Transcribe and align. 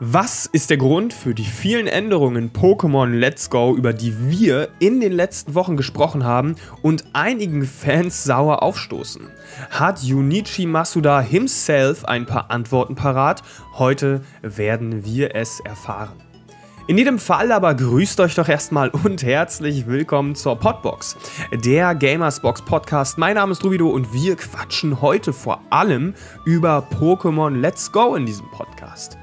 Was 0.00 0.46
ist 0.46 0.70
der 0.70 0.76
Grund 0.76 1.12
für 1.12 1.34
die 1.34 1.44
vielen 1.44 1.88
Änderungen 1.88 2.36
in 2.36 2.52
Pokémon 2.52 3.18
Let's 3.18 3.50
Go, 3.50 3.74
über 3.74 3.92
die 3.92 4.30
wir 4.30 4.68
in 4.78 5.00
den 5.00 5.10
letzten 5.10 5.56
Wochen 5.56 5.76
gesprochen 5.76 6.22
haben 6.22 6.54
und 6.82 7.06
einigen 7.14 7.64
Fans 7.66 8.22
sauer 8.22 8.62
aufstoßen? 8.62 9.28
Hat 9.70 10.00
Junichi 10.00 10.66
Masuda 10.66 11.20
himself 11.20 12.04
ein 12.04 12.26
paar 12.26 12.48
Antworten 12.52 12.94
parat? 12.94 13.42
Heute 13.74 14.20
werden 14.40 15.04
wir 15.04 15.34
es 15.34 15.58
erfahren. 15.64 16.22
In 16.86 16.96
jedem 16.96 17.18
Fall 17.18 17.50
aber 17.50 17.74
grüßt 17.74 18.20
euch 18.20 18.36
doch 18.36 18.48
erstmal 18.48 18.90
und 18.90 19.24
herzlich 19.24 19.88
willkommen 19.88 20.36
zur 20.36 20.54
Podbox, 20.60 21.16
der 21.64 21.96
Gamersbox 21.96 22.64
Podcast. 22.64 23.18
Mein 23.18 23.34
Name 23.34 23.50
ist 23.50 23.64
Rubido 23.64 23.90
und 23.90 24.12
wir 24.14 24.36
quatschen 24.36 25.02
heute 25.02 25.32
vor 25.32 25.60
allem 25.70 26.14
über 26.44 26.86
Pokémon 26.98 27.60
Let's 27.60 27.90
Go 27.90 28.14
in 28.14 28.26
diesem 28.26 28.48
Podcast. 28.52 29.18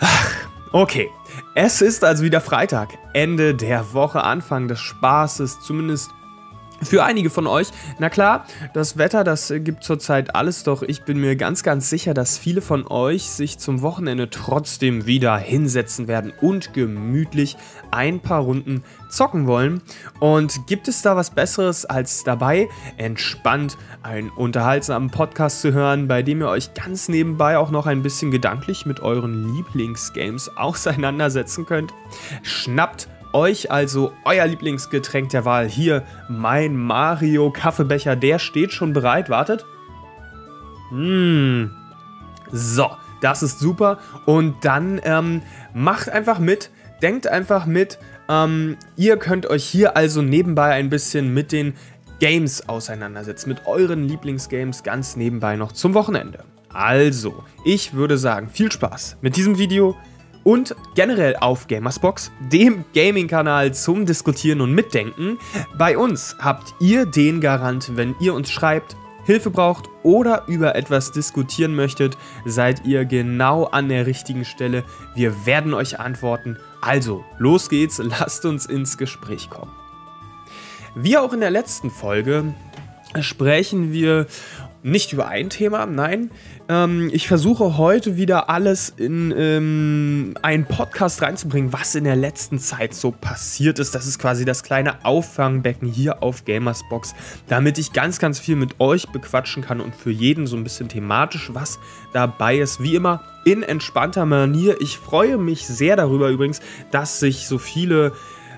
Ach, 0.00 0.34
okay. 0.72 1.10
Es 1.54 1.82
ist 1.82 2.04
also 2.04 2.24
wieder 2.24 2.40
Freitag, 2.40 2.98
Ende 3.12 3.54
der 3.54 3.92
Woche, 3.92 4.24
Anfang 4.24 4.66
des 4.66 4.80
Spaßes, 4.80 5.60
zumindest 5.60 6.10
für 6.82 7.04
einige 7.04 7.28
von 7.28 7.46
euch, 7.46 7.68
na 7.98 8.08
klar, 8.08 8.46
das 8.72 8.96
Wetter, 8.96 9.22
das 9.22 9.52
gibt 9.58 9.84
zurzeit 9.84 10.34
alles, 10.34 10.64
doch 10.64 10.82
ich 10.82 11.02
bin 11.02 11.20
mir 11.20 11.36
ganz, 11.36 11.62
ganz 11.62 11.90
sicher, 11.90 12.14
dass 12.14 12.38
viele 12.38 12.62
von 12.62 12.86
euch 12.86 13.24
sich 13.24 13.58
zum 13.58 13.82
Wochenende 13.82 14.30
trotzdem 14.30 15.04
wieder 15.04 15.36
hinsetzen 15.36 16.08
werden 16.08 16.32
und 16.40 16.72
gemütlich 16.72 17.58
ein 17.90 18.20
paar 18.20 18.40
Runden 18.40 18.82
zocken 19.08 19.46
wollen. 19.46 19.82
Und 20.18 20.66
gibt 20.66 20.88
es 20.88 21.02
da 21.02 21.16
was 21.16 21.30
Besseres 21.30 21.84
als 21.84 22.24
dabei, 22.24 22.68
entspannt 22.96 23.76
einen 24.02 24.30
unterhaltsamen 24.30 25.10
Podcast 25.10 25.60
zu 25.60 25.72
hören, 25.72 26.08
bei 26.08 26.22
dem 26.22 26.40
ihr 26.40 26.48
euch 26.48 26.74
ganz 26.74 27.08
nebenbei 27.08 27.58
auch 27.58 27.70
noch 27.70 27.86
ein 27.86 28.02
bisschen 28.02 28.30
gedanklich 28.30 28.86
mit 28.86 29.00
euren 29.00 29.54
Lieblingsgames 29.54 30.56
auseinandersetzen 30.56 31.66
könnt? 31.66 31.92
Schnappt 32.42 33.08
euch 33.32 33.70
also 33.70 34.12
euer 34.24 34.46
Lieblingsgetränk 34.46 35.30
der 35.30 35.44
Wahl. 35.44 35.68
Hier 35.68 36.04
mein 36.28 36.76
Mario 36.76 37.50
Kaffeebecher, 37.50 38.16
der 38.16 38.38
steht 38.38 38.72
schon 38.72 38.92
bereit. 38.92 39.30
Wartet. 39.30 39.64
Mmh. 40.90 41.70
So, 42.50 42.90
das 43.20 43.42
ist 43.42 43.60
super. 43.60 43.98
Und 44.26 44.64
dann 44.64 45.00
ähm, 45.04 45.42
macht 45.74 46.08
einfach 46.08 46.38
mit, 46.38 46.70
denkt 47.02 47.26
einfach 47.26 47.66
mit. 47.66 47.98
Ähm, 48.28 48.76
ihr 48.96 49.16
könnt 49.16 49.46
euch 49.46 49.64
hier 49.64 49.96
also 49.96 50.22
nebenbei 50.22 50.72
ein 50.72 50.90
bisschen 50.90 51.32
mit 51.34 51.52
den 51.52 51.74
Games 52.20 52.68
auseinandersetzen, 52.68 53.48
mit 53.48 53.66
euren 53.66 54.06
Lieblingsgames 54.06 54.82
ganz 54.82 55.16
nebenbei 55.16 55.56
noch 55.56 55.72
zum 55.72 55.94
Wochenende. 55.94 56.44
Also, 56.72 57.42
ich 57.64 57.94
würde 57.94 58.18
sagen, 58.18 58.48
viel 58.48 58.70
Spaß 58.70 59.16
mit 59.22 59.36
diesem 59.36 59.58
Video 59.58 59.96
und 60.44 60.74
generell 60.94 61.36
auf 61.36 61.66
Gamersbox, 61.66 62.30
dem 62.52 62.84
Gaming-Kanal 62.94 63.74
zum 63.74 64.06
Diskutieren 64.06 64.60
und 64.60 64.74
Mitdenken. 64.74 65.38
Bei 65.76 65.98
uns 65.98 66.36
habt 66.38 66.74
ihr 66.80 67.06
den 67.06 67.40
Garant, 67.40 67.96
wenn 67.96 68.14
ihr 68.20 68.34
uns 68.34 68.50
schreibt, 68.50 68.96
Hilfe 69.24 69.50
braucht 69.50 69.88
oder 70.02 70.44
über 70.46 70.74
etwas 70.74 71.12
diskutieren 71.12 71.74
möchtet, 71.74 72.16
seid 72.46 72.86
ihr 72.86 73.04
genau 73.04 73.64
an 73.64 73.88
der 73.88 74.06
richtigen 74.06 74.44
Stelle. 74.44 74.84
Wir 75.14 75.46
werden 75.46 75.74
euch 75.74 76.00
antworten. 76.00 76.56
Also, 76.80 77.24
los 77.38 77.68
geht's, 77.68 77.98
lasst 78.02 78.44
uns 78.44 78.66
ins 78.66 78.98
Gespräch 78.98 79.50
kommen. 79.50 79.72
Wie 80.94 81.18
auch 81.18 81.32
in 81.32 81.40
der 81.40 81.50
letzten 81.50 81.90
Folge 81.90 82.54
sprechen 83.20 83.92
wir 83.92 84.26
nicht 84.82 85.12
über 85.12 85.28
ein 85.28 85.50
Thema, 85.50 85.86
nein. 85.86 86.30
Ähm, 86.70 87.10
ich 87.12 87.26
versuche 87.26 87.78
heute 87.78 88.16
wieder 88.16 88.48
alles 88.48 88.94
in 88.96 89.34
ähm, 89.36 90.34
einen 90.40 90.66
Podcast 90.66 91.20
reinzubringen, 91.20 91.72
was 91.72 91.96
in 91.96 92.04
der 92.04 92.14
letzten 92.14 92.60
Zeit 92.60 92.94
so 92.94 93.10
passiert 93.10 93.80
ist. 93.80 93.92
Das 93.96 94.06
ist 94.06 94.20
quasi 94.20 94.44
das 94.44 94.62
kleine 94.62 95.04
Auffangbecken 95.04 95.88
hier 95.88 96.22
auf 96.22 96.44
Gamersbox, 96.44 97.16
damit 97.48 97.76
ich 97.78 97.92
ganz, 97.92 98.20
ganz 98.20 98.38
viel 98.38 98.54
mit 98.54 98.78
euch 98.78 99.08
bequatschen 99.08 99.64
kann 99.64 99.80
und 99.80 99.96
für 99.96 100.12
jeden 100.12 100.46
so 100.46 100.56
ein 100.56 100.62
bisschen 100.62 100.88
thematisch 100.88 101.50
was 101.52 101.80
dabei 102.12 102.58
ist. 102.58 102.80
Wie 102.80 102.94
immer 102.94 103.24
in 103.44 103.64
entspannter 103.64 104.24
Manier. 104.24 104.80
Ich 104.80 104.96
freue 104.96 105.38
mich 105.38 105.66
sehr 105.66 105.96
darüber 105.96 106.28
übrigens, 106.28 106.60
dass 106.92 107.18
sich 107.18 107.48
so 107.48 107.58
viele 107.58 108.12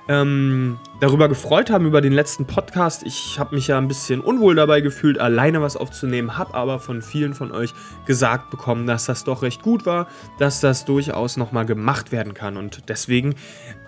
ähm, 0.09 0.79
darüber 1.01 1.29
gefreut 1.29 1.71
haben, 1.71 1.87
über 1.87 2.01
den 2.01 2.13
letzten 2.13 2.47
Podcast. 2.47 3.03
Ich 3.05 3.39
habe 3.39 3.55
mich 3.55 3.69
ja 3.69 3.79
ein 3.79 3.89
bisschen 3.89 4.21
unwohl 4.21 4.55
dabei 4.55 4.81
gefühlt, 4.81 5.19
alleine 5.19 5.63
was 5.63 5.77
aufzunehmen, 5.77 6.37
habe 6.37 6.55
aber 6.55 6.79
von 6.79 7.03
vielen 7.03 7.35
von 7.35 7.53
euch 7.53 7.73
gesagt 8.07 8.51
bekommen, 8.51 8.87
dass 8.87 9.07
das 9.07 9.25
doch 9.25 9.43
recht 9.43 9.63
gut 9.63 9.87
war, 9.87 10.09
dass 10.39 10.61
das 10.61 10.85
durchaus 10.85 11.37
nochmal 11.37 11.67
gemacht 11.67 12.13
werden 12.13 12.35
kann. 12.35 12.57
Und 12.57 12.89
deswegen 12.89 13.35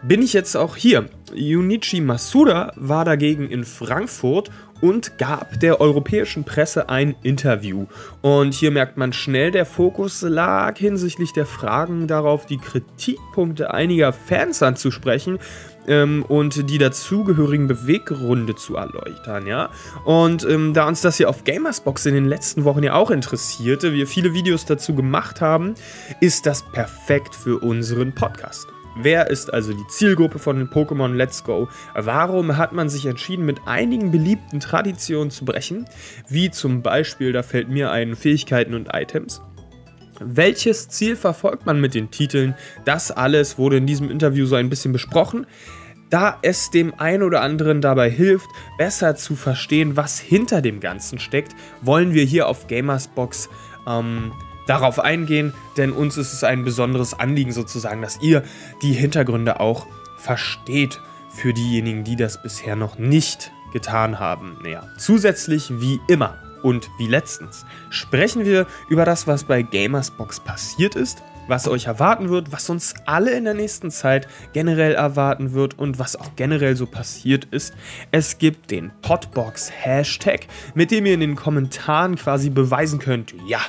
bin 0.03 0.23
ich 0.23 0.33
jetzt 0.33 0.57
auch 0.57 0.77
hier. 0.77 1.07
Junichi 1.35 2.01
Masuda 2.01 2.73
war 2.77 3.05
dagegen 3.05 3.49
in 3.49 3.65
Frankfurt 3.65 4.51
und 4.81 5.19
gab 5.19 5.59
der 5.61 5.81
europäischen 5.81 6.45
Presse 6.45 6.89
ein 6.91 7.15
Interview. 7.23 7.87
Und 8.21 8.55
hier 8.55 8.71
merkt 8.71 8.97
man 8.99 9.13
schnell, 9.13 9.51
der 9.51 9.65
Fokus 9.65 10.23
lag 10.23 10.77
hinsichtlich 10.77 11.33
der 11.33 11.47
Fragen 11.47 12.07
darauf, 12.07 12.45
die 12.45 12.59
Kritikpunkte 12.59 13.73
einiger 13.73 14.13
Fans 14.13 14.63
anzusprechen 14.63 15.39
ähm, 15.87 16.25
und 16.27 16.71
die 16.71 16.79
dazugehörigen 16.79 17.67
Beweggründe 17.67 18.55
zu 18.55 18.77
erläutern, 18.77 19.47
ja. 19.47 19.71
Und 20.05 20.45
ähm, 20.45 20.75
da 20.75 20.87
uns 20.87 21.01
das 21.01 21.17
hier 21.17 21.29
auf 21.29 21.45
Gamersbox 21.45 22.07
in 22.07 22.15
den 22.15 22.27
letzten 22.27 22.65
Wochen 22.65 22.83
ja 22.83 22.95
auch 22.95 23.11
interessierte, 23.11 23.93
wir 23.93 24.07
viele 24.07 24.35
Videos 24.35 24.65
dazu 24.65 24.95
gemacht 24.95 25.41
haben, 25.41 25.75
ist 26.21 26.47
das 26.47 26.63
perfekt 26.63 27.35
für 27.35 27.59
unseren 27.59 28.15
Podcast. 28.15 28.69
Wer 28.97 29.29
ist 29.29 29.53
also 29.53 29.73
die 29.73 29.87
Zielgruppe 29.89 30.39
von 30.39 30.57
den 30.57 30.69
Pokémon 30.69 31.15
Let's 31.15 31.43
Go? 31.43 31.69
Warum 31.95 32.57
hat 32.57 32.73
man 32.73 32.89
sich 32.89 33.07
entschieden, 33.07 33.45
mit 33.45 33.67
einigen 33.67 34.13
beliebten 34.13 34.61
Traditionen 34.61 35.33
zu 35.33 35.45
brechen? 35.45 35.87
Wie 36.29 36.51
zum 36.51 36.83
Beispiel, 36.83 37.33
da 37.33 37.43
fällt 37.43 37.69
mir 37.69 37.91
ein, 37.91 38.15
Fähigkeiten 38.15 38.75
und 38.75 38.91
Items. 38.93 39.43
Welches 40.21 40.89
Ziel 40.89 41.17
verfolgt 41.17 41.67
man 41.67 41.81
mit 41.81 41.95
den 41.95 42.11
Titeln? 42.11 42.55
Das 42.85 43.11
alles 43.11 43.59
wurde 43.59 43.79
in 43.79 43.87
diesem 43.87 44.11
Interview 44.11 44.47
so 44.47 44.55
ein 44.55 44.71
bisschen 44.71 44.93
besprochen, 44.93 45.47
da 46.11 46.39
es 46.43 46.71
dem 46.71 46.95
einen 47.01 47.23
oder 47.23 47.41
anderen 47.41 47.81
dabei 47.81 48.09
hilft, 48.09 48.47
besser 48.79 49.17
zu 49.17 49.35
verstehen, 49.35 49.97
was 49.97 50.21
hinter 50.21 50.63
dem 50.63 50.81
Ganzen 50.81 51.19
steckt, 51.19 51.57
wollen 51.83 52.15
wir 52.15 52.25
hier 52.25 52.47
auf 52.47 52.69
Gamersbox 52.69 53.49
ähm, 53.89 54.33
darauf 54.67 55.01
eingehen, 55.01 55.53
denn 55.77 55.93
uns 55.93 56.17
ist 56.17 56.33
es 56.33 56.45
ein 56.45 56.65
besonderes 56.65 57.19
Anliegen 57.19 57.53
sozusagen, 57.53 58.01
dass 58.01 58.23
ihr 58.23 58.45
die 58.83 58.93
Hintergründe 58.93 59.59
auch 59.61 59.87
versteht 60.19 61.01
für 61.31 61.53
diejenigen, 61.53 62.05
die 62.05 62.17
das 62.17 62.41
bisher 62.43 62.77
noch 62.77 62.99
nicht 62.99 63.51
getan 63.73 64.21
haben. 64.21 64.57
Naja, 64.63 64.87
zusätzlich 64.99 65.69
wie 65.81 66.01
immer 66.07 66.39
und 66.65 66.91
wie 66.99 67.07
letztens 67.07 67.67
sprechen 67.91 68.45
wir 68.45 68.67
über 68.89 69.05
das, 69.05 69.27
was 69.27 69.45
bei 69.45 69.63
Gamersbox 69.63 70.41
passiert 70.41 70.97
ist, 70.97 71.23
was 71.47 71.69
euch 71.69 71.85
erwarten 71.87 72.31
wird, 72.31 72.53
was 72.53 72.71
uns 72.71 72.95
alle 73.05 73.33
in 73.33 73.45
der 73.45 73.53
nächsten 73.53 73.91
Zeit 73.91 74.27
generell 74.55 74.95
erwarten 74.95 75.53
wird 75.53 75.79
und 75.79 75.99
was 75.99 76.17
auch 76.17 76.31
generell 76.37 76.75
so 76.75 76.87
passiert 76.87 77.45
ist. 77.51 77.75
Es 78.13 78.39
gibt 78.39 78.71
den 78.71 78.91
Podbox 79.03 79.71
Hashtag, 79.71 80.47
mit 80.75 80.91
dem 80.91 81.05
ihr 81.05 81.15
in 81.15 81.21
den 81.21 81.37
Kommentaren 81.37 82.17
quasi 82.17 82.49
beweisen 82.49 82.99
könnt, 82.99 83.35
ja, 83.47 83.61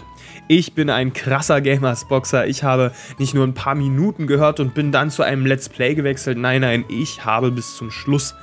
ich 0.47 0.73
bin 0.73 0.89
ein 0.89 1.11
krasser 1.11 1.59
Gamersboxer. 1.59 2.47
Ich 2.47 2.63
habe 2.63 2.91
nicht 3.17 3.33
nur 3.33 3.45
ein 3.45 3.55
paar 3.55 3.75
Minuten 3.75 4.27
gehört 4.27 4.59
und 4.59 4.73
bin 4.73 4.91
dann 4.91 5.09
zu 5.09 5.23
einem 5.23 5.45
Let's 5.45 5.67
Play 5.67 5.95
gewechselt. 5.95 6.37
Nein, 6.37 6.61
nein, 6.61 6.85
ich 6.87 7.25
habe 7.25 7.51
bis 7.51 7.75
zum 7.75 7.91
Schluss 7.91 8.35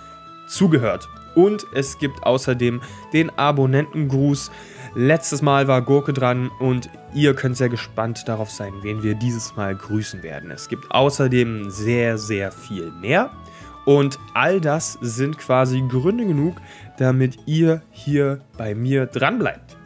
zugehört. 0.49 1.09
Und 1.35 1.67
es 1.75 1.99
gibt 1.99 2.25
außerdem 2.25 2.81
den 3.13 3.31
Abonnentengruß. 3.39 4.51
Letztes 4.95 5.41
Mal 5.41 5.69
war 5.69 5.81
Gurke 5.83 6.13
dran 6.13 6.51
und 6.61 6.91
ihr 7.15 7.35
könnt 7.35 7.57
sehr 7.57 7.71
gespannt 7.71 8.25
darauf 8.27 8.51
sein, 8.51 8.73
wen 8.83 9.03
wir 9.03 9.15
dieses 9.15 9.57
Mal 9.57 9.75
grüßen 9.75 10.23
werden. 10.23 10.51
Es 10.51 10.69
gibt 10.69 10.91
außerdem 10.91 11.71
sehr, 11.71 12.19
sehr 12.19 12.53
viel 12.53 12.91
mehr. 12.91 13.31
Und 13.85 14.19
all 14.35 14.61
das 14.61 14.99
sind 15.01 15.39
quasi 15.39 15.83
Gründe 15.89 16.27
genug, 16.27 16.57
damit 16.99 17.39
ihr 17.47 17.83
hier 17.91 18.41
bei 18.57 18.75
mir 18.75 19.07
dranbleibt. 19.07 19.77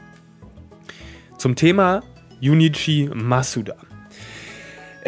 Zum 1.39 1.55
Thema 1.55 2.03
Junichi 2.41 3.11
Masuda. 3.15 3.77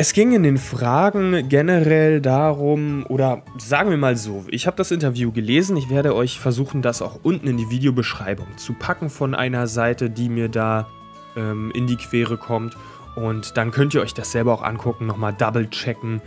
Es 0.01 0.13
ging 0.13 0.31
in 0.31 0.45
den 0.45 0.59
Fragen 0.59 1.49
generell 1.49 2.21
darum, 2.21 3.05
oder 3.09 3.43
sagen 3.57 3.91
wir 3.91 3.97
mal 3.97 4.17
so, 4.17 4.45
ich 4.47 4.69
habe 4.69 4.77
das 4.77 4.93
Interview 4.93 5.33
gelesen, 5.33 5.77
ich 5.77 5.91
werde 5.91 6.15
euch 6.15 6.39
versuchen, 6.39 6.83
das 6.83 7.03
auch 7.03 7.19
unten 7.25 7.49
in 7.49 7.57
die 7.57 7.69
Videobeschreibung 7.69 8.47
zu 8.59 8.75
packen 8.75 9.11
von 9.11 9.35
einer 9.35 9.67
Seite, 9.67 10.09
die 10.09 10.29
mir 10.29 10.49
da 10.49 10.87
ähm, 11.35 11.73
in 11.75 11.89
die 11.89 11.97
Quere 11.97 12.37
kommt. 12.37 12.77
Und 13.17 13.57
dann 13.57 13.73
könnt 13.73 13.93
ihr 13.93 14.01
euch 14.01 14.15
das 14.15 14.31
selber 14.31 14.53
auch 14.53 14.63
angucken, 14.63 15.05
nochmal 15.05 15.33
double 15.33 15.69
checken 15.69 16.23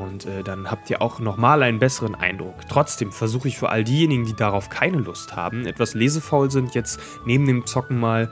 und 0.00 0.26
äh, 0.26 0.44
dann 0.44 0.70
habt 0.70 0.88
ihr 0.88 1.02
auch 1.02 1.18
nochmal 1.18 1.64
einen 1.64 1.80
besseren 1.80 2.14
Eindruck. 2.14 2.54
Trotzdem 2.68 3.10
versuche 3.10 3.48
ich 3.48 3.58
für 3.58 3.70
all 3.70 3.82
diejenigen, 3.82 4.24
die 4.24 4.36
darauf 4.36 4.70
keine 4.70 4.98
Lust 4.98 5.34
haben, 5.34 5.66
etwas 5.66 5.94
lesefaul 5.94 6.52
sind, 6.52 6.76
jetzt 6.76 7.00
neben 7.24 7.44
dem 7.44 7.66
Zocken 7.66 7.98
mal 7.98 8.30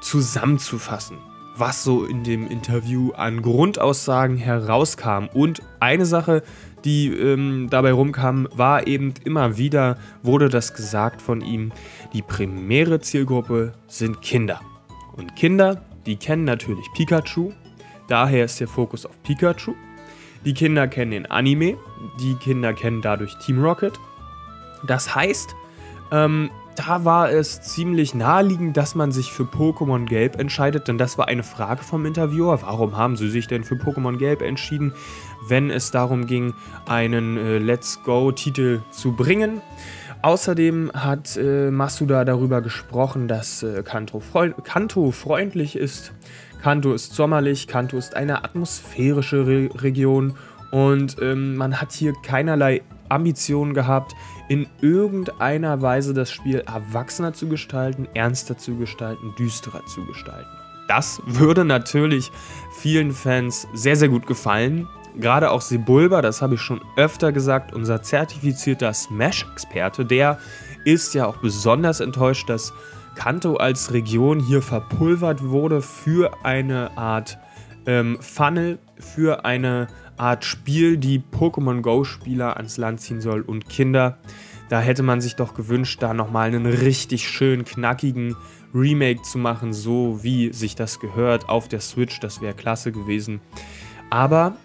zusammenzufassen 0.00 1.18
was 1.58 1.82
so 1.82 2.04
in 2.04 2.24
dem 2.24 2.46
Interview 2.46 3.12
an 3.12 3.42
Grundaussagen 3.42 4.36
herauskam. 4.36 5.26
Und 5.32 5.62
eine 5.80 6.06
Sache, 6.06 6.42
die 6.84 7.08
ähm, 7.08 7.68
dabei 7.70 7.92
rumkam, 7.92 8.48
war 8.52 8.86
eben 8.86 9.14
immer 9.24 9.56
wieder, 9.56 9.98
wurde 10.22 10.48
das 10.48 10.74
gesagt 10.74 11.20
von 11.20 11.40
ihm, 11.40 11.72
die 12.12 12.22
primäre 12.22 13.00
Zielgruppe 13.00 13.72
sind 13.86 14.22
Kinder. 14.22 14.60
Und 15.16 15.34
Kinder, 15.36 15.82
die 16.06 16.16
kennen 16.16 16.44
natürlich 16.44 16.86
Pikachu, 16.94 17.52
daher 18.06 18.44
ist 18.44 18.60
der 18.60 18.68
Fokus 18.68 19.04
auf 19.04 19.22
Pikachu. 19.22 19.74
Die 20.44 20.54
Kinder 20.54 20.86
kennen 20.86 21.10
den 21.10 21.26
Anime, 21.26 21.76
die 22.20 22.34
Kinder 22.36 22.72
kennen 22.72 23.02
dadurch 23.02 23.36
Team 23.38 23.62
Rocket. 23.62 23.98
Das 24.86 25.14
heißt, 25.14 25.54
ähm, 26.12 26.50
da 26.78 27.04
war 27.04 27.32
es 27.32 27.60
ziemlich 27.60 28.14
naheliegend, 28.14 28.76
dass 28.76 28.94
man 28.94 29.10
sich 29.10 29.32
für 29.32 29.42
Pokémon 29.42 30.06
Gelb 30.06 30.38
entscheidet, 30.38 30.86
denn 30.86 30.96
das 30.96 31.18
war 31.18 31.26
eine 31.26 31.42
Frage 31.42 31.82
vom 31.82 32.06
Interviewer. 32.06 32.62
Warum 32.62 32.96
haben 32.96 33.16
sie 33.16 33.28
sich 33.28 33.48
denn 33.48 33.64
für 33.64 33.74
Pokémon 33.74 34.16
Gelb 34.16 34.42
entschieden, 34.42 34.92
wenn 35.48 35.70
es 35.70 35.90
darum 35.90 36.26
ging, 36.26 36.54
einen 36.86 37.36
äh, 37.36 37.58
Let's 37.58 38.00
Go-Titel 38.04 38.80
zu 38.92 39.12
bringen? 39.12 39.60
Außerdem 40.22 40.92
hat 40.94 41.36
äh, 41.36 41.72
Masuda 41.72 42.24
darüber 42.24 42.60
gesprochen, 42.60 43.26
dass 43.26 43.64
äh, 43.64 43.82
Kanto, 43.82 44.20
freund 44.20 44.64
Kanto 44.64 45.10
freundlich 45.10 45.74
ist. 45.74 46.12
Kanto 46.62 46.92
ist 46.92 47.14
sommerlich, 47.14 47.66
Kanto 47.66 47.96
ist 47.96 48.14
eine 48.14 48.44
atmosphärische 48.44 49.46
Re 49.46 49.68
Region 49.82 50.34
und 50.70 51.16
ähm, 51.20 51.56
man 51.56 51.80
hat 51.80 51.92
hier 51.92 52.12
keinerlei 52.22 52.82
Ambitionen 53.08 53.74
gehabt, 53.74 54.14
in 54.48 54.66
irgendeiner 54.80 55.82
Weise 55.82 56.14
das 56.14 56.30
Spiel 56.30 56.60
erwachsener 56.60 57.32
zu 57.32 57.48
gestalten, 57.48 58.08
ernster 58.14 58.56
zu 58.56 58.76
gestalten, 58.76 59.34
düsterer 59.38 59.84
zu 59.86 60.04
gestalten. 60.06 60.48
Das 60.88 61.20
würde 61.26 61.64
natürlich 61.64 62.32
vielen 62.72 63.12
Fans 63.12 63.68
sehr, 63.74 63.96
sehr 63.96 64.08
gut 64.08 64.26
gefallen. 64.26 64.88
Gerade 65.16 65.50
auch 65.50 65.60
Sebulba, 65.60 66.22
das 66.22 66.40
habe 66.40 66.54
ich 66.54 66.60
schon 66.60 66.80
öfter 66.96 67.32
gesagt, 67.32 67.74
unser 67.74 68.02
zertifizierter 68.02 68.92
Smash-Experte, 68.94 70.04
der 70.06 70.38
ist 70.84 71.14
ja 71.14 71.26
auch 71.26 71.38
besonders 71.38 72.00
enttäuscht, 72.00 72.48
dass 72.48 72.72
Kanto 73.14 73.56
als 73.56 73.92
Region 73.92 74.38
hier 74.40 74.62
verpulvert 74.62 75.42
wurde 75.42 75.82
für 75.82 76.32
eine 76.44 76.96
Art 76.96 77.36
ähm, 77.84 78.16
Funnel, 78.20 78.78
für 78.98 79.44
eine 79.44 79.88
Art 80.18 80.44
Spiel, 80.44 80.96
die 80.96 81.20
Pokémon 81.20 81.80
Go-Spieler 81.80 82.56
ans 82.56 82.76
Land 82.76 83.00
ziehen 83.00 83.20
soll 83.20 83.42
und 83.42 83.68
Kinder. 83.68 84.18
Da 84.68 84.80
hätte 84.80 85.02
man 85.02 85.20
sich 85.20 85.36
doch 85.36 85.54
gewünscht, 85.54 86.02
da 86.02 86.12
nochmal 86.12 86.48
einen 86.48 86.66
richtig 86.66 87.28
schön 87.28 87.64
knackigen 87.64 88.36
Remake 88.74 89.22
zu 89.22 89.38
machen, 89.38 89.72
so 89.72 90.22
wie 90.22 90.52
sich 90.52 90.74
das 90.74 91.00
gehört 91.00 91.48
auf 91.48 91.68
der 91.68 91.80
Switch. 91.80 92.20
Das 92.20 92.40
wäre 92.40 92.54
klasse 92.54 92.92
gewesen. 92.92 93.40
Aber 94.10 94.56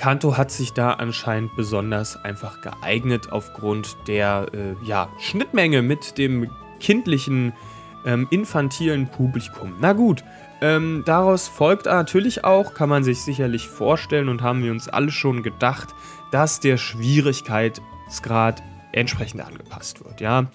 Kanto 0.00 0.38
hat 0.38 0.50
sich 0.50 0.72
da 0.72 0.92
anscheinend 0.94 1.54
besonders 1.56 2.16
einfach 2.24 2.62
geeignet 2.62 3.30
aufgrund 3.30 3.96
der 4.08 4.46
äh, 4.54 4.86
ja, 4.86 5.10
Schnittmenge 5.18 5.82
mit 5.82 6.16
dem 6.16 6.50
kindlichen, 6.80 7.52
ähm, 8.06 8.26
infantilen 8.30 9.08
Publikum. 9.08 9.74
Na 9.78 9.92
gut, 9.92 10.24
ähm, 10.60 11.02
daraus 11.06 11.48
folgt 11.48 11.86
natürlich 11.86 12.44
auch, 12.44 12.74
kann 12.74 12.88
man 12.88 13.04
sich 13.04 13.20
sicherlich 13.20 13.68
vorstellen 13.68 14.28
und 14.28 14.42
haben 14.42 14.62
wir 14.62 14.70
uns 14.72 14.88
alle 14.88 15.10
schon 15.10 15.42
gedacht, 15.42 15.88
dass 16.30 16.60
der 16.60 16.76
Schwierigkeitsgrad 16.76 18.62
entsprechend 18.92 19.40
angepasst 19.40 20.04
wird. 20.04 20.20
Ja, 20.20 20.46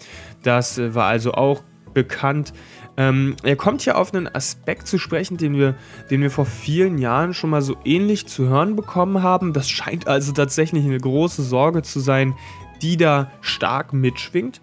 das 0.44 0.78
äh, 0.78 0.94
war 0.94 1.06
also 1.06 1.34
auch 1.34 1.64
bekannt. 1.94 2.54
Ähm, 2.98 3.36
er 3.44 3.56
kommt 3.56 3.82
hier 3.82 3.98
auf 3.98 4.14
einen 4.14 4.34
Aspekt 4.34 4.88
zu 4.88 4.98
sprechen, 5.00 5.38
den 5.38 5.58
wir, 5.58 5.76
den 6.10 6.22
wir 6.22 6.32
vor 6.32 6.46
vielen 6.46 6.98
Jahren 6.98 7.34
schon 7.34 7.50
mal 7.50 7.62
so 7.62 7.76
ähnlich 7.84 8.28
zu 8.28 8.48
hören 8.48 8.76
bekommen 8.76 9.24
haben. 9.24 9.54
Das 9.54 9.70
scheint 9.70 10.08
also 10.08 10.32
tatsächlich 10.32 10.86
eine 10.86 11.00
große 11.00 11.42
Sorge 11.42 11.82
zu 11.82 12.00
sein, 12.00 12.36
die 12.82 12.98
da 12.98 13.32
stark 13.42 13.92
mitschwingt. 13.94 14.62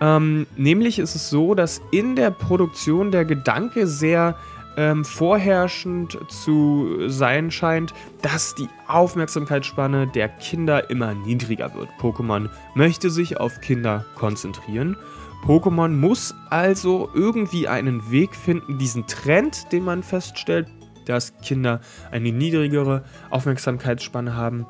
Ähm, 0.00 0.46
nämlich 0.56 0.98
ist 0.98 1.14
es 1.14 1.30
so, 1.30 1.54
dass 1.54 1.80
in 1.90 2.16
der 2.16 2.30
Produktion 2.30 3.10
der 3.10 3.24
Gedanke 3.24 3.86
sehr 3.86 4.36
ähm, 4.76 5.04
vorherrschend 5.04 6.18
zu 6.28 7.08
sein 7.08 7.50
scheint, 7.50 7.94
dass 8.22 8.54
die 8.54 8.68
Aufmerksamkeitsspanne 8.88 10.06
der 10.06 10.28
Kinder 10.28 10.90
immer 10.90 11.14
niedriger 11.14 11.74
wird. 11.74 11.88
Pokémon 12.00 12.48
möchte 12.74 13.10
sich 13.10 13.38
auf 13.38 13.60
Kinder 13.60 14.04
konzentrieren. 14.14 14.96
Pokémon 15.44 15.88
muss 15.88 16.34
also 16.50 17.08
irgendwie 17.14 17.68
einen 17.68 18.10
Weg 18.10 18.34
finden, 18.34 18.78
diesen 18.78 19.06
Trend, 19.06 19.72
den 19.72 19.84
man 19.84 20.02
feststellt, 20.02 20.68
dass 21.04 21.38
Kinder 21.38 21.80
eine 22.10 22.32
niedrigere 22.32 23.04
Aufmerksamkeitsspanne 23.30 24.34
haben, 24.34 24.66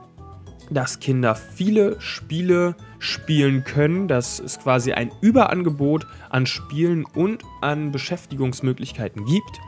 dass 0.70 0.98
Kinder 0.98 1.34
viele 1.34 2.00
Spiele 2.00 2.74
spielen 2.98 3.64
können, 3.64 4.08
dass 4.08 4.38
es 4.38 4.58
quasi 4.58 4.92
ein 4.92 5.10
Überangebot 5.20 6.06
an 6.28 6.44
Spielen 6.44 7.04
und 7.04 7.42
an 7.62 7.92
Beschäftigungsmöglichkeiten 7.92 9.24
gibt 9.24 9.60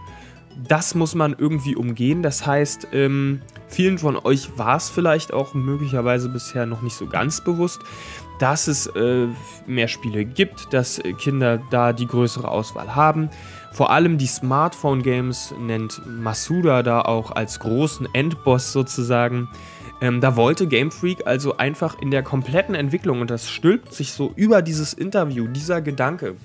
das 0.67 0.95
muss 0.95 1.15
man 1.15 1.37
irgendwie 1.39 1.77
umgehen. 1.77 2.23
Das 2.23 2.47
heißt, 2.47 2.89
ähm, 2.93 3.41
vielen 3.69 3.99
von 3.99 4.17
euch 4.17 4.57
war 4.57 4.77
es 4.77 4.89
vielleicht 4.89 5.33
auch 5.33 5.55
möglicherweise 5.55 6.29
bisher 6.29 6.67
noch 6.67 6.83
nicht 6.83 6.97
so 6.97 7.07
ganz 7.07 7.43
bewusst, 7.43 7.81
dass 8.39 8.69
es 8.69 8.87
äh, 8.89 9.27
mehr 9.67 9.89
Spiele 9.89 10.25
gibt, 10.25 10.73
dass 10.73 11.01
Kinder 11.19 11.61
da 11.71 11.93
die 11.93 12.07
größere 12.07 12.49
Auswahl 12.49 12.95
haben. 12.95 13.31
Vor 13.73 13.91
allem 13.91 14.19
die 14.19 14.27
Smartphone-Games 14.27 15.55
nennt 15.61 16.01
Masuda 16.07 16.83
da 16.83 17.03
auch 17.03 17.33
als 17.33 17.61
großen 17.61 18.09
Endboss 18.13 18.73
sozusagen. 18.73 19.49
Ähm, 20.01 20.21
da 20.21 20.37
wollte 20.37 20.67
Game 20.67 20.91
Freak 20.91 21.27
also 21.27 21.57
einfach 21.57 22.01
in 22.01 22.11
der 22.11 22.23
kompletten 22.23 22.75
Entwicklung, 22.75 23.21
und 23.21 23.31
das 23.31 23.49
stülpt 23.49 23.93
sich 23.93 24.13
so 24.13 24.33
über 24.37 24.63
dieses 24.63 24.93
Interview, 24.93 25.49
dieser 25.49 25.83
Gedanke, 25.83 26.37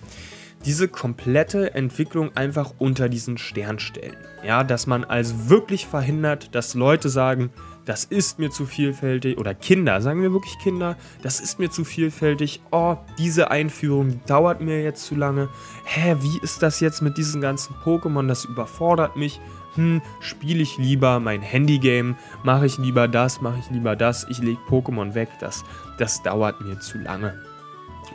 diese 0.65 0.87
komplette 0.87 1.73
Entwicklung 1.73 2.35
einfach 2.35 2.73
unter 2.77 3.09
diesen 3.09 3.37
Stern 3.37 3.79
stellen. 3.79 4.17
Ja, 4.45 4.63
dass 4.63 4.87
man 4.87 5.03
also 5.03 5.49
wirklich 5.49 5.87
verhindert, 5.87 6.55
dass 6.55 6.73
Leute 6.73 7.09
sagen, 7.09 7.49
das 7.85 8.05
ist 8.05 8.39
mir 8.39 8.49
zu 8.49 8.65
vielfältig, 8.65 9.37
oder 9.37 9.53
Kinder, 9.53 10.01
sagen 10.01 10.21
wir 10.21 10.31
wirklich 10.31 10.57
Kinder, 10.59 10.95
das 11.21 11.39
ist 11.41 11.59
mir 11.59 11.69
zu 11.69 11.83
vielfältig, 11.83 12.61
oh, 12.71 12.95
diese 13.17 13.51
Einführung 13.51 14.21
dauert 14.25 14.61
mir 14.61 14.81
jetzt 14.81 15.05
zu 15.05 15.15
lange, 15.15 15.49
hä, 15.83 16.15
wie 16.21 16.39
ist 16.41 16.63
das 16.63 16.79
jetzt 16.79 17.01
mit 17.01 17.17
diesen 17.17 17.41
ganzen 17.41 17.75
Pokémon, 17.83 18.27
das 18.27 18.45
überfordert 18.45 19.17
mich, 19.17 19.41
hm, 19.75 20.01
spiele 20.19 20.61
ich 20.61 20.77
lieber 20.77 21.19
mein 21.19 21.41
Handygame, 21.41 22.15
mache 22.43 22.65
ich 22.65 22.77
lieber 22.77 23.07
das, 23.07 23.41
mache 23.41 23.59
ich 23.59 23.69
lieber 23.69 23.95
das, 23.95 24.25
ich 24.29 24.39
lege 24.39 24.59
Pokémon 24.69 25.13
weg, 25.13 25.29
das, 25.39 25.63
das 25.97 26.23
dauert 26.23 26.61
mir 26.61 26.79
zu 26.79 26.99
lange. 26.99 27.33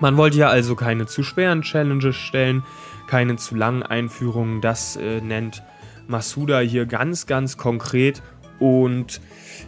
Man 0.00 0.16
wollte 0.16 0.38
ja 0.38 0.48
also 0.48 0.76
keine 0.76 1.06
zu 1.06 1.22
schweren 1.22 1.62
Challenges 1.62 2.16
stellen, 2.16 2.62
keine 3.08 3.36
zu 3.36 3.54
langen 3.54 3.82
Einführungen. 3.82 4.60
Das 4.60 4.96
äh, 4.96 5.20
nennt 5.20 5.62
Masuda 6.06 6.60
hier 6.60 6.86
ganz, 6.86 7.26
ganz 7.26 7.56
konkret. 7.56 8.22
Und 8.58 9.20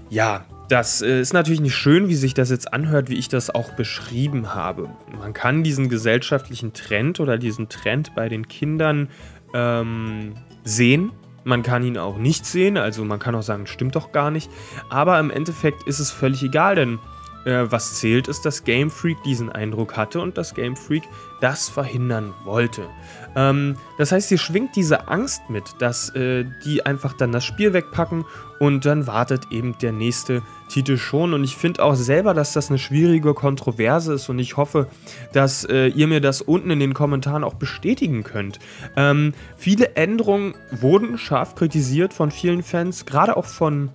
ja, 0.09 0.45
das 0.69 1.03
äh, 1.03 1.21
ist 1.21 1.33
natürlich 1.33 1.61
nicht 1.61 1.75
schön, 1.75 2.09
wie 2.09 2.15
sich 2.15 2.35
das 2.35 2.51
jetzt 2.51 2.73
anhört, 2.73 3.11
wie 3.11 3.17
ich 3.17 3.29
das 3.29 3.51
auch 3.51 3.71
beschrieben 3.73 4.55
habe. 4.55 4.89
Man 5.19 5.33
kann 5.33 5.65
diesen 5.65 5.89
gesellschaftlichen 5.89 6.73
Trend 6.73 7.19
oder 7.19 7.39
diesen 7.39 7.69
Trend 7.69 8.15
bei 8.15 8.29
den 8.29 8.47
Kindern 8.47 9.09
ähm, 9.53 10.35
sehen. 10.63 11.11
Man 11.43 11.63
kann 11.63 11.83
ihn 11.83 11.99
auch 11.99 12.19
nicht 12.19 12.47
sehen, 12.47 12.77
also 12.77 13.05
man 13.05 13.19
kann 13.19 13.35
auch 13.35 13.43
sagen, 13.43 13.67
stimmt 13.67 13.97
doch 13.97 14.13
gar 14.13 14.31
nicht. 14.31 14.51
Aber 14.91 15.19
im 15.19 15.31
Endeffekt 15.31 15.85
ist 15.85 15.99
es 15.99 16.11
völlig 16.11 16.43
egal, 16.43 16.75
denn 16.77 16.99
äh, 17.45 17.71
was 17.71 17.99
zählt, 17.99 18.29
ist, 18.29 18.45
dass 18.45 18.65
Game 18.65 18.91
Freak 18.91 19.23
diesen 19.23 19.51
Eindruck 19.51 19.97
hatte 19.97 20.21
und 20.21 20.37
dass 20.37 20.55
Game 20.55 20.77
Freak 20.77 21.05
das 21.41 21.69
verhindern 21.69 22.35
wollte. 22.45 22.87
Ähm, 23.35 23.77
das 23.99 24.13
heißt, 24.13 24.29
hier 24.29 24.39
schwingt 24.39 24.77
diese 24.77 25.09
Angst 25.09 25.43
mit, 25.49 25.65
dass 25.79 26.15
äh, 26.15 26.45
die 26.65 26.85
einfach 26.85 27.15
dann 27.15 27.33
das 27.33 27.45
Spiel 27.45 27.73
wegpacken 27.73 28.25
und 28.59 28.85
dann 28.85 29.07
wartet 29.07 29.51
eben 29.51 29.77
der 29.79 29.93
nächste 29.93 30.43
Titel 30.69 30.99
schon. 30.99 31.33
Und 31.33 31.45
ich 31.45 31.57
finde 31.57 31.83
auch 31.83 31.95
selber, 31.95 32.35
dass 32.35 32.53
das 32.53 32.69
eine 32.69 32.79
schwierige 32.79 33.33
Kontroverse 33.33 34.15
ist 34.15 34.29
und 34.29 34.39
ich 34.39 34.57
hoffe, 34.57 34.89
dass 35.33 35.65
äh, 35.65 35.87
ihr 35.87 36.07
mir 36.07 36.21
das 36.21 36.43
unten 36.43 36.71
in 36.71 36.81
den 36.81 36.95
Kommentaren 36.95 37.45
auch 37.45 37.55
bestätigen 37.55 38.23
könnt. 38.23 38.59
Ähm, 38.97 39.33
viele 39.57 39.97
Änderungen 39.97 40.55
wurden 40.71 41.17
scharf 41.17 41.55
kritisiert 41.55 42.13
von 42.13 42.31
vielen 42.31 42.63
Fans, 42.63 43.07
gerade 43.07 43.37
auch 43.37 43.47
von 43.47 43.91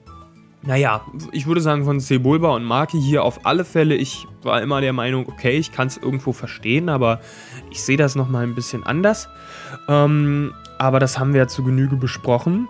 naja, 0.66 1.02
ich 1.32 1.46
würde 1.46 1.62
sagen 1.62 1.86
von 1.86 2.00
Sebulba 2.00 2.50
und 2.50 2.64
Maki 2.64 3.00
hier 3.00 3.24
auf 3.24 3.46
alle 3.46 3.66
Fälle. 3.66 3.96
Ich 3.96 4.28
war 4.42 4.62
immer 4.62 4.82
der 4.82 4.94
Meinung, 4.94 5.28
okay, 5.28 5.58
ich 5.58 5.72
kann 5.72 5.88
es 5.88 5.98
irgendwo 5.98 6.34
verstehen, 6.34 6.90
aber 6.90 7.22
ich 7.70 7.84
sehe 7.84 7.98
das 7.98 8.16
nochmal 8.16 8.44
ein 8.44 8.56
bisschen 8.56 8.84
anders. 8.84 9.30
Ähm, 9.88 10.54
aber 10.80 11.00
das 11.00 11.20
haben 11.20 11.34
wir 11.34 11.42
ja 11.42 11.48
zu 11.48 11.64
Genüge 11.64 11.96
besprochen. 11.96 12.68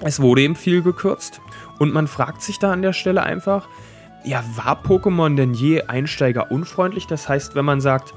Es 0.00 0.20
wurde 0.20 0.42
eben 0.42 0.56
viel 0.56 0.82
gekürzt. 0.82 1.40
Und 1.78 1.94
man 1.94 2.08
fragt 2.08 2.42
sich 2.42 2.58
da 2.58 2.72
an 2.72 2.82
der 2.82 2.92
Stelle 2.92 3.22
einfach, 3.22 3.68
ja, 4.24 4.44
war 4.56 4.82
Pokémon 4.82 5.34
denn 5.34 5.54
je 5.54 5.82
einsteigerunfreundlich? 5.82 7.06
Das 7.06 7.28
heißt, 7.28 7.54
wenn 7.54 7.64
man 7.64 7.80
sagt, 7.80 8.14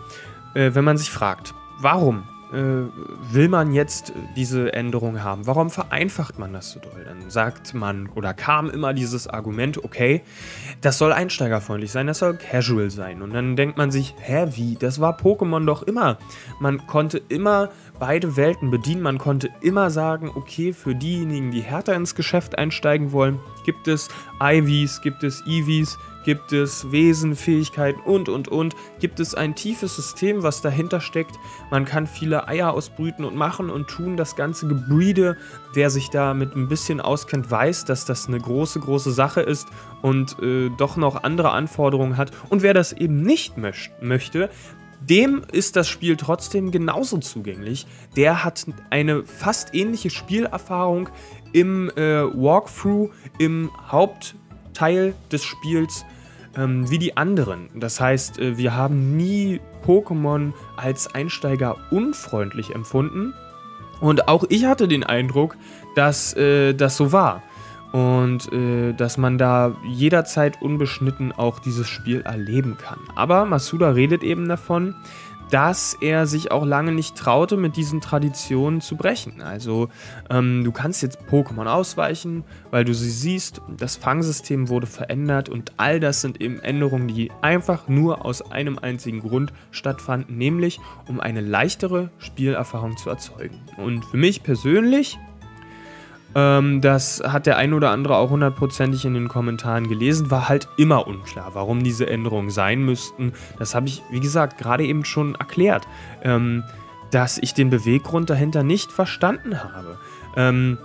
äh, 0.54 0.72
wenn 0.74 0.84
man 0.84 0.98
sich 0.98 1.12
fragt, 1.12 1.54
warum 1.80 2.24
will 2.52 3.50
man 3.50 3.74
jetzt 3.74 4.14
diese 4.36 4.72
Änderung 4.72 5.22
haben? 5.22 5.46
Warum 5.48 5.70
vereinfacht 5.70 6.40
man 6.40 6.54
das 6.54 6.72
so 6.72 6.80
doll? 6.80 7.04
Dann 7.06 7.30
sagt 7.30 7.74
man 7.74 8.08
oder 8.16 8.34
kam 8.34 8.70
immer 8.70 8.94
dieses 8.94 9.28
Argument, 9.28 9.84
okay, 9.84 10.22
das 10.82 10.98
soll 10.98 11.12
einsteigerfreundlich 11.12 11.92
sein, 11.92 12.08
das 12.08 12.20
soll 12.20 12.38
casual 12.38 12.90
sein. 12.90 13.22
Und 13.22 13.34
dann 13.34 13.56
denkt 13.56 13.78
man 13.78 13.92
sich, 13.92 14.16
hä, 14.20 14.48
wie? 14.56 14.76
Das 14.76 15.02
war 15.02 15.20
Pokémon 15.20 15.66
doch 15.66 15.84
immer. 15.84 16.18
Man 16.60 16.88
konnte 16.88 17.22
immer 17.28 17.70
beide 18.00 18.38
Welten 18.38 18.72
bedienen. 18.72 19.02
Man 19.02 19.18
konnte 19.18 19.50
immer 19.62 19.90
sagen, 19.90 20.32
okay, 20.34 20.72
für 20.72 20.96
diejenigen, 20.96 21.52
die 21.52 21.62
härter 21.62 21.96
ins 21.96 22.16
Geschäft 22.16 22.58
einsteigen 22.58 23.12
wollen, 23.12 23.40
gibt 23.66 23.88
es 23.88 24.08
IVs, 24.42 25.02
gibt 25.02 25.24
es 25.24 25.44
EVs, 25.46 25.98
gibt 26.28 26.52
es 26.52 26.92
Wesen, 26.92 27.38
Fähigkeiten 27.38 28.02
und, 28.02 28.28
und, 28.28 28.50
und. 28.50 28.76
Gibt 29.00 29.22
es 29.22 29.34
ein 29.34 29.56
tiefes 29.56 29.96
System, 29.96 30.44
was 30.44 30.62
dahinter 30.62 31.00
steckt. 31.00 31.40
Man 31.72 31.86
kann 31.86 32.06
viele 32.06 32.50
Eier 32.50 32.74
ausbrüten 32.74 33.24
und 33.24 33.38
machen 33.38 33.70
und 33.70 33.88
tun. 33.88 34.18
Das 34.18 34.36
ganze 34.36 34.68
Gebreede, 34.68 35.38
wer 35.74 35.90
sich 35.90 36.10
da 36.10 36.34
mit 36.34 36.54
ein 36.54 36.68
bisschen 36.68 37.00
auskennt, 37.00 37.50
weiß, 37.50 37.86
dass 37.86 38.04
das 38.04 38.28
eine 38.28 38.40
große, 38.40 38.82
große 38.82 39.14
Sache 39.14 39.40
ist 39.40 39.70
und 40.02 40.38
äh, 40.42 40.70
doch 40.78 40.98
noch 40.98 41.24
andere 41.24 41.52
Anforderungen 41.52 42.18
hat. 42.18 42.32
Und 42.50 42.62
wer 42.62 42.74
das 42.74 42.92
eben 42.92 43.22
nicht 43.22 43.58
möcht 43.58 43.92
möchte, 44.02 44.50
dem 45.00 45.44
ist 45.50 45.78
das 45.78 45.88
Spiel 45.88 46.18
trotzdem 46.18 46.72
genauso 46.72 47.20
zugänglich. 47.20 47.88
Der 48.18 48.44
hat 48.44 48.66
eine 48.90 49.24
fast 49.24 49.74
ähnliche 49.74 50.10
Spielerfahrung 50.10 51.08
im 51.54 51.90
äh, 51.92 52.24
Walkthrough, 52.26 53.12
im 53.40 53.72
Hauptteil 53.90 55.14
des 55.32 55.46
Spiels 55.46 56.04
ähm, 56.58 56.90
wie 56.90 56.98
die 56.98 57.16
anderen. 57.16 57.70
Das 57.76 58.00
heißt, 58.00 58.40
äh, 58.40 58.58
wir 58.58 58.76
haben 58.76 59.16
nie 59.16 59.62
Pokémon 59.86 60.54
als 60.76 61.14
Einsteiger 61.14 61.78
unfreundlich 61.92 62.74
empfunden. 62.74 63.34
Und 64.00 64.28
auch 64.28 64.44
ich 64.50 64.66
hatte 64.66 64.88
den 64.88 65.04
Eindruck, 65.04 65.56
dass 65.96 66.36
äh, 66.36 66.74
das 66.74 66.98
so 66.98 67.12
war. 67.12 67.44
Und 67.94 68.52
äh, 68.52 68.94
dass 68.94 69.18
man 69.18 69.38
da 69.38 69.76
jederzeit 69.88 70.62
unbeschnitten 70.62 71.32
auch 71.32 71.60
dieses 71.60 71.88
Spiel 71.88 72.22
erleben 72.22 72.78
kann. 72.78 73.00
Aber 73.16 73.46
Masuda 73.46 73.92
redet 73.92 74.24
eben 74.24 74.48
davon, 74.50 74.94
dass 75.52 75.98
er 76.00 76.28
sich 76.28 76.52
auch 76.52 76.66
lange 76.66 76.92
nicht 76.92 77.16
traute, 77.16 77.58
mit 77.58 77.76
diesen 77.76 78.02
Traditionen 78.02 78.82
zu 78.82 78.96
brechen. 78.96 79.42
Also 79.42 79.90
ähm, 80.30 80.64
du 80.64 80.72
kannst 80.72 81.02
jetzt 81.02 81.20
Pokémon 81.30 81.68
ausweichen, 81.68 82.44
weil 82.72 82.86
du 82.86 82.94
sie 82.94 83.10
siehst, 83.10 83.62
das 83.78 83.96
Fangsystem 83.96 84.70
wurde 84.70 84.88
verändert 84.88 85.50
und 85.50 85.74
all 85.78 86.00
das 86.00 86.22
sind 86.22 86.42
eben 86.42 86.60
Änderungen, 86.60 87.08
die 87.08 87.32
einfach 87.42 87.88
nur 87.88 88.26
aus 88.26 88.52
einem 88.52 88.78
einzigen 88.80 89.22
Grund 89.22 89.54
stattfanden, 89.72 90.38
nämlich 90.38 90.80
um 91.08 91.20
eine 91.20 91.42
leichtere 91.42 92.10
Spielerfahrung 92.18 92.98
zu 92.98 93.10
erzeugen. 93.10 93.60
Und 93.78 94.06
für 94.06 94.18
mich 94.18 94.44
persönlich 94.44 95.18
ähm, 96.38 96.82
das 96.82 97.24
hat 97.26 97.48
der 97.48 97.58
ein 97.58 97.74
oder 97.74 97.90
andere 97.90 98.16
auch 98.18 98.30
hundertprozentig 98.30 99.06
in 99.06 99.16
den 99.16 99.28
Kommentaren 99.28 99.88
gelesen. 99.88 100.30
War 100.30 100.48
halt 100.48 100.70
immer 100.78 101.08
unklar, 101.08 101.56
warum 101.56 101.84
diese 101.84 102.08
Änderungen 102.08 102.52
sein 102.52 102.84
müssten. 102.84 103.34
Das 103.58 103.74
habe 103.74 103.88
ich, 103.88 104.04
wie 104.12 104.20
gesagt, 104.20 104.60
gerade 104.60 104.86
eben 104.86 105.04
schon 105.04 105.34
erklärt, 105.34 105.88
ähm, 106.22 106.64
dass 107.10 107.40
ich 107.40 107.56
den 107.56 107.72
Beweggrund 107.72 108.30
dahinter 108.30 108.62
nicht 108.62 108.92
verstanden 108.92 109.64
habe. 109.64 109.98
Ähm, 110.36 110.78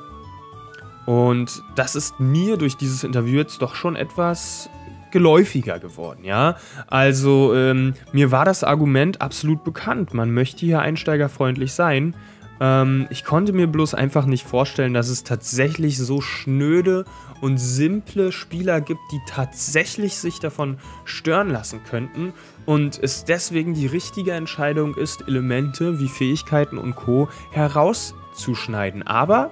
und 1.05 1.63
das 1.75 1.97
ist 1.97 2.19
mir 2.19 2.57
durch 2.57 2.79
dieses 2.79 3.05
Interview 3.05 3.37
jetzt 3.37 3.61
doch 3.61 3.75
schon 3.75 3.95
etwas 3.95 4.71
geläufiger 5.11 5.79
geworden, 5.79 6.25
ja. 6.25 6.57
Also 6.87 7.55
ähm, 7.55 7.93
mir 8.13 8.31
war 8.31 8.47
das 8.47 8.65
Argument 8.65 9.21
absolut 9.21 9.65
bekannt. 9.65 10.15
Man 10.15 10.33
möchte 10.33 10.65
hier 10.65 10.81
einsteigerfreundlich 10.81 11.75
sein. 11.75 12.17
Ähm, 12.63 13.09
ich 13.11 13.25
konnte 13.25 13.53
mir 13.53 13.67
bloß 13.67 13.95
einfach 13.95 14.25
nicht 14.25 14.47
vorstellen, 14.47 14.95
dass 14.95 15.09
es 15.09 15.25
tatsächlich 15.25 15.99
so 15.99 16.21
schnöde 16.21 17.05
und 17.41 17.59
simple 17.59 18.31
Spieler 18.31 18.81
gibt, 18.81 19.01
die 19.11 19.21
tatsächlich 19.27 20.17
sich 20.17 20.39
davon 20.39 20.79
stören 21.05 21.51
lassen 21.51 21.81
könnten 21.83 22.33
und 22.65 23.03
es 23.03 23.25
deswegen 23.25 23.75
die 23.75 23.89
richtige 23.89 24.33
Entscheidung 24.33 24.95
ist, 24.95 25.27
Elemente 25.27 25.99
wie 25.99 26.09
Fähigkeiten 26.09 26.79
und 26.79 26.95
Co. 26.95 27.29
herauszuschneiden. 27.51 29.03
Aber 29.03 29.51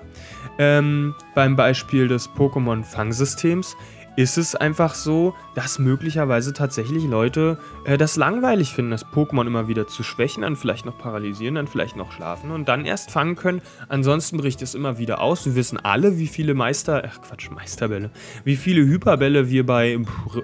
ähm, 0.58 1.16
beim 1.34 1.56
Beispiel 1.56 2.06
des 2.06 2.30
Pokémon-Fangsystems 2.30 3.74
ist 4.20 4.36
es 4.36 4.54
einfach 4.54 4.94
so, 4.94 5.34
dass 5.54 5.78
möglicherweise 5.78 6.52
tatsächlich 6.52 7.04
Leute 7.04 7.58
äh, 7.84 7.96
das 7.96 8.16
langweilig 8.16 8.74
finden, 8.74 8.90
das 8.90 9.06
Pokémon 9.06 9.46
immer 9.46 9.66
wieder 9.66 9.86
zu 9.86 10.02
schwächen, 10.02 10.42
dann 10.42 10.56
vielleicht 10.56 10.84
noch 10.84 10.98
paralysieren, 10.98 11.54
dann 11.54 11.66
vielleicht 11.66 11.96
noch 11.96 12.12
schlafen 12.12 12.50
und 12.50 12.68
dann 12.68 12.84
erst 12.84 13.10
fangen 13.10 13.34
können. 13.34 13.62
Ansonsten 13.88 14.36
bricht 14.36 14.60
es 14.60 14.74
immer 14.74 14.98
wieder 14.98 15.20
aus. 15.20 15.46
Wir 15.46 15.54
wissen 15.54 15.78
alle, 15.78 16.18
wie 16.18 16.26
viele 16.26 16.52
Meister, 16.52 17.02
ach 17.06 17.22
Quatsch, 17.22 17.50
Meisterbälle, 17.50 18.10
wie 18.44 18.56
viele 18.56 18.82
Hyperbälle 18.82 19.48
wir 19.48 19.64
bei 19.64 19.98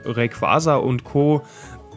Rayquaza 0.07 0.77
und 0.77 1.05
Co 1.05 1.43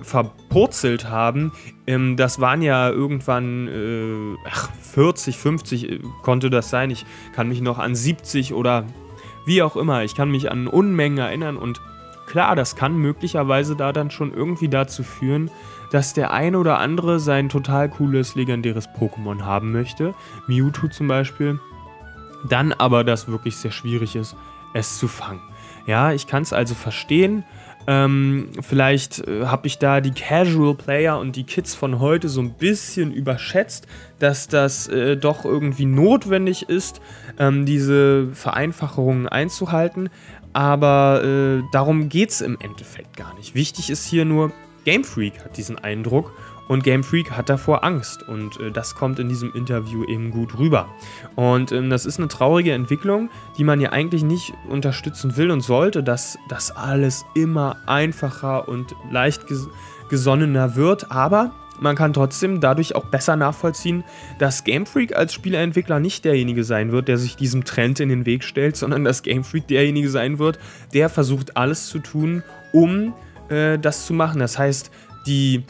verpurzelt 0.02 1.10
haben. 1.10 1.54
Ähm, 1.88 2.18
das 2.18 2.42
waren 2.42 2.62
ja 2.62 2.90
irgendwann 2.90 3.68
äh, 3.68 4.50
ach, 4.50 4.70
40, 4.82 5.38
50 5.38 5.90
äh, 5.90 6.00
konnte 6.24 6.50
das 6.50 6.70
sein. 6.70 6.90
Ich 6.92 7.06
kann 7.34 7.48
mich 7.48 7.62
noch 7.62 7.80
an 7.80 7.96
70 7.96 8.54
oder 8.54 8.86
wie 9.50 9.64
auch 9.64 9.76
immer, 9.76 10.04
ich 10.04 10.16
kann 10.16 10.30
mich 10.30 10.52
an 10.52 10.68
Unmengen 10.68 11.18
erinnern 11.18 11.58
und 11.58 11.82
klar, 12.28 12.56
das 12.56 12.76
kann 12.76 12.96
möglicherweise 12.96 13.76
da 13.76 13.92
dann 13.92 14.12
schon 14.12 14.32
irgendwie 14.32 14.70
dazu 14.70 15.02
führen, 15.02 15.50
dass 15.92 16.14
der 16.14 16.32
ein 16.32 16.56
oder 16.56 16.78
andere 16.78 17.20
sein 17.20 17.50
total 17.50 17.90
cooles, 17.90 18.36
legendäres 18.36 18.88
Pokémon 18.88 19.42
haben 19.42 19.72
möchte. 19.72 20.14
Mewtwo 20.46 20.88
zum 20.88 21.08
Beispiel. 21.08 21.60
Dann 22.48 22.74
aber 22.74 23.04
das 23.04 23.28
wirklich 23.28 23.58
sehr 23.58 23.72
schwierig 23.72 24.16
ist, 24.16 24.36
es 24.76 25.00
zu 25.00 25.08
fangen. 25.08 25.42
Ja, 25.88 26.14
ich 26.14 26.28
kann 26.28 26.44
es 26.44 26.54
also 26.54 26.76
verstehen. 26.76 27.44
Ähm, 27.92 28.50
vielleicht 28.62 29.28
äh, 29.28 29.48
habe 29.48 29.66
ich 29.66 29.80
da 29.80 30.00
die 30.00 30.12
Casual 30.12 30.76
Player 30.76 31.18
und 31.18 31.36
die 31.36 31.44
Kids 31.44 31.74
von 31.74 32.00
heute 32.00 32.30
so 32.30 32.40
ein 32.40 32.54
bisschen 32.54 33.12
überschätzt, 33.12 33.88
dass 34.20 34.48
das 34.48 34.88
äh, 34.90 35.18
doch 35.18 35.44
irgendwie 35.44 35.86
notwendig 35.86 36.70
ist, 36.70 37.02
ähm, 37.40 37.66
diese 37.66 38.28
Vereinfachungen 38.34 39.28
einzuhalten. 39.28 40.12
Aber 40.54 41.24
äh, 41.24 41.64
darum 41.72 42.10
geht 42.10 42.30
es 42.30 42.42
im 42.42 42.60
Endeffekt 42.62 43.18
gar 43.18 43.34
nicht. 43.34 43.56
Wichtig 43.56 43.90
ist 43.90 44.06
hier 44.06 44.24
nur, 44.24 44.52
Game 44.86 45.04
Freak 45.04 45.44
hat 45.44 45.58
diesen 45.58 45.80
Eindruck 45.80 46.32
und 46.70 46.84
Game 46.84 47.04
Freak 47.04 47.32
hat 47.32 47.50
davor 47.50 47.84
Angst 47.84 48.24
und 48.30 48.60
äh, 48.60 48.72
das 48.72 48.96
kommt 48.96 49.18
in 49.20 49.28
diesem 49.28 49.52
Interview 49.54 50.06
eben 50.06 50.30
gut 50.30 50.58
rüber. 50.58 50.88
Und 51.36 51.72
ähm, 51.72 51.90
das 51.90 52.06
ist 52.06 52.20
eine 52.20 52.28
traurige 52.28 52.74
Entwicklung, 52.74 53.30
die 53.58 53.64
man 53.64 53.82
ja 53.82 53.92
eigentlich 53.92 54.24
nicht 54.24 54.54
unterstützen 54.70 55.36
will 55.36 55.50
und 55.50 55.62
sollte, 55.62 56.04
dass 56.04 56.38
das 56.48 56.70
alles 56.72 57.26
immer 57.34 57.78
einfacher 57.88 58.70
und 58.70 58.96
leicht 59.12 59.48
ges 59.48 59.68
gesonnener 60.10 60.76
wird, 60.76 61.12
aber 61.12 61.52
man 61.80 61.96
kann 61.96 62.14
trotzdem 62.14 62.60
dadurch 62.60 62.96
auch 62.96 63.06
besser 63.06 63.36
nachvollziehen, 63.36 64.04
dass 64.38 64.64
Game 64.64 64.86
Freak 64.86 65.16
als 65.16 65.34
Spieleentwickler 65.34 66.00
nicht 66.00 66.26
derjenige 66.26 66.64
sein 66.64 66.92
wird, 66.92 67.08
der 67.08 67.18
sich 67.18 67.36
diesem 67.36 67.64
Trend 67.64 68.00
in 68.00 68.10
den 68.10 68.26
Weg 68.26 68.44
stellt, 68.44 68.76
sondern 68.76 69.04
dass 69.04 69.24
Game 69.24 69.44
Freak 69.44 69.68
derjenige 69.68 70.10
sein 70.10 70.40
wird, 70.40 70.60
der 70.94 71.10
versucht 71.10 71.58
alles 71.58 71.88
zu 71.88 72.00
tun, 72.00 72.44
um 72.74 73.14
äh, 73.50 73.78
das 73.78 74.06
zu 74.06 74.14
machen. 74.14 74.40
Das 74.40 74.58
heißt, 74.58 74.92
die 75.26 75.64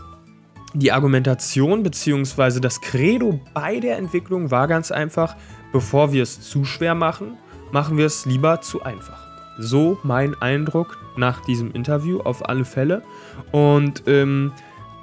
die 0.73 0.91
Argumentation 0.91 1.83
bzw. 1.83 2.59
das 2.59 2.81
Credo 2.81 3.39
bei 3.53 3.79
der 3.79 3.97
Entwicklung 3.97 4.51
war 4.51 4.67
ganz 4.67 4.91
einfach, 4.91 5.35
bevor 5.71 6.13
wir 6.13 6.23
es 6.23 6.41
zu 6.41 6.65
schwer 6.65 6.95
machen, 6.95 7.37
machen 7.71 7.97
wir 7.97 8.05
es 8.05 8.25
lieber 8.25 8.61
zu 8.61 8.83
einfach. 8.83 9.27
So 9.57 9.99
mein 10.03 10.39
Eindruck 10.41 10.97
nach 11.17 11.41
diesem 11.41 11.71
Interview 11.71 12.21
auf 12.21 12.47
alle 12.47 12.65
Fälle. 12.65 13.03
Und 13.51 14.03
ähm, 14.07 14.53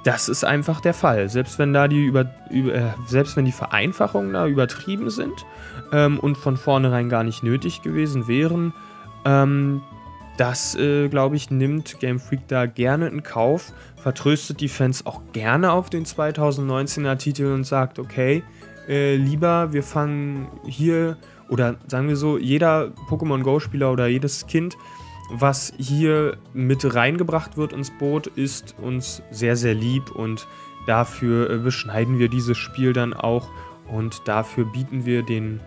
das 0.03 0.29
ist 0.29 0.45
einfach 0.45 0.79
der 0.81 0.93
Fall. 0.93 1.29
Selbst 1.29 1.59
wenn 1.59 1.73
da 1.73 1.87
die 1.87 2.05
über, 2.05 2.33
über 2.49 2.73
äh, 2.73 2.93
selbst 3.07 3.35
wenn 3.35 3.45
die 3.45 3.51
Vereinfachungen 3.51 4.33
da 4.33 4.47
übertrieben 4.47 5.09
sind 5.09 5.45
ähm, 5.91 6.19
und 6.19 6.37
von 6.37 6.57
vornherein 6.57 7.09
gar 7.09 7.23
nicht 7.23 7.43
nötig 7.43 7.81
gewesen 7.81 8.27
wären, 8.27 8.73
ähm, 9.25 9.81
das, 10.37 10.75
äh, 10.75 11.09
glaube 11.09 11.35
ich, 11.35 11.49
nimmt 11.51 11.99
Game 11.99 12.19
Freak 12.19 12.47
da 12.47 12.67
gerne 12.67 13.07
in 13.07 13.23
Kauf, 13.23 13.73
vertröstet 14.07 14.61
die 14.61 14.69
Fans 14.69 15.05
auch 15.05 15.19
gerne 15.33 15.73
auf 15.73 15.89
den 15.89 16.05
2019er 16.05 17.17
Titel 17.17 17.47
und 17.47 17.65
sagt, 17.65 17.99
okay, 17.99 18.41
äh, 18.87 19.17
lieber 19.17 19.73
wir 19.73 19.83
fangen 19.83 20.47
hier, 20.65 21.17
oder 21.49 21.75
sagen 21.87 22.07
wir 22.07 22.15
so, 22.15 22.37
jeder 22.37 22.93
Pokémon 23.09 23.43
Go-Spieler 23.43 23.91
oder 23.91 24.07
jedes 24.07 24.47
Kind, 24.47 24.77
was 25.29 25.73
hier 25.77 26.37
mit 26.53 26.95
reingebracht 26.95 27.57
wird 27.57 27.73
ins 27.73 27.91
Boot, 27.99 28.27
ist 28.27 28.75
uns 28.81 29.21
sehr, 29.29 29.57
sehr 29.57 29.73
lieb 29.73 30.09
und 30.11 30.47
dafür 30.85 31.49
äh, 31.49 31.57
beschneiden 31.57 32.17
wir 32.17 32.29
dieses 32.29 32.57
Spiel 32.57 32.93
dann 32.93 33.13
auch 33.13 33.49
und 33.91 34.21
dafür 34.23 34.63
bieten 34.71 35.05
wir 35.05 35.21
den 35.21 35.59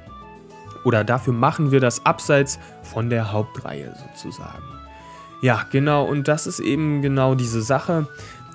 oder 0.87 1.05
dafür 1.05 1.35
machen 1.35 1.73
wir 1.73 1.81
das 1.81 2.07
abseits 2.07 2.59
von 2.85 3.11
der 3.11 3.33
Hauptreihe 3.33 3.95
sozusagen. 4.15 4.80
Ja, 5.43 5.67
genau, 5.71 6.05
und 6.05 6.29
das 6.29 6.47
ist 6.47 6.61
eben 6.61 7.01
genau 7.01 7.35
diese 7.35 7.63
Sache, 7.63 8.09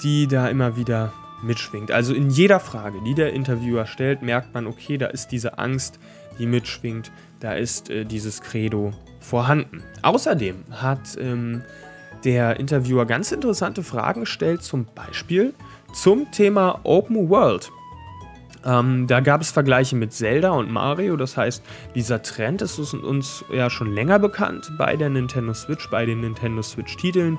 die 0.03 0.27
da 0.27 0.47
immer 0.47 0.75
wieder 0.75 1.13
mitschwingt. 1.41 1.91
Also 1.91 2.13
in 2.13 2.29
jeder 2.29 2.59
Frage, 2.59 2.99
die 3.05 3.15
der 3.15 3.33
Interviewer 3.33 3.85
stellt, 3.85 4.21
merkt 4.21 4.53
man, 4.53 4.67
okay, 4.67 4.97
da 4.97 5.07
ist 5.07 5.29
diese 5.29 5.57
Angst, 5.57 5.99
die 6.37 6.45
mitschwingt, 6.45 7.11
da 7.39 7.53
ist 7.53 7.89
äh, 7.89 8.05
dieses 8.05 8.41
Credo 8.41 8.93
vorhanden. 9.19 9.83
Außerdem 10.01 10.63
hat 10.71 11.17
ähm, 11.19 11.63
der 12.23 12.59
Interviewer 12.59 13.05
ganz 13.05 13.31
interessante 13.31 13.83
Fragen 13.83 14.21
gestellt, 14.21 14.63
zum 14.63 14.85
Beispiel 14.93 15.53
zum 15.93 16.29
Thema 16.31 16.79
Open 16.83 17.29
World. 17.29 17.71
Ähm, 18.65 19.05
da 19.07 19.19
gab 19.19 19.41
es 19.41 19.51
Vergleiche 19.51 19.95
mit 19.95 20.11
Zelda 20.11 20.51
und 20.51 20.71
Mario, 20.71 21.15
das 21.17 21.37
heißt, 21.37 21.63
dieser 21.93 22.21
Trend 22.23 22.63
ist 22.63 22.79
uns 22.79 23.45
ja 23.53 23.69
schon 23.69 23.93
länger 23.93 24.17
bekannt 24.17 24.71
bei 24.77 24.95
der 24.95 25.09
Nintendo 25.09 25.53
Switch, 25.53 25.89
bei 25.91 26.05
den 26.05 26.21
Nintendo 26.21 26.63
Switch-Titeln, 26.63 27.37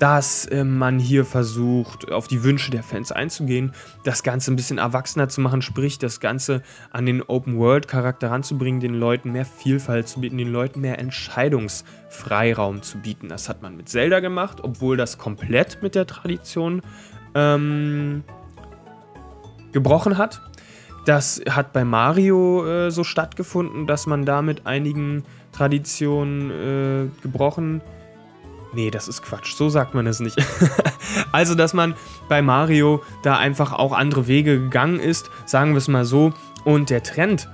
dass 0.00 0.46
äh, 0.46 0.64
man 0.64 0.98
hier 0.98 1.24
versucht, 1.24 2.10
auf 2.10 2.26
die 2.26 2.42
Wünsche 2.42 2.72
der 2.72 2.82
Fans 2.82 3.12
einzugehen, 3.12 3.72
das 4.02 4.24
Ganze 4.24 4.52
ein 4.52 4.56
bisschen 4.56 4.78
erwachsener 4.78 5.28
zu 5.28 5.40
machen, 5.40 5.62
sprich, 5.62 5.98
das 5.98 6.18
Ganze 6.18 6.62
an 6.90 7.06
den 7.06 7.22
Open-World-Charakter 7.22 8.30
ranzubringen, 8.30 8.80
den 8.80 8.94
Leuten 8.94 9.30
mehr 9.30 9.44
Vielfalt 9.44 10.08
zu 10.08 10.20
bieten, 10.20 10.38
den 10.38 10.52
Leuten 10.52 10.80
mehr 10.80 10.98
Entscheidungsfreiraum 10.98 12.82
zu 12.82 12.98
bieten. 12.98 13.28
Das 13.28 13.48
hat 13.48 13.62
man 13.62 13.76
mit 13.76 13.88
Zelda 13.88 14.18
gemacht, 14.18 14.58
obwohl 14.62 14.96
das 14.96 15.18
komplett 15.18 15.82
mit 15.82 15.94
der 15.94 16.06
Tradition 16.06 16.82
ähm, 17.34 18.24
gebrochen 19.72 20.18
hat. 20.18 20.40
Das 21.04 21.42
hat 21.48 21.72
bei 21.72 21.84
Mario 21.84 22.66
äh, 22.66 22.90
so 22.90 23.04
stattgefunden, 23.04 23.86
dass 23.86 24.06
man 24.06 24.24
da 24.24 24.40
mit 24.40 24.66
einigen 24.66 25.24
Traditionen 25.52 26.50
äh, 26.50 27.22
gebrochen. 27.22 27.82
Nee, 28.72 28.90
das 28.90 29.06
ist 29.06 29.22
Quatsch. 29.22 29.54
So 29.54 29.68
sagt 29.68 29.94
man 29.94 30.06
es 30.06 30.20
nicht. 30.20 30.36
also, 31.32 31.54
dass 31.54 31.74
man 31.74 31.94
bei 32.28 32.42
Mario 32.42 33.02
da 33.22 33.36
einfach 33.36 33.72
auch 33.72 33.92
andere 33.92 34.26
Wege 34.26 34.58
gegangen 34.58 34.98
ist, 34.98 35.30
sagen 35.46 35.72
wir 35.72 35.78
es 35.78 35.88
mal 35.88 36.04
so. 36.04 36.32
Und 36.64 36.90
der 36.90 37.02
Trend, 37.02 37.48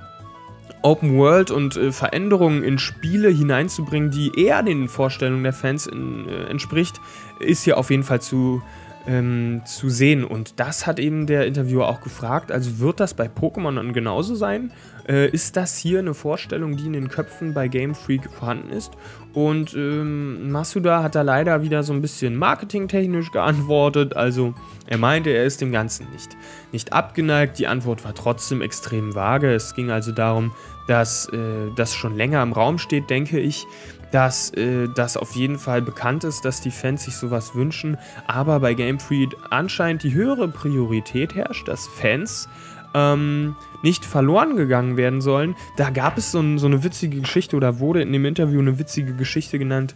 Open 0.81 1.17
World 1.17 1.51
und 1.51 1.75
äh, 1.75 1.91
Veränderungen 1.91 2.63
in 2.63 2.79
Spiele 2.79 3.29
hineinzubringen, 3.29 4.09
die 4.09 4.31
eher 4.35 4.63
den 4.63 4.87
Vorstellungen 4.87 5.43
der 5.43 5.53
Fans 5.53 5.85
in, 5.85 6.27
äh, 6.27 6.45
entspricht, 6.45 6.99
ist 7.39 7.63
hier 7.63 7.77
auf 7.77 7.91
jeden 7.91 8.03
Fall 8.03 8.21
zu 8.21 8.63
ähm, 9.07 9.61
zu 9.65 9.89
sehen. 9.89 10.23
Und 10.23 10.59
das 10.59 10.87
hat 10.87 10.99
eben 10.99 11.27
der 11.27 11.45
Interviewer 11.45 11.87
auch 11.87 12.01
gefragt. 12.01 12.51
Also 12.51 12.79
wird 12.79 12.99
das 12.99 13.13
bei 13.13 13.27
Pokémon 13.27 13.75
dann 13.75 13.93
genauso 13.93 14.35
sein? 14.35 14.71
Äh, 15.07 15.29
ist 15.29 15.57
das 15.57 15.77
hier 15.77 15.99
eine 15.99 16.13
Vorstellung, 16.13 16.77
die 16.77 16.85
in 16.85 16.93
den 16.93 17.09
Köpfen 17.09 17.53
bei 17.53 17.67
Game 17.67 17.95
Freak 17.95 18.29
vorhanden 18.31 18.69
ist? 18.69 18.91
Und 19.33 19.73
ähm, 19.73 20.51
Masuda 20.51 21.03
hat 21.03 21.15
da 21.15 21.21
leider 21.21 21.63
wieder 21.63 21.83
so 21.83 21.93
ein 21.93 22.01
bisschen 22.01 22.35
marketingtechnisch 22.35 23.31
geantwortet. 23.31 24.15
Also 24.15 24.53
er 24.87 24.97
meinte, 24.97 25.29
er 25.31 25.45
ist 25.45 25.61
dem 25.61 25.71
Ganzen 25.71 26.07
nicht, 26.11 26.35
nicht 26.71 26.93
abgeneigt. 26.93 27.57
Die 27.59 27.67
Antwort 27.67 28.03
war 28.03 28.13
trotzdem 28.13 28.61
extrem 28.61 29.15
vage. 29.15 29.53
Es 29.53 29.73
ging 29.73 29.89
also 29.89 30.11
darum, 30.11 30.51
dass 30.87 31.27
äh, 31.29 31.37
das 31.75 31.95
schon 31.95 32.15
länger 32.15 32.43
im 32.43 32.53
Raum 32.53 32.77
steht, 32.77 33.09
denke 33.09 33.39
ich 33.39 33.65
dass 34.11 34.53
äh, 34.53 34.87
das 34.93 35.17
auf 35.17 35.35
jeden 35.35 35.57
Fall 35.57 35.81
bekannt 35.81 36.23
ist, 36.23 36.45
dass 36.45 36.61
die 36.61 36.71
Fans 36.71 37.05
sich 37.05 37.15
sowas 37.15 37.55
wünschen, 37.55 37.97
aber 38.27 38.59
bei 38.59 38.73
Game 38.73 38.99
Freak 38.99 39.35
anscheinend 39.49 40.03
die 40.03 40.13
höhere 40.13 40.47
Priorität 40.47 41.35
herrscht, 41.35 41.67
dass 41.67 41.87
Fans 41.87 42.47
ähm, 42.93 43.55
nicht 43.83 44.05
verloren 44.05 44.55
gegangen 44.55 44.97
werden 44.97 45.21
sollen. 45.21 45.55
Da 45.77 45.89
gab 45.89 46.17
es 46.17 46.31
so, 46.31 46.39
ein, 46.39 46.59
so 46.59 46.67
eine 46.67 46.83
witzige 46.83 47.21
Geschichte 47.21 47.55
oder 47.55 47.79
wurde 47.79 48.01
in 48.01 48.11
dem 48.11 48.25
Interview 48.25 48.59
eine 48.59 48.79
witzige 48.79 49.13
Geschichte 49.13 49.57
genannt 49.57 49.95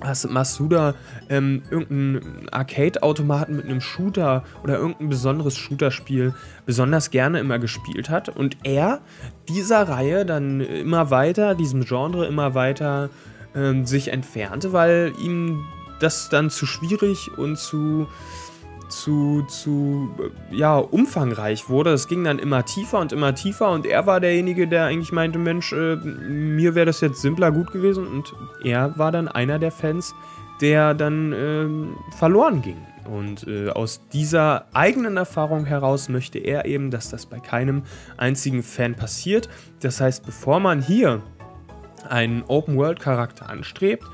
dass 0.00 0.28
Masuda 0.28 0.94
ähm, 1.28 1.62
irgendeinen 1.70 2.48
Arcade-Automaten 2.50 3.56
mit 3.56 3.64
einem 3.64 3.80
Shooter 3.80 4.44
oder 4.62 4.78
irgendein 4.78 5.08
besonderes 5.08 5.56
Shooter-Spiel 5.56 6.34
besonders 6.66 7.10
gerne 7.10 7.40
immer 7.40 7.58
gespielt 7.58 8.10
hat 8.10 8.28
und 8.28 8.56
er 8.64 9.00
dieser 9.48 9.88
Reihe 9.88 10.24
dann 10.24 10.60
immer 10.60 11.10
weiter, 11.10 11.54
diesem 11.54 11.84
Genre 11.84 12.26
immer 12.26 12.54
weiter 12.54 13.10
ähm, 13.54 13.86
sich 13.86 14.08
entfernte, 14.08 14.72
weil 14.72 15.12
ihm 15.22 15.64
das 16.00 16.28
dann 16.28 16.50
zu 16.50 16.66
schwierig 16.66 17.36
und 17.38 17.56
zu 17.56 18.06
zu, 18.88 19.42
zu 19.48 20.10
ja, 20.50 20.76
umfangreich 20.78 21.68
wurde. 21.68 21.92
Es 21.92 22.08
ging 22.08 22.24
dann 22.24 22.38
immer 22.38 22.64
tiefer 22.64 23.00
und 23.00 23.12
immer 23.12 23.34
tiefer 23.34 23.70
und 23.70 23.86
er 23.86 24.06
war 24.06 24.20
derjenige, 24.20 24.68
der 24.68 24.84
eigentlich 24.84 25.12
meinte, 25.12 25.38
Mensch, 25.38 25.72
äh, 25.72 25.96
mir 25.96 26.74
wäre 26.74 26.86
das 26.86 27.00
jetzt 27.00 27.20
simpler 27.20 27.50
gut 27.52 27.72
gewesen 27.72 28.06
und 28.06 28.34
er 28.62 28.96
war 28.98 29.12
dann 29.12 29.28
einer 29.28 29.58
der 29.58 29.70
Fans, 29.70 30.14
der 30.60 30.94
dann 30.94 31.32
äh, 31.32 32.16
verloren 32.16 32.62
ging. 32.62 32.78
Und 33.04 33.46
äh, 33.46 33.68
aus 33.68 34.00
dieser 34.12 34.66
eigenen 34.72 35.16
Erfahrung 35.16 35.66
heraus 35.66 36.08
möchte 36.08 36.38
er 36.38 36.64
eben, 36.64 36.90
dass 36.90 37.10
das 37.10 37.26
bei 37.26 37.38
keinem 37.38 37.82
einzigen 38.16 38.62
Fan 38.62 38.94
passiert. 38.94 39.48
Das 39.80 40.00
heißt, 40.00 40.24
bevor 40.24 40.60
man 40.60 40.80
hier 40.80 41.20
einen 42.08 42.42
Open-World-Charakter 42.44 43.48
anstrebt, 43.48 44.04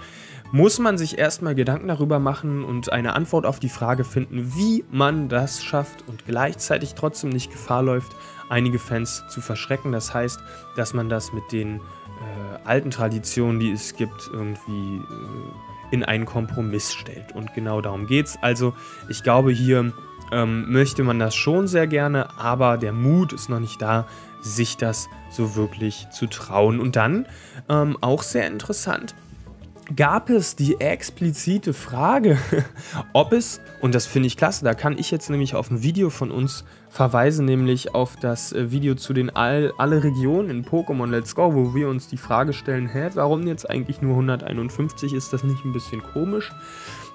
muss 0.52 0.78
man 0.78 0.98
sich 0.98 1.18
erstmal 1.18 1.54
Gedanken 1.54 1.88
darüber 1.88 2.18
machen 2.18 2.64
und 2.64 2.92
eine 2.92 3.14
Antwort 3.14 3.46
auf 3.46 3.60
die 3.60 3.68
Frage 3.68 4.04
finden, 4.04 4.52
wie 4.54 4.84
man 4.90 5.28
das 5.28 5.62
schafft 5.62 6.04
und 6.08 6.26
gleichzeitig 6.26 6.94
trotzdem 6.94 7.30
nicht 7.30 7.50
Gefahr 7.52 7.82
läuft, 7.82 8.16
einige 8.48 8.78
Fans 8.78 9.22
zu 9.28 9.40
verschrecken. 9.40 9.92
Das 9.92 10.12
heißt, 10.12 10.40
dass 10.76 10.92
man 10.92 11.08
das 11.08 11.32
mit 11.32 11.52
den 11.52 11.76
äh, 11.76 11.80
alten 12.64 12.90
Traditionen, 12.90 13.60
die 13.60 13.70
es 13.70 13.94
gibt, 13.94 14.28
irgendwie 14.32 14.96
äh, 14.96 15.94
in 15.94 16.04
einen 16.04 16.24
Kompromiss 16.24 16.92
stellt. 16.92 17.32
Und 17.34 17.54
genau 17.54 17.80
darum 17.80 18.06
geht 18.06 18.26
es. 18.26 18.38
Also 18.42 18.74
ich 19.08 19.22
glaube, 19.22 19.52
hier 19.52 19.92
ähm, 20.32 20.70
möchte 20.70 21.02
man 21.02 21.18
das 21.18 21.34
schon 21.34 21.68
sehr 21.68 21.86
gerne, 21.86 22.38
aber 22.38 22.76
der 22.76 22.92
Mut 22.92 23.32
ist 23.32 23.48
noch 23.48 23.60
nicht 23.60 23.80
da, 23.80 24.06
sich 24.40 24.76
das 24.76 25.08
so 25.30 25.54
wirklich 25.54 26.08
zu 26.10 26.26
trauen. 26.26 26.80
Und 26.80 26.96
dann 26.96 27.26
ähm, 27.68 27.96
auch 28.00 28.22
sehr 28.22 28.46
interessant, 28.46 29.14
gab 29.96 30.30
es 30.30 30.56
die 30.56 30.80
explizite 30.80 31.72
Frage, 31.72 32.38
ob 33.12 33.32
es, 33.32 33.60
und 33.80 33.94
das 33.94 34.06
finde 34.06 34.28
ich 34.28 34.36
klasse, 34.36 34.64
da 34.64 34.74
kann 34.74 34.98
ich 34.98 35.10
jetzt 35.10 35.30
nämlich 35.30 35.54
auf 35.54 35.70
ein 35.70 35.82
Video 35.82 36.10
von 36.10 36.30
uns 36.30 36.64
verweisen, 36.88 37.44
nämlich 37.44 37.94
auf 37.94 38.16
das 38.16 38.52
äh, 38.52 38.70
Video 38.70 38.94
zu 38.94 39.12
den 39.12 39.30
all, 39.30 39.72
alle 39.78 40.02
Regionen 40.02 40.50
in 40.50 40.64
Pokémon 40.64 41.10
Let's 41.10 41.34
Go, 41.34 41.54
wo 41.54 41.74
wir 41.74 41.88
uns 41.88 42.08
die 42.08 42.16
Frage 42.16 42.52
stellen, 42.52 42.86
hä, 42.88 43.10
warum 43.14 43.46
jetzt 43.46 43.68
eigentlich 43.68 44.02
nur 44.02 44.12
151, 44.12 45.12
ist 45.12 45.32
das 45.32 45.44
nicht 45.44 45.64
ein 45.64 45.72
bisschen 45.72 46.02
komisch? 46.02 46.52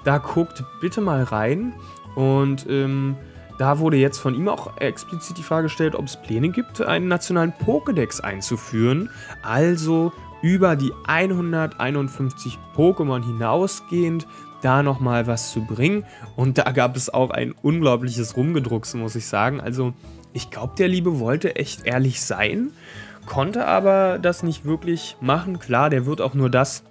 Da 0.03 0.17
guckt 0.17 0.63
bitte 0.81 1.01
mal 1.01 1.23
rein 1.23 1.73
und 2.15 2.65
ähm, 2.69 3.15
da 3.57 3.79
wurde 3.79 3.97
jetzt 3.97 4.17
von 4.17 4.35
ihm 4.35 4.49
auch 4.49 4.77
explizit 4.77 5.37
die 5.37 5.43
Frage 5.43 5.63
gestellt, 5.63 5.95
ob 5.95 6.05
es 6.05 6.17
Pläne 6.21 6.49
gibt, 6.49 6.81
einen 6.81 7.07
nationalen 7.07 7.53
Pokédex 7.53 8.19
einzuführen. 8.19 9.09
Also 9.41 10.11
über 10.45 10.75
die 10.75 10.93
151 11.07 12.59
Pokémon 12.75 13.25
hinausgehend 13.25 14.27
da 14.61 14.83
nochmal 14.83 15.25
was 15.25 15.51
zu 15.51 15.65
bringen. 15.65 16.05
Und 16.35 16.59
da 16.59 16.71
gab 16.71 16.95
es 16.95 17.11
auch 17.11 17.31
ein 17.31 17.55
unglaubliches 17.63 18.37
Rumgedrucks, 18.37 18.93
muss 18.93 19.15
ich 19.15 19.25
sagen. 19.25 19.59
Also 19.59 19.93
ich 20.33 20.51
glaube, 20.51 20.73
der 20.77 20.87
Liebe 20.87 21.19
wollte 21.19 21.55
echt 21.55 21.87
ehrlich 21.87 22.21
sein, 22.21 22.69
konnte 23.25 23.65
aber 23.65 24.19
das 24.19 24.43
nicht 24.43 24.65
wirklich 24.65 25.17
machen. 25.19 25.57
Klar, 25.57 25.89
der 25.89 26.05
wird 26.05 26.21
auch 26.21 26.35
nur 26.35 26.51
das 26.51 26.83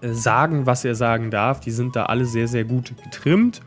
äh, 0.00 0.08
sagen, 0.08 0.66
was 0.66 0.84
er 0.84 0.96
sagen 0.96 1.30
darf. 1.30 1.60
Die 1.60 1.70
sind 1.70 1.94
da 1.94 2.06
alle 2.06 2.24
sehr, 2.24 2.48
sehr 2.48 2.64
gut 2.64 2.94
getrimmt. 3.04 3.60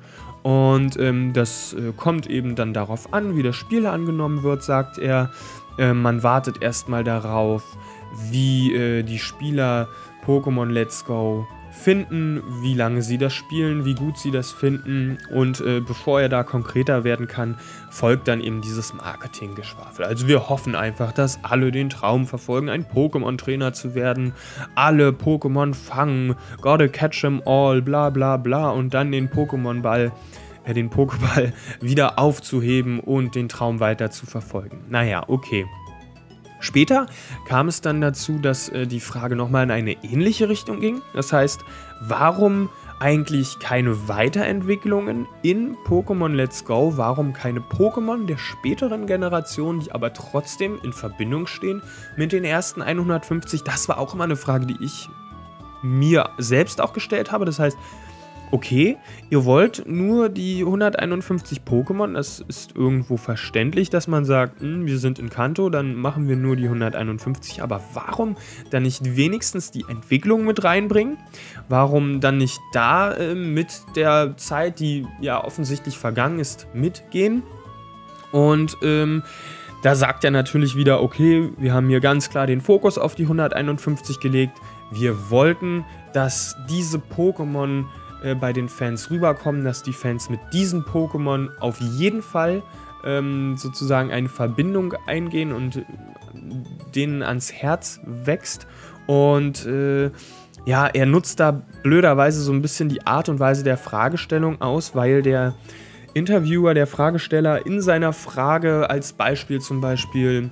Und 0.43 0.99
ähm, 0.99 1.31
das 1.31 1.71
äh, 1.71 1.93
kommt 1.95 2.27
eben 2.27 2.55
dann 2.55 2.73
darauf 2.73 3.13
an, 3.13 3.38
wie 3.38 3.43
das 3.43 3.55
Spiel 3.55 3.85
angenommen 3.85 4.43
wird, 4.43 4.62
sagt 4.62 4.97
er. 4.97 5.31
Äh, 5.77 5.93
man 5.93 6.21
wartet 6.21 6.62
erstmal 6.62 7.05
darauf, 7.05 7.63
wie 8.29 8.73
äh, 8.73 9.03
die 9.03 9.19
Spieler 9.19 9.87
Pokémon 10.25 10.69
Let's 10.69 11.05
Go 11.05 11.47
finden, 11.71 12.41
wie 12.61 12.73
lange 12.73 13.01
sie 13.01 13.17
das 13.17 13.33
spielen, 13.33 13.85
wie 13.85 13.95
gut 13.95 14.17
sie 14.17 14.31
das 14.31 14.51
finden 14.51 15.17
und 15.33 15.61
äh, 15.61 15.79
bevor 15.79 16.19
er 16.19 16.27
da 16.27 16.43
konkreter 16.43 17.03
werden 17.03 17.27
kann, 17.27 17.57
folgt 17.89 18.27
dann 18.27 18.41
eben 18.41 18.61
dieses 18.61 18.93
Marketinggeschwafel. 18.93 20.05
Also 20.05 20.27
wir 20.27 20.49
hoffen 20.49 20.75
einfach, 20.75 21.11
dass 21.13 21.43
alle 21.43 21.71
den 21.71 21.89
Traum 21.89 22.27
verfolgen, 22.27 22.69
ein 22.69 22.85
Pokémon-Trainer 22.85 23.73
zu 23.73 23.95
werden, 23.95 24.33
alle 24.75 25.09
Pokémon 25.09 25.73
fangen, 25.73 26.35
gotta 26.61 26.87
catch 26.87 27.21
them 27.21 27.41
all, 27.45 27.81
bla 27.81 28.09
bla 28.09 28.37
bla 28.37 28.71
und 28.71 28.93
dann 28.93 29.11
den 29.11 29.29
Pokémon-Ball 29.29 30.11
äh, 30.65 30.73
den 30.73 30.89
Pokéball 30.89 31.53
wieder 31.81 32.19
aufzuheben 32.19 32.99
und 32.99 33.35
den 33.35 33.49
Traum 33.49 33.79
weiter 33.79 34.11
zu 34.11 34.25
verfolgen. 34.25 34.85
Naja, 34.89 35.23
okay. 35.27 35.65
Später 36.59 37.07
kam 37.47 37.67
es 37.67 37.81
dann 37.81 38.01
dazu, 38.01 38.37
dass 38.39 38.69
äh, 38.69 38.85
die 38.85 38.99
Frage 38.99 39.35
nochmal 39.35 39.63
in 39.63 39.71
eine 39.71 40.03
ähnliche 40.03 40.49
Richtung 40.49 40.79
ging. 40.79 41.01
Das 41.13 41.31
heißt, 41.31 41.63
warum 42.01 42.69
eigentlich 42.99 43.59
keine 43.59 44.09
Weiterentwicklungen 44.09 45.25
in 45.41 45.77
Pokémon 45.85 46.33
Let's 46.33 46.65
Go? 46.65 46.93
Warum 46.97 47.31
keine 47.33 47.61
Pokémon 47.61 48.25
der 48.25 48.37
späteren 48.37 49.07
Generation, 49.07 49.79
die 49.79 49.91
aber 49.91 50.13
trotzdem 50.13 50.79
in 50.83 50.91
Verbindung 50.91 51.47
stehen 51.47 51.81
mit 52.17 52.33
den 52.33 52.43
ersten 52.43 52.81
150? 52.81 53.63
Das 53.63 53.87
war 53.87 53.97
auch 53.97 54.13
immer 54.13 54.25
eine 54.25 54.35
Frage, 54.35 54.65
die 54.65 54.83
ich 54.83 55.09
mir 55.81 56.29
selbst 56.37 56.81
auch 56.81 56.91
gestellt 56.91 57.31
habe. 57.31 57.45
Das 57.45 57.57
heißt, 57.57 57.77
okay, 58.51 58.97
ihr 59.29 59.45
wollt 59.45 59.83
nur 59.88 60.29
die 60.29 60.62
151 60.62 61.62
Pokémon, 61.62 62.13
das 62.13 62.43
ist 62.47 62.75
irgendwo 62.75 63.17
verständlich, 63.17 63.89
dass 63.89 64.07
man 64.07 64.25
sagt, 64.25 64.62
hm, 64.62 64.85
wir 64.85 64.97
sind 64.97 65.19
in 65.19 65.29
Kanto, 65.29 65.69
dann 65.69 65.95
machen 65.95 66.27
wir 66.27 66.35
nur 66.35 66.55
die 66.55 66.65
151, 66.65 67.62
aber 67.62 67.81
warum 67.93 68.35
dann 68.71 68.83
nicht 68.83 69.15
wenigstens 69.15 69.71
die 69.71 69.85
Entwicklung 69.88 70.45
mit 70.45 70.63
reinbringen? 70.63 71.17
Warum 71.67 72.19
dann 72.19 72.38
nicht 72.38 72.59
da 72.73 73.13
äh, 73.13 73.35
mit 73.35 73.83
der 73.95 74.35
Zeit, 74.38 74.79
die 74.79 75.05
ja 75.21 75.43
offensichtlich 75.43 75.97
vergangen 75.97 76.39
ist, 76.39 76.67
mitgehen? 76.73 77.43
Und 78.31 78.77
ähm, 78.83 79.23
da 79.81 79.95
sagt 79.95 80.23
er 80.23 80.31
natürlich 80.31 80.75
wieder, 80.75 81.01
okay, 81.01 81.51
wir 81.57 81.73
haben 81.73 81.88
hier 81.88 82.01
ganz 82.01 82.29
klar 82.29 82.47
den 82.47 82.62
Fokus 82.62 82.97
auf 82.97 83.15
die 83.15 83.23
151 83.23 84.19
gelegt. 84.19 84.57
Wir 84.91 85.29
wollten, 85.29 85.85
dass 86.13 86.55
diese 86.69 86.97
Pokémon 86.97 87.85
äh, 88.23 88.36
bei 88.36 88.53
den 88.53 88.69
Fans 88.69 89.10
rüberkommen, 89.10 89.63
dass 89.63 89.84
die 89.84 89.93
Fans 89.93 90.29
mit 90.29 90.39
diesen 90.53 90.84
Pokémon 90.84 91.49
auf 91.60 91.79
jeden 91.79 92.21
Fall 92.21 92.63
ähm, 93.05 93.55
sozusagen 93.58 94.12
eine 94.12 94.29
Verbindung 94.29 94.93
eingehen 95.08 95.51
und 95.53 95.77
äh, 95.77 95.84
denen 96.95 97.23
ans 97.23 97.51
Herz 97.51 97.99
wächst. 98.03 98.67
Und 99.08 99.65
äh, 99.65 100.12
ja, 100.65 100.88
er 100.88 101.05
nutzt 101.05 101.39
da 101.39 101.63
blöderweise 101.84 102.41
so 102.41 102.51
ein 102.51 102.62
bisschen 102.62 102.89
die 102.89 103.08
Art 103.08 103.29
und 103.29 103.39
Weise 103.39 103.63
der 103.63 103.77
Fragestellung 103.77 104.62
aus, 104.62 104.95
weil 104.95 105.21
der 105.21 105.55
Interviewer, 106.13 106.73
der 106.73 106.88
Fragesteller 106.88 107.65
in 107.65 107.82
seiner 107.82 108.13
Frage 108.13 108.89
als 108.89 109.13
Beispiel 109.13 109.62
zum 109.62 109.79
Beispiel 109.79 110.49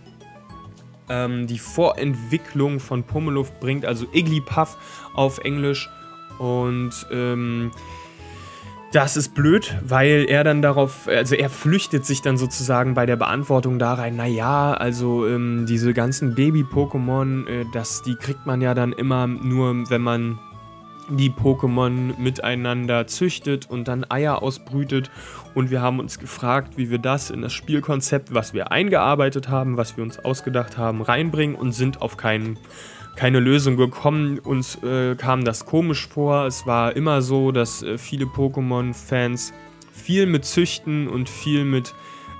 ähm, 1.09 1.47
die 1.47 1.59
Vorentwicklung 1.59 2.79
von 2.79 3.03
Pummeluft 3.03 3.59
bringt, 3.59 3.85
also 3.85 4.05
Igglypuff 4.13 4.77
auf 5.13 5.39
Englisch 5.39 5.89
und 6.39 6.91
ähm, 7.11 7.71
das 8.93 9.17
ist 9.17 9.35
blöd, 9.35 9.75
weil 9.85 10.25
er 10.29 10.43
dann 10.43 10.61
darauf, 10.61 11.07
also 11.07 11.35
er 11.35 11.49
flüchtet 11.49 12.05
sich 12.05 12.21
dann 12.21 12.37
sozusagen 12.37 12.93
bei 12.93 13.05
der 13.05 13.17
Beantwortung 13.17 13.79
da 13.79 13.95
rein, 13.95 14.15
naja, 14.15 14.73
also 14.73 15.27
ähm, 15.27 15.65
diese 15.67 15.93
ganzen 15.93 16.35
Baby-Pokémon, 16.35 17.47
äh, 17.47 17.65
die 18.05 18.15
kriegt 18.15 18.45
man 18.45 18.61
ja 18.61 18.73
dann 18.73 18.93
immer 18.93 19.27
nur, 19.27 19.89
wenn 19.89 20.01
man 20.01 20.39
die 21.09 21.29
Pokémon 21.29 22.19
miteinander 22.19 23.07
züchtet 23.07 23.69
und 23.69 23.87
dann 23.87 24.05
Eier 24.09 24.41
ausbrütet. 24.41 25.09
Und 25.53 25.71
wir 25.71 25.81
haben 25.81 25.99
uns 25.99 26.19
gefragt, 26.19 26.77
wie 26.77 26.89
wir 26.89 26.99
das 26.99 27.29
in 27.29 27.41
das 27.41 27.53
Spielkonzept, 27.53 28.33
was 28.33 28.53
wir 28.53 28.71
eingearbeitet 28.71 29.49
haben, 29.49 29.77
was 29.77 29.97
wir 29.97 30.03
uns 30.03 30.19
ausgedacht 30.19 30.77
haben, 30.77 31.01
reinbringen 31.01 31.55
und 31.55 31.71
sind 31.71 32.01
auf 32.01 32.17
keinen 32.17 32.57
keine 33.17 33.39
Lösung 33.39 33.75
gekommen. 33.75 34.39
Uns 34.39 34.81
äh, 34.83 35.15
kam 35.15 35.43
das 35.43 35.65
komisch 35.65 36.07
vor. 36.07 36.45
Es 36.45 36.65
war 36.65 36.95
immer 36.95 37.21
so, 37.21 37.51
dass 37.51 37.83
äh, 37.83 37.97
viele 37.97 38.25
Pokémon-Fans 38.25 39.53
viel 39.91 40.27
mit 40.27 40.45
Züchten 40.45 41.07
und 41.09 41.27
viel 41.27 41.65
mit, 41.65 41.93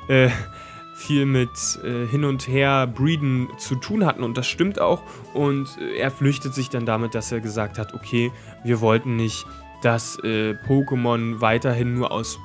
äh, 0.08 0.30
viel 0.96 1.26
mit 1.26 1.50
äh, 1.84 2.06
hin 2.08 2.24
und 2.24 2.48
her 2.48 2.88
breeden 2.88 3.50
zu 3.58 3.76
tun 3.76 4.06
hatten. 4.06 4.24
Und 4.24 4.38
das 4.38 4.48
stimmt 4.48 4.80
auch. 4.80 5.02
Und 5.34 5.68
äh, 5.82 5.98
er 5.98 6.12
flüchtet 6.12 6.54
sich 6.54 6.70
dann 6.70 6.86
damit, 6.86 7.16
dass 7.16 7.32
er 7.32 7.42
gesagt 7.42 7.80
hat, 7.80 7.94
okay, 7.94 8.32
wir 8.64 8.80
wollten 8.80 9.16
nicht, 9.16 9.46
dass 9.82 10.18
äh, 10.24 10.54
Pokémon 10.68 11.42
weiterhin 11.42 11.96
nur 11.96 12.12
aus 12.12 12.40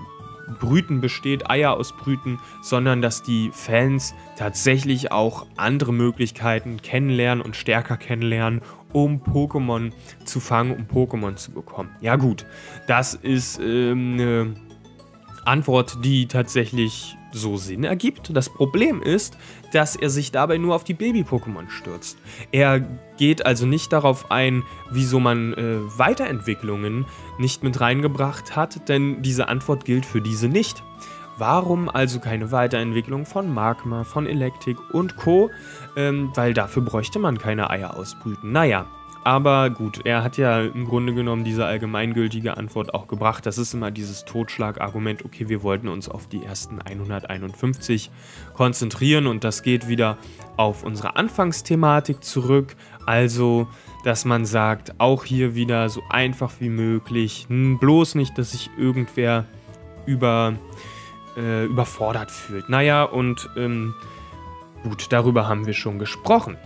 Brüten 0.61 1.01
besteht, 1.01 1.51
Eier 1.51 1.75
ausbrüten, 1.75 2.39
sondern 2.63 3.03
dass 3.03 3.23
die 3.23 3.51
Fans 3.53 4.15
tatsächlich 4.37 5.13
auch 5.13 5.47
andere 5.57 5.93
Möglichkeiten 5.93 6.83
kennenlernen 6.83 7.45
und 7.45 7.57
stärker 7.57 7.97
kennenlernen, 7.97 8.61
um 8.93 9.23
Pokémon 9.23 9.93
zu 10.25 10.41
fangen, 10.41 10.75
um 10.77 10.85
Pokémon 10.85 11.37
zu 11.37 11.53
bekommen. 11.53 11.91
Ja 12.01 12.17
gut, 12.17 12.47
das 12.87 13.15
ist 13.15 13.61
ähm, 13.61 14.15
eine 14.15 14.55
Antwort, 15.45 16.05
die 16.05 16.27
tatsächlich 16.27 17.17
so 17.33 17.57
Sinn 17.57 17.85
ergibt. 17.85 18.31
Das 18.35 18.49
Problem 18.49 19.03
ist, 19.03 19.37
dass 19.73 19.97
er 19.97 20.11
sich 20.11 20.33
dabei 20.33 20.59
nur 20.59 20.75
auf 20.75 20.85
die 20.85 20.95
Baby-Pokémon 20.95 21.69
stürzt. 21.69 22.19
Er 22.51 22.81
geht 23.17 23.45
also 23.47 23.67
nicht 23.67 23.93
darauf 23.93 24.31
ein, 24.31 24.63
wieso 24.91 25.21
man 25.21 25.55
äh, 25.55 25.99
Weiterentwicklungen 25.99 27.07
nicht 27.39 27.63
mit 27.63 27.81
reingebracht 27.81 28.57
hat, 28.57 28.89
denn 28.89 29.23
diese 29.23 29.49
Antwort 29.49 29.85
gilt 29.85 30.07
für 30.07 30.21
diese 30.21 30.49
nicht. 30.49 30.83
Warum 31.39 31.89
also 31.89 32.21
keine 32.21 32.53
Weiterentwicklung 32.53 33.25
von 33.25 33.53
Magma, 33.53 34.05
von 34.05 34.27
Electric 34.27 34.79
und 34.93 35.17
Co? 35.17 35.51
Ähm, 35.97 36.31
weil 36.35 36.53
dafür 36.55 36.83
bräuchte 36.83 37.19
man 37.19 37.39
keine 37.39 37.71
Eier 37.71 37.97
ausbrüten. 37.97 38.53
Naja, 38.53 38.87
aber 39.25 39.71
gut, 39.71 40.05
er 40.05 40.25
hat 40.25 40.37
ja 40.37 40.63
im 40.63 40.85
Grunde 40.85 41.15
genommen 41.15 41.45
diese 41.45 41.65
allgemeingültige 41.65 42.57
Antwort 42.57 42.93
auch 42.93 43.07
gebracht. 43.07 43.47
Das 43.47 43.57
ist 43.57 43.73
immer 43.73 43.91
dieses 43.91 44.25
Totschlagargument, 44.25 45.25
okay, 45.25 45.49
wir 45.49 45.63
wollten 45.63 45.89
uns 45.89 46.09
auf 46.09 46.29
die 46.29 46.45
ersten 46.45 46.81
151 46.81 48.11
konzentrieren 48.55 49.29
und 49.29 49.45
das 49.45 49.63
geht 49.63 49.87
wieder 49.87 50.19
auf 50.57 50.83
unsere 50.83 51.17
Anfangsthematik 51.17 52.25
zurück. 52.25 52.75
Also, 53.07 53.69
dass 54.05 54.25
man 54.25 54.45
sagt, 54.45 54.95
auch 54.99 55.25
hier 55.25 55.55
wieder 55.55 55.89
so 55.89 56.03
einfach 56.11 56.53
wie 56.59 56.69
möglich, 56.69 57.47
hm, 57.49 57.79
bloß 57.79 58.17
nicht, 58.17 58.37
dass 58.39 58.53
sich 58.53 58.71
irgendwer 58.77 59.45
über, 60.05 60.55
äh, 61.37 61.65
überfordert 61.67 62.33
fühlt. 62.33 62.69
Naja, 62.69 63.05
und 63.05 63.49
ähm, 63.57 63.95
gut, 64.83 65.07
darüber 65.11 65.49
haben 65.49 65.67
wir 65.67 65.75
schon 65.75 66.01
gesprochen. 66.01 66.57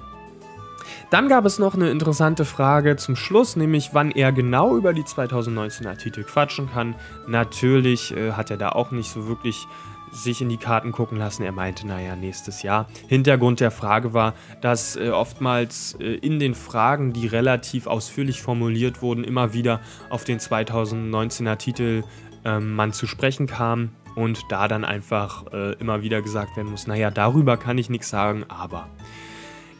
Dann 1.10 1.28
gab 1.28 1.44
es 1.44 1.58
noch 1.58 1.74
eine 1.74 1.90
interessante 1.90 2.44
Frage 2.44 2.96
zum 2.96 3.16
Schluss, 3.16 3.56
nämlich 3.56 3.90
wann 3.92 4.10
er 4.10 4.32
genau 4.32 4.76
über 4.76 4.92
die 4.92 5.04
2019er 5.04 5.96
Titel 5.96 6.24
quatschen 6.24 6.70
kann. 6.70 6.94
Natürlich 7.26 8.16
äh, 8.16 8.32
hat 8.32 8.50
er 8.50 8.56
da 8.56 8.70
auch 8.70 8.90
nicht 8.90 9.10
so 9.10 9.26
wirklich 9.26 9.66
sich 10.10 10.40
in 10.40 10.48
die 10.48 10.56
Karten 10.56 10.92
gucken 10.92 11.18
lassen. 11.18 11.42
Er 11.42 11.52
meinte, 11.52 11.86
naja, 11.86 12.16
nächstes 12.16 12.62
Jahr. 12.62 12.86
Hintergrund 13.08 13.60
der 13.60 13.70
Frage 13.70 14.14
war, 14.14 14.34
dass 14.60 14.96
äh, 14.96 15.10
oftmals 15.10 15.96
äh, 16.00 16.14
in 16.14 16.38
den 16.38 16.54
Fragen, 16.54 17.12
die 17.12 17.26
relativ 17.26 17.86
ausführlich 17.86 18.42
formuliert 18.42 19.02
wurden, 19.02 19.24
immer 19.24 19.52
wieder 19.52 19.80
auf 20.10 20.24
den 20.24 20.38
2019er 20.38 21.56
Titel 21.56 22.02
äh, 22.44 22.60
man 22.60 22.92
zu 22.92 23.06
sprechen 23.06 23.46
kam 23.46 23.90
und 24.14 24.40
da 24.48 24.68
dann 24.68 24.84
einfach 24.84 25.52
äh, 25.52 25.72
immer 25.74 26.02
wieder 26.02 26.22
gesagt 26.22 26.56
werden 26.56 26.70
muss, 26.70 26.86
naja, 26.86 27.10
darüber 27.10 27.56
kann 27.56 27.76
ich 27.78 27.90
nichts 27.90 28.08
sagen, 28.08 28.44
aber 28.48 28.88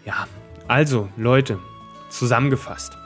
ja, 0.04 0.26
also, 0.68 1.08
Leute, 1.16 1.58
zusammengefasst. 2.08 2.98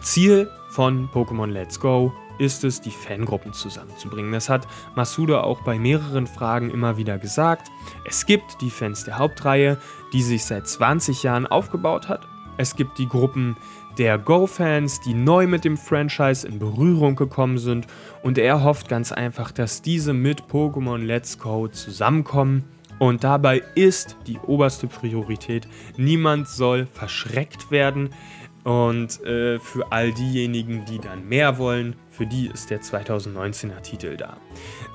Ziel 0.00 0.50
von 0.70 1.08
Pokémon 1.10 1.46
Let's 1.46 1.78
Go 1.78 2.12
ist 2.38 2.64
es, 2.64 2.80
die 2.80 2.90
Fangruppen 2.90 3.52
zusammenzubringen. 3.52 4.32
Das 4.32 4.48
hat 4.48 4.66
Masuda 4.94 5.42
auch 5.42 5.60
bei 5.62 5.78
mehreren 5.78 6.26
Fragen 6.26 6.70
immer 6.70 6.96
wieder 6.96 7.18
gesagt. 7.18 7.70
Es 8.06 8.24
gibt 8.24 8.62
die 8.62 8.70
Fans 8.70 9.04
der 9.04 9.18
Hauptreihe, 9.18 9.76
die 10.14 10.22
sich 10.22 10.46
seit 10.46 10.66
20 10.66 11.22
Jahren 11.22 11.46
aufgebaut 11.46 12.08
hat. 12.08 12.26
Es 12.56 12.76
gibt 12.76 12.98
die 12.98 13.08
Gruppen 13.08 13.56
der 13.98 14.16
Go-Fans, 14.16 15.00
die 15.00 15.12
neu 15.12 15.46
mit 15.46 15.66
dem 15.66 15.76
Franchise 15.76 16.48
in 16.48 16.58
Berührung 16.58 17.14
gekommen 17.14 17.58
sind. 17.58 17.86
Und 18.22 18.38
er 18.38 18.64
hofft 18.64 18.88
ganz 18.88 19.12
einfach, 19.12 19.50
dass 19.52 19.82
diese 19.82 20.14
mit 20.14 20.44
Pokémon 20.44 20.98
Let's 20.98 21.38
Go 21.38 21.68
zusammenkommen 21.68 22.64
und 23.00 23.24
dabei 23.24 23.62
ist 23.74 24.18
die 24.26 24.38
oberste 24.46 24.86
Priorität, 24.86 25.66
niemand 25.96 26.48
soll 26.48 26.86
verschreckt 26.86 27.70
werden. 27.70 28.10
Und 28.62 29.24
äh, 29.24 29.58
für 29.58 29.90
all 29.90 30.12
diejenigen, 30.12 30.84
die 30.84 30.98
dann 30.98 31.26
mehr 31.26 31.56
wollen, 31.56 31.96
für 32.10 32.26
die 32.26 32.48
ist 32.48 32.68
der 32.68 32.82
2019er 32.82 33.80
Titel 33.80 34.18
da. 34.18 34.36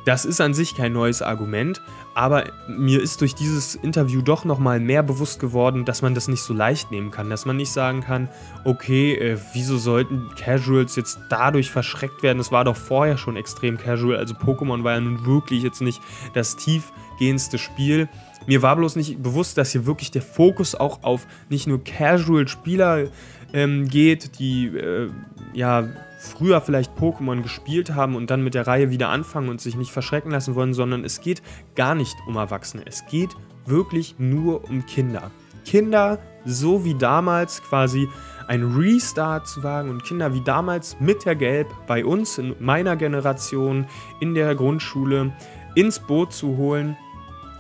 Das 0.06 0.24
ist 0.26 0.40
an 0.40 0.54
sich 0.54 0.76
kein 0.76 0.94
neues 0.94 1.24
Argument, 1.24 1.82
aber 2.14 2.44
mir 2.68 3.02
ist 3.02 3.22
durch 3.22 3.34
dieses 3.34 3.74
Interview 3.74 4.22
doch 4.22 4.46
nochmal 4.46 4.80
mehr 4.80 5.02
bewusst 5.02 5.40
geworden, 5.40 5.84
dass 5.84 6.04
man 6.04 6.14
das 6.14 6.28
nicht 6.28 6.44
so 6.44 6.54
leicht 6.54 6.92
nehmen 6.92 7.10
kann. 7.10 7.32
Dass 7.32 7.48
man 7.48 7.58
nicht 7.58 7.72
sagen 7.72 8.02
kann, 8.02 8.30
okay, 8.66 9.16
äh, 9.16 9.40
wieso 9.54 9.80
sollten 9.80 10.30
Casuals 10.40 10.96
jetzt 10.96 11.18
dadurch 11.32 11.72
verschreckt 11.72 12.22
werden? 12.22 12.40
Es 12.40 12.52
war 12.52 12.66
doch 12.66 12.78
vorher 12.78 13.18
schon 13.18 13.36
extrem 13.36 13.80
casual. 13.80 14.18
Also 14.18 14.36
Pokémon 14.36 14.84
war 14.84 14.94
ja 14.94 15.02
nun 15.02 15.26
wirklich 15.26 15.64
jetzt 15.64 15.82
nicht 15.82 16.04
das 16.34 16.56
tiefgehendste 17.16 17.58
Spiel. 17.58 18.10
Mir 18.48 18.62
war 18.62 18.76
bloß 18.76 18.96
nicht 18.96 19.22
bewusst, 19.22 19.58
dass 19.58 19.72
hier 19.72 19.86
wirklich 19.86 20.12
der 20.12 20.22
Fokus 20.22 20.76
auch 20.76 21.04
auf 21.04 21.26
nicht 21.50 21.68
nur 21.68 21.84
Casual-Spieler 21.84 23.08
ähm, 23.54 23.88
geht, 23.88 24.40
die 24.40 24.68
äh, 24.68 25.10
ja 25.54 25.88
früher 26.20 26.62
vielleicht 26.62 26.96
Pokémon 26.98 27.42
gespielt 27.42 27.94
haben 27.94 28.16
und 28.16 28.30
dann 28.30 28.44
mit 28.44 28.54
der 28.54 28.68
Reihe 28.68 28.90
wieder 28.90 29.10
anfangen 29.10 29.50
und 29.50 29.62
sich 29.62 29.76
nicht 29.76 29.92
verschrecken 29.92 30.32
lassen 30.32 30.56
wollen, 30.56 30.74
sondern 30.74 31.04
es 31.04 31.22
geht 31.22 31.42
gar 31.76 31.96
nicht 31.96 32.16
um 32.28 32.36
Erwachsene. 32.36 32.84
Es 32.86 33.06
geht 33.06 33.36
wirklich 33.66 34.16
nur 34.18 34.64
um 34.70 34.86
Kinder. 34.86 35.32
Kinder, 35.66 36.20
so 36.46 36.86
wie 36.86 36.94
damals 36.94 37.64
quasi 37.64 38.08
ein 38.48 38.64
Restart 38.76 39.48
zu 39.48 39.64
wagen 39.64 39.90
und 39.90 40.04
Kinder 40.04 40.34
wie 40.36 40.42
damals 40.42 41.00
mit 41.00 41.26
der 41.26 41.36
Gelb 41.36 41.68
bei 41.88 42.06
uns 42.06 42.38
in 42.38 42.56
meiner 42.60 42.96
Generation 42.96 43.88
in 44.20 44.36
der 44.36 44.54
Grundschule 44.54 45.34
ins 45.74 46.00
Boot 46.00 46.32
zu 46.32 46.56
holen 46.56 46.96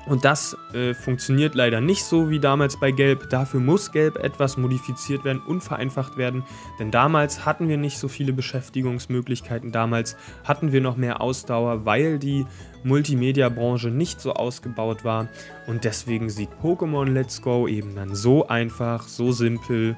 Und 0.07 0.23
das 0.23 0.55
äh, 0.73 0.93
funktioniert 0.93 1.55
leider 1.55 1.81
nicht 1.81 2.03
so 2.03 2.29
wie 2.29 2.39
damals 2.39 2.79
bei 2.79 2.91
Gelb. 2.91 3.29
Dafür 3.29 3.59
muss 3.59 3.91
Gelb 3.91 4.17
etwas 4.17 4.55
modifiziert 4.55 5.23
werden 5.23 5.41
und 5.41 5.61
vereinfacht 5.61 6.17
werden. 6.17 6.43
Denn 6.79 6.91
damals 6.91 7.45
hatten 7.45 7.67
wir 7.67 7.77
nicht 7.77 7.97
so 7.97 8.07
viele 8.07 8.31
Beschäftigungsmöglichkeiten. 8.31 9.71
Damals 9.71 10.15
hatten 10.43 10.71
wir 10.71 10.81
noch 10.81 10.95
mehr 10.95 11.21
Ausdauer, 11.21 11.85
weil 11.85 12.19
die 12.19 12.45
Multimedia-Branche 12.83 13.89
nicht 13.89 14.21
so 14.21 14.33
ausgebaut 14.33 15.03
war. 15.03 15.27
Und 15.65 15.83
deswegen 15.83 16.29
sieht 16.29 16.49
Pokémon 16.61 17.05
Let's 17.11 17.41
Go 17.41 17.67
eben 17.67 17.95
dann 17.95 18.13
so 18.13 18.47
einfach, 18.47 19.07
so 19.07 19.31
simpel 19.31 19.97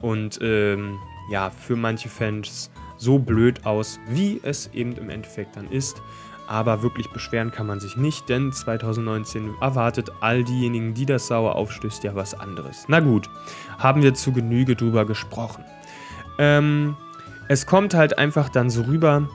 und 0.00 0.38
ähm, 0.42 0.98
ja, 1.30 1.50
für 1.50 1.76
manche 1.76 2.08
Fans 2.08 2.70
so 2.98 3.18
blöd 3.18 3.64
aus, 3.64 3.98
wie 4.08 4.40
es 4.42 4.70
eben 4.74 4.96
im 4.96 5.10
Endeffekt 5.10 5.56
dann 5.56 5.70
ist. 5.70 6.02
Aber 6.48 6.82
wirklich 6.82 7.10
beschweren 7.10 7.50
kann 7.50 7.66
man 7.66 7.78
sich 7.78 7.98
nicht, 7.98 8.30
denn 8.30 8.52
2019 8.52 9.54
erwartet 9.60 10.10
all 10.20 10.44
diejenigen, 10.44 10.94
die 10.94 11.04
das 11.04 11.26
sauer 11.26 11.54
aufstößt, 11.56 12.04
ja 12.04 12.14
was 12.14 12.32
anderes. 12.32 12.86
Na 12.88 13.00
gut, 13.00 13.28
haben 13.78 14.02
wir 14.02 14.14
zu 14.14 14.32
Genüge 14.32 14.74
drüber 14.74 15.04
gesprochen. 15.04 15.62
Ähm, 16.38 16.96
es 17.48 17.66
kommt 17.66 17.92
halt 17.92 18.18
einfach 18.18 18.48
dann 18.48 18.70
so 18.70 18.82
rüber, 18.82 19.28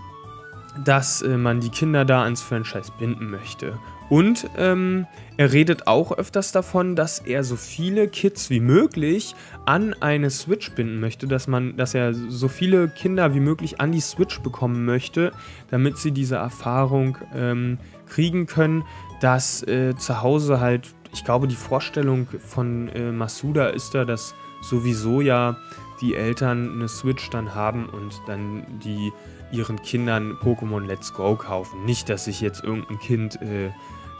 dass 0.83 1.21
äh, 1.21 1.37
man 1.37 1.59
die 1.59 1.69
Kinder 1.69 2.03
da 2.03 2.23
ans 2.23 2.41
Franchise 2.41 2.91
binden 2.97 3.29
möchte. 3.29 3.77
Und 4.09 4.49
ähm, 4.57 5.07
er 5.37 5.51
redet 5.51 5.87
auch 5.87 6.11
öfters 6.11 6.51
davon, 6.51 6.95
dass 6.95 7.19
er 7.19 7.43
so 7.43 7.55
viele 7.55 8.07
Kids 8.07 8.49
wie 8.49 8.59
möglich 8.59 9.35
an 9.65 9.95
eine 9.99 10.29
Switch 10.29 10.71
binden 10.73 10.99
möchte, 10.99 11.27
dass 11.27 11.47
man, 11.47 11.75
dass 11.77 11.95
er 11.95 12.13
so 12.13 12.47
viele 12.47 12.87
Kinder 12.89 13.33
wie 13.33 13.39
möglich 13.39 13.81
an 13.81 13.91
die 13.91 14.01
Switch 14.01 14.39
bekommen 14.41 14.85
möchte, 14.85 15.31
damit 15.71 15.97
sie 15.97 16.11
diese 16.11 16.35
Erfahrung 16.35 17.17
ähm, 17.33 17.79
kriegen 18.07 18.45
können, 18.45 18.83
dass 19.21 19.63
äh, 19.63 19.95
zu 19.95 20.21
Hause 20.21 20.59
halt, 20.59 20.93
ich 21.13 21.23
glaube, 21.23 21.47
die 21.47 21.55
Vorstellung 21.55 22.27
von 22.39 22.89
äh, 22.89 23.11
Masuda 23.11 23.67
ist 23.67 23.95
da, 23.95 24.05
dass 24.05 24.35
sowieso 24.61 25.21
ja 25.21 25.57
die 26.01 26.15
Eltern 26.15 26.73
eine 26.73 26.87
Switch 26.87 27.29
dann 27.29 27.55
haben 27.55 27.87
und 27.87 28.21
dann 28.27 28.65
die 28.83 29.11
ihren 29.53 29.81
Kindern 29.81 30.37
Pokémon 30.41 30.85
Let's 30.85 31.13
Go 31.13 31.35
kaufen. 31.35 31.85
Nicht, 31.85 32.09
dass 32.09 32.25
sich 32.25 32.41
jetzt 32.41 32.63
irgendein 32.63 32.99
Kind 32.99 33.41
äh, 33.41 33.69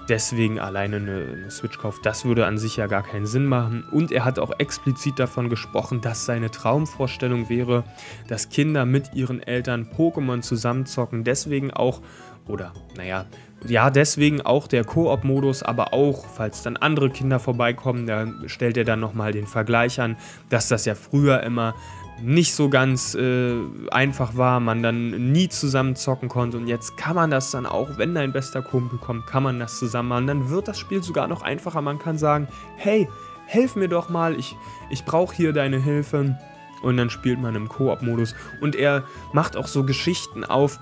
deswegen 0.08 0.60
alleine 0.60 0.98
eine, 0.98 1.12
eine, 1.12 1.52
Switch 1.52 1.78
kauft. 1.78 2.06
Das 2.06 2.26
würde 2.26 2.46
an 2.46 2.58
sich 2.58 2.78
ja 2.78 2.88
gar 2.88 3.04
keinen 3.04 3.26
Sinn 3.26 3.46
machen. 3.46 3.84
Und 3.92 4.12
er 4.12 4.26
hat 4.26 4.40
auch 4.40 4.52
explizit 4.60 5.20
davon 5.20 5.50
gesprochen, 5.50 6.02
dass 6.02 6.26
seine 6.26 6.52
Traumvorstellung 6.52 7.50
wäre, 7.50 7.84
dass 8.28 8.50
Kinder 8.50 8.86
mit 8.86 9.14
ihren 9.14 9.42
Eltern 9.42 9.90
Pokémon 9.96 10.42
zusammenzocken. 10.42 11.24
Deswegen 11.24 11.72
auch, 11.72 12.02
oder 12.48 12.74
naja, 12.98 13.26
ja, 13.66 13.90
deswegen 13.90 14.42
auch 14.42 14.68
der 14.68 14.84
Koop-Modus, 14.84 15.64
aber 15.64 15.94
auch, 15.94 16.26
falls 16.26 16.64
dann 16.64 16.76
andere 16.76 17.10
Kinder 17.10 17.40
vorbeikommen, 17.40 18.08
da 18.08 18.28
stellt 18.48 18.76
er 18.76 18.84
dann 18.84 19.00
nochmal 19.00 19.32
den 19.32 19.48
Vergleich 19.48 20.02
an, 20.02 20.18
dass 20.50 20.68
das 20.68 20.84
ja 20.84 20.96
früher 20.96 21.44
immer 21.44 21.74
nicht 22.24 22.56
so 22.56 22.70
ganz 22.70 23.16
äh, 23.16 23.56
einfach 23.92 24.36
war, 24.38 24.60
man 24.60 24.82
dann 24.82 25.32
nie 25.32 25.50
zusammen 25.50 25.96
zocken 25.96 26.30
konnte 26.30 26.58
und 26.58 26.68
jetzt 26.68 26.96
kann 26.98 27.16
man 27.16 27.30
das 27.30 27.52
dann 27.52 27.66
auch, 27.66 27.98
wenn 27.98 28.16
dein 28.16 28.32
bester 28.32 28.62
Kumpel 28.62 28.98
kommt, 28.98 29.28
kann 29.28 29.44
man 29.44 29.60
das 29.60 29.78
zusammen 29.78 30.10
machen. 30.10 30.28
Dann 30.28 30.50
wird 30.50 30.68
das 30.68 30.80
Spiel 30.80 31.04
sogar 31.04 31.28
noch 31.28 31.42
einfacher. 31.42 31.82
Man 31.82 32.00
kann 32.00 32.18
sagen, 32.18 32.48
hey, 32.78 33.10
helf 33.46 33.76
mir 33.76 33.90
doch 33.90 34.10
mal, 34.10 34.40
ich, 34.40 34.56
ich 34.90 35.04
brauche 35.06 35.36
hier 35.36 35.54
deine 35.54 35.78
Hilfe. 35.78 36.38
Und 36.82 36.98
dann 36.98 37.10
spielt 37.10 37.42
man 37.42 37.56
im 37.56 37.70
Koop-Modus. 37.70 38.36
Und 38.60 38.76
er 38.76 39.04
macht 39.32 39.56
auch 39.56 39.68
so 39.68 39.86
Geschichten 39.86 40.44
auf, 40.44 40.80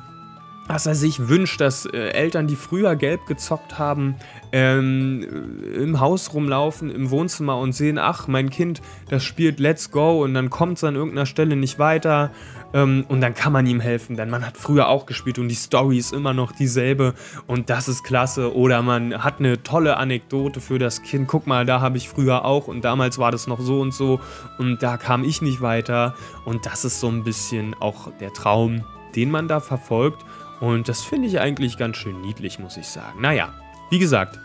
dass 0.71 0.85
er 0.85 0.95
sich 0.95 1.27
wünscht, 1.27 1.59
dass 1.59 1.85
äh, 1.85 1.97
Eltern, 2.11 2.47
die 2.47 2.55
früher 2.55 2.95
gelb 2.95 3.25
gezockt 3.25 3.77
haben, 3.77 4.15
ähm, 4.53 5.59
im 5.75 5.99
Haus 5.99 6.33
rumlaufen, 6.33 6.89
im 6.89 7.09
Wohnzimmer 7.09 7.57
und 7.57 7.73
sehen, 7.73 7.97
ach, 7.97 8.29
mein 8.29 8.49
Kind, 8.49 8.81
das 9.09 9.21
spielt 9.21 9.59
Let's 9.59 9.91
Go 9.91 10.23
und 10.23 10.33
dann 10.33 10.49
kommt 10.49 10.77
es 10.77 10.85
an 10.85 10.95
irgendeiner 10.95 11.25
Stelle 11.25 11.57
nicht 11.57 11.77
weiter 11.77 12.31
ähm, 12.73 13.03
und 13.09 13.19
dann 13.19 13.33
kann 13.33 13.51
man 13.51 13.65
ihm 13.65 13.81
helfen, 13.81 14.15
denn 14.15 14.29
man 14.29 14.45
hat 14.45 14.55
früher 14.55 14.87
auch 14.87 15.05
gespielt 15.05 15.39
und 15.39 15.49
die 15.49 15.55
Story 15.55 15.97
ist 15.97 16.13
immer 16.13 16.33
noch 16.33 16.53
dieselbe 16.53 17.15
und 17.47 17.69
das 17.69 17.89
ist 17.89 18.05
klasse. 18.05 18.55
Oder 18.55 18.81
man 18.81 19.21
hat 19.21 19.39
eine 19.39 19.63
tolle 19.63 19.97
Anekdote 19.97 20.61
für 20.61 20.79
das 20.79 21.01
Kind, 21.01 21.27
guck 21.27 21.47
mal, 21.47 21.65
da 21.65 21.81
habe 21.81 21.97
ich 21.97 22.07
früher 22.07 22.45
auch 22.45 22.69
und 22.69 22.85
damals 22.85 23.17
war 23.17 23.33
das 23.33 23.45
noch 23.45 23.59
so 23.59 23.81
und 23.81 23.93
so 23.93 24.21
und 24.57 24.81
da 24.81 24.95
kam 24.95 25.25
ich 25.25 25.41
nicht 25.41 25.59
weiter. 25.59 26.15
Und 26.45 26.65
das 26.65 26.85
ist 26.85 27.01
so 27.01 27.09
ein 27.09 27.25
bisschen 27.25 27.75
auch 27.81 28.09
der 28.21 28.31
Traum, 28.31 28.85
den 29.17 29.31
man 29.31 29.49
da 29.49 29.59
verfolgt 29.59 30.23
und 30.61 30.87
das 30.87 31.01
finde 31.01 31.27
ich 31.27 31.39
eigentlich 31.39 31.77
ganz 31.77 31.97
schön 31.97 32.21
niedlich, 32.21 32.59
muss 32.59 32.77
ich 32.77 32.87
sagen. 32.87 33.19
Naja, 33.19 33.51
wie 33.89 33.99
gesagt, 33.99 34.39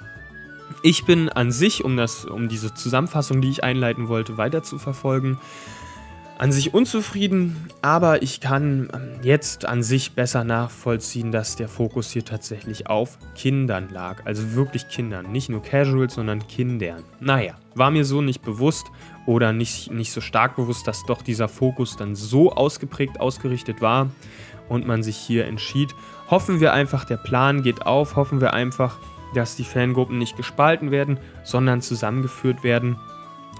ich 0.83 1.05
bin 1.05 1.29
an 1.29 1.52
sich, 1.52 1.85
um, 1.85 1.96
das, 1.96 2.24
um 2.24 2.48
diese 2.48 2.74
Zusammenfassung, 2.74 3.42
die 3.42 3.50
ich 3.50 3.62
einleiten 3.62 4.09
wollte, 4.09 4.38
weiter 4.38 4.62
zu 4.62 4.79
verfolgen, 4.79 5.38
an 6.38 6.52
sich 6.52 6.72
unzufrieden, 6.74 7.68
aber 7.83 8.22
ich 8.22 8.40
kann 8.40 8.88
ähm, 8.92 9.20
jetzt 9.22 9.66
an 9.66 9.83
sich 9.83 10.12
besser 10.12 10.42
nachvollziehen, 10.44 11.33
dass 11.33 11.57
der 11.57 11.68
Fokus 11.68 12.11
hier 12.11 12.24
tatsächlich 12.24 12.88
auf 12.88 13.18
Kindern 13.35 13.88
lag. 13.90 14.24
Also 14.24 14.55
wirklich 14.55 14.88
Kindern, 14.88 15.33
nicht 15.33 15.48
nur 15.48 15.62
Casuals, 15.62 16.14
sondern 16.14 16.46
Kindern. 16.46 17.02
Naja, 17.20 17.55
war 17.74 17.90
mir 17.90 18.05
so 18.05 18.22
nicht 18.22 18.42
bewusst 18.42 18.87
oder 19.26 19.52
nicht, 19.52 19.90
nicht 19.90 20.12
so 20.12 20.20
stark 20.20 20.57
bewusst, 20.57 20.87
dass 20.87 21.05
doch 21.05 21.22
dieser 21.22 21.48
Fokus 21.48 21.96
dann 21.96 22.14
so 22.14 22.52
ausgeprägt 22.52 23.20
ausgerichtet 23.20 23.81
war 23.81 24.11
und 24.68 24.87
man 24.87 25.02
sich 25.02 25.16
hier 25.16 25.46
entschied. 25.46 25.94
Hoffen 26.31 26.61
wir 26.61 26.72
einfach, 26.72 27.05
der 27.05 27.16
Plan 27.16 27.62
geht 27.62 27.87
auf, 27.87 28.16
hoffen 28.16 28.40
wir 28.40 28.52
einfach, 28.52 28.98
dass 29.35 29.57
die 29.57 29.64
Fangruppen 29.64 30.18
nicht 30.18 30.37
gespalten 30.37 30.90
werden, 30.90 31.18
sondern 31.44 31.83
zusammengeführt 31.83 32.64
werden. 32.64 32.96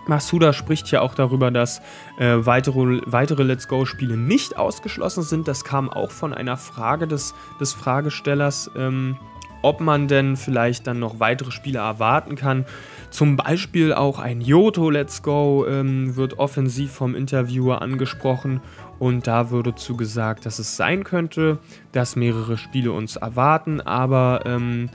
Masuda 0.07 0.53
spricht 0.53 0.91
ja 0.91 1.01
auch 1.01 1.15
darüber, 1.15 1.51
dass 1.51 1.81
äh, 2.19 2.37
weitere, 2.39 3.01
weitere 3.07 3.43
Let's 3.43 3.69
Go-Spiele 3.69 4.17
nicht 4.17 4.57
ausgeschlossen 4.57 5.23
sind. 5.23 5.49
Das 5.49 5.65
kam 5.65 5.91
auch 5.91 6.11
von 6.11 6.33
einer 6.33 6.57
Frage 6.57 7.09
des, 7.09 7.35
des 7.61 7.73
Fragestellers, 7.73 8.71
ähm, 8.77 9.17
ob 9.63 9.81
man 9.81 10.07
denn 10.07 10.37
vielleicht 10.37 10.87
dann 10.87 11.01
noch 11.01 11.19
weitere 11.19 11.51
Spiele 11.51 11.81
erwarten 11.81 12.37
kann. 12.37 12.67
Zum 13.11 13.37
Beispiel 13.37 13.93
auch 13.93 14.19
ein 14.19 14.41
Yoto 14.41 14.91
Let's 14.91 15.23
Go 15.23 15.67
ähm, 15.67 16.15
wird 16.15 16.39
offensiv 16.39 16.93
vom 16.93 17.15
Interviewer 17.15 17.83
angesprochen 17.83 18.61
und 18.99 19.27
da 19.27 19.51
würde 19.51 19.75
zugesagt, 19.75 20.47
dass 20.47 20.59
es 20.59 20.77
sein 20.77 21.05
könnte, 21.05 21.59
dass 21.93 22.17
mehrere 22.17 22.57
Spiele 22.57 22.93
uns 22.93 23.17
erwarten, 23.17 23.81
aber 23.81 24.43
ähm, 24.45 24.89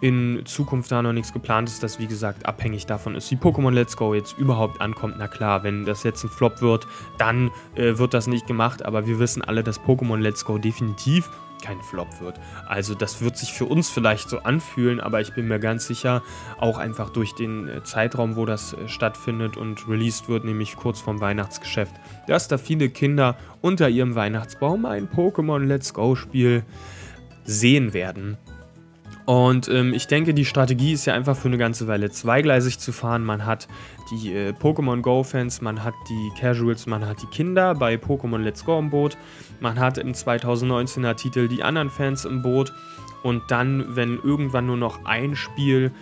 in 0.00 0.42
Zukunft 0.44 0.92
da 0.92 1.00
noch 1.00 1.14
nichts 1.14 1.32
geplant 1.32 1.68
ist, 1.68 1.82
das 1.82 1.98
wie 1.98 2.06
gesagt 2.06 2.44
abhängig 2.44 2.84
davon 2.84 3.14
ist, 3.14 3.30
wie 3.30 3.36
Pokémon 3.36 3.70
Let's 3.70 3.96
Go 3.96 4.12
jetzt 4.12 4.36
überhaupt 4.36 4.80
ankommt. 4.80 5.14
Na 5.18 5.28
klar, 5.28 5.62
wenn 5.62 5.86
das 5.86 6.02
jetzt 6.02 6.22
ein 6.24 6.28
Flop 6.28 6.60
wird, 6.60 6.86
dann 7.16 7.50
äh, 7.74 7.96
wird 7.96 8.12
das 8.12 8.26
nicht 8.26 8.46
gemacht, 8.46 8.84
aber 8.84 9.06
wir 9.06 9.18
wissen 9.18 9.40
alle, 9.40 9.62
dass 9.62 9.80
Pokémon 9.80 10.18
Let's 10.18 10.44
Go 10.44 10.58
definitiv 10.58 11.30
kein 11.64 11.80
Flop 11.80 12.20
wird. 12.20 12.38
Also 12.66 12.94
das 12.94 13.22
wird 13.22 13.36
sich 13.36 13.52
für 13.52 13.64
uns 13.64 13.88
vielleicht 13.88 14.28
so 14.28 14.40
anfühlen, 14.40 15.00
aber 15.00 15.20
ich 15.20 15.34
bin 15.34 15.48
mir 15.48 15.58
ganz 15.58 15.86
sicher, 15.86 16.22
auch 16.58 16.78
einfach 16.78 17.10
durch 17.10 17.34
den 17.34 17.68
äh, 17.68 17.82
Zeitraum, 17.82 18.36
wo 18.36 18.44
das 18.44 18.74
äh, 18.74 18.88
stattfindet 18.88 19.56
und 19.56 19.88
released 19.88 20.28
wird, 20.28 20.44
nämlich 20.44 20.76
kurz 20.76 21.00
vorm 21.00 21.20
Weihnachtsgeschäft, 21.20 21.94
dass 22.26 22.48
da 22.48 22.58
viele 22.58 22.90
Kinder 22.90 23.36
unter 23.62 23.88
ihrem 23.88 24.14
Weihnachtsbaum 24.14 24.84
ein 24.84 25.08
Pokémon 25.08 25.64
Let's 25.64 25.94
Go 25.94 26.14
Spiel 26.14 26.64
sehen 27.44 27.94
werden. 27.94 28.36
Und 29.26 29.68
ähm, 29.68 29.94
ich 29.94 30.06
denke, 30.06 30.34
die 30.34 30.44
Strategie 30.44 30.92
ist 30.92 31.06
ja 31.06 31.14
einfach 31.14 31.36
für 31.36 31.48
eine 31.48 31.56
ganze 31.56 31.86
Weile 31.86 32.10
zweigleisig 32.10 32.78
zu 32.78 32.92
fahren. 32.92 33.24
Man 33.24 33.46
hat 33.46 33.68
die 34.10 34.34
äh, 34.34 34.50
Pokémon 34.50 35.00
Go-Fans, 35.00 35.62
man 35.62 35.82
hat 35.82 35.94
die 36.10 36.30
Casuals, 36.38 36.86
man 36.86 37.06
hat 37.06 37.22
die 37.22 37.26
Kinder 37.26 37.74
bei 37.74 37.94
Pokémon 37.94 38.38
Let's 38.38 38.64
Go 38.64 38.78
im 38.78 38.90
Boot. 38.90 39.16
Man 39.60 39.78
hat 39.78 39.96
im 39.96 40.12
2019er 40.12 41.14
Titel 41.14 41.48
die 41.48 41.62
anderen 41.62 41.88
Fans 41.88 42.26
im 42.26 42.42
Boot. 42.42 42.72
Und 43.22 43.42
dann, 43.48 43.96
wenn 43.96 44.18
irgendwann 44.22 44.66
nur 44.66 44.76
noch 44.76 45.06
ein 45.06 45.34
Spiel 45.36 45.92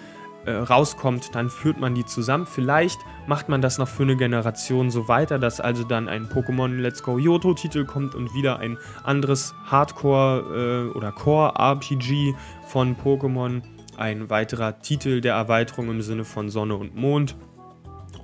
äh, 0.44 0.52
rauskommt, 0.52 1.34
dann 1.34 1.50
führt 1.50 1.78
man 1.78 1.94
die 1.94 2.04
zusammen. 2.04 2.46
Vielleicht 2.46 2.98
macht 3.26 3.48
man 3.48 3.60
das 3.60 3.78
noch 3.78 3.88
für 3.88 4.02
eine 4.02 4.16
Generation 4.16 4.90
so 4.90 5.08
weiter, 5.08 5.38
dass 5.38 5.60
also 5.60 5.84
dann 5.84 6.08
ein 6.08 6.28
Pokémon 6.28 6.76
Let's 6.78 7.02
Go 7.02 7.18
Yoto-Titel 7.18 7.84
kommt 7.84 8.14
und 8.14 8.34
wieder 8.34 8.58
ein 8.58 8.78
anderes 9.04 9.54
Hardcore- 9.70 10.88
äh, 10.90 10.96
oder 10.96 11.12
Core-RPG 11.12 12.34
von 12.66 12.96
Pokémon. 12.96 13.62
Ein 13.96 14.30
weiterer 14.30 14.80
Titel 14.80 15.20
der 15.20 15.34
Erweiterung 15.34 15.90
im 15.90 16.02
Sinne 16.02 16.24
von 16.24 16.48
Sonne 16.48 16.74
und 16.76 16.96
Mond. 16.96 17.36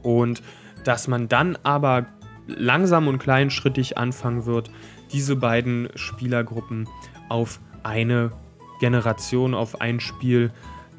Und 0.02 0.42
dass 0.84 1.08
man 1.08 1.28
dann 1.28 1.58
aber 1.62 2.06
langsam 2.46 3.08
und 3.08 3.18
kleinschrittig 3.18 3.98
anfangen 3.98 4.46
wird, 4.46 4.70
diese 5.12 5.36
beiden 5.36 5.88
Spielergruppen 5.94 6.88
auf 7.28 7.60
eine 7.82 8.32
Generation, 8.80 9.54
auf 9.54 9.80
ein 9.80 10.00
Spiel 10.00 10.50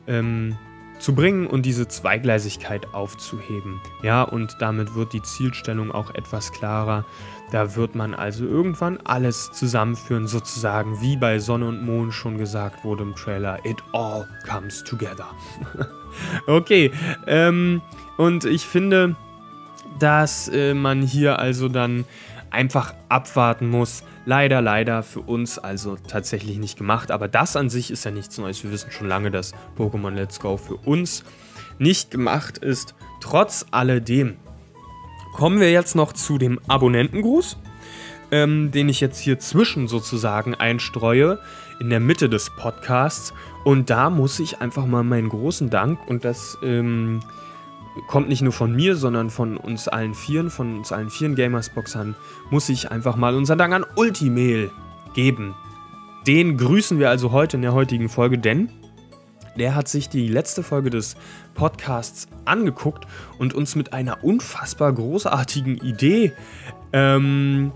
ähm, 0.07 0.55
zu 0.99 1.15
bringen 1.15 1.47
und 1.47 1.65
diese 1.65 1.87
Zweigleisigkeit 1.87 2.93
aufzuheben. 2.93 3.81
Ja, 4.03 4.23
und 4.23 4.57
damit 4.59 4.95
wird 4.95 5.13
die 5.13 5.21
Zielstellung 5.21 5.91
auch 5.91 6.13
etwas 6.13 6.51
klarer. 6.51 7.05
Da 7.51 7.75
wird 7.75 7.95
man 7.95 8.13
also 8.13 8.45
irgendwann 8.45 8.99
alles 9.03 9.51
zusammenführen, 9.51 10.27
sozusagen 10.27 11.01
wie 11.01 11.17
bei 11.17 11.39
Sonne 11.39 11.67
und 11.67 11.83
Mond 11.83 12.13
schon 12.13 12.37
gesagt 12.37 12.83
wurde 12.83 13.03
im 13.03 13.15
Trailer. 13.15 13.65
It 13.65 13.77
all 13.91 14.27
comes 14.47 14.83
together. 14.83 15.27
okay, 16.47 16.91
ähm, 17.25 17.81
und 18.17 18.45
ich 18.45 18.65
finde, 18.65 19.15
dass 19.97 20.47
äh, 20.49 20.73
man 20.73 21.01
hier 21.01 21.39
also 21.39 21.69
dann 21.69 22.05
einfach 22.51 22.93
abwarten 23.09 23.69
muss. 23.69 24.03
Leider, 24.25 24.61
leider 24.61 25.03
für 25.03 25.21
uns 25.21 25.59
also 25.59 25.95
tatsächlich 25.95 26.57
nicht 26.57 26.77
gemacht. 26.77 27.11
Aber 27.11 27.27
das 27.27 27.55
an 27.55 27.69
sich 27.69 27.91
ist 27.91 28.05
ja 28.05 28.11
nichts 28.11 28.37
Neues. 28.37 28.63
Wir 28.63 28.71
wissen 28.71 28.91
schon 28.91 29.07
lange, 29.07 29.31
dass 29.31 29.53
Pokémon 29.77 30.11
Let's 30.11 30.39
Go 30.39 30.57
für 30.57 30.75
uns 30.75 31.23
nicht 31.77 32.11
gemacht 32.11 32.57
ist. 32.57 32.95
Trotz 33.21 33.65
alledem 33.71 34.37
kommen 35.33 35.59
wir 35.59 35.71
jetzt 35.71 35.95
noch 35.95 36.13
zu 36.13 36.37
dem 36.37 36.59
Abonnentengruß, 36.67 37.57
ähm, 38.31 38.71
den 38.71 38.89
ich 38.89 38.99
jetzt 38.99 39.19
hier 39.19 39.39
zwischen 39.39 39.87
sozusagen 39.87 40.55
einstreue, 40.55 41.39
in 41.79 41.89
der 41.89 41.99
Mitte 41.99 42.29
des 42.29 42.49
Podcasts. 42.49 43.33
Und 43.63 43.89
da 43.89 44.09
muss 44.09 44.39
ich 44.39 44.61
einfach 44.61 44.85
mal 44.85 45.03
meinen 45.03 45.29
großen 45.29 45.69
Dank 45.69 46.07
und 46.07 46.25
das 46.25 46.57
ähm, 46.61 47.21
kommt 48.07 48.29
nicht 48.29 48.41
nur 48.41 48.53
von 48.53 48.75
mir, 48.75 48.95
sondern 48.95 49.29
von 49.29 49.57
uns 49.57 49.87
allen 49.87 50.13
Vieren, 50.13 50.49
von 50.49 50.77
uns 50.77 50.91
allen 50.91 51.09
Vieren 51.09 51.35
Gamersboxern, 51.35 52.15
muss 52.49 52.69
ich 52.69 52.91
einfach 52.91 53.15
mal 53.15 53.35
unseren 53.35 53.57
Dank 53.57 53.73
an 53.73 53.85
Ultimail 53.95 54.71
geben. 55.13 55.55
Den 56.27 56.57
grüßen 56.57 56.99
wir 56.99 57.09
also 57.09 57.31
heute 57.31 57.57
in 57.57 57.61
der 57.61 57.73
heutigen 57.73 58.09
Folge, 58.09 58.37
denn 58.37 58.69
der 59.57 59.75
hat 59.75 59.87
sich 59.87 60.09
die 60.09 60.27
letzte 60.27 60.63
Folge 60.63 60.89
des 60.89 61.15
Podcasts 61.53 62.27
angeguckt 62.45 63.05
und 63.37 63.53
uns 63.53 63.75
mit 63.75 63.93
einer 63.93 64.23
unfassbar 64.23 64.93
großartigen 64.93 65.77
Idee 65.77 66.31
ähm, 66.93 67.71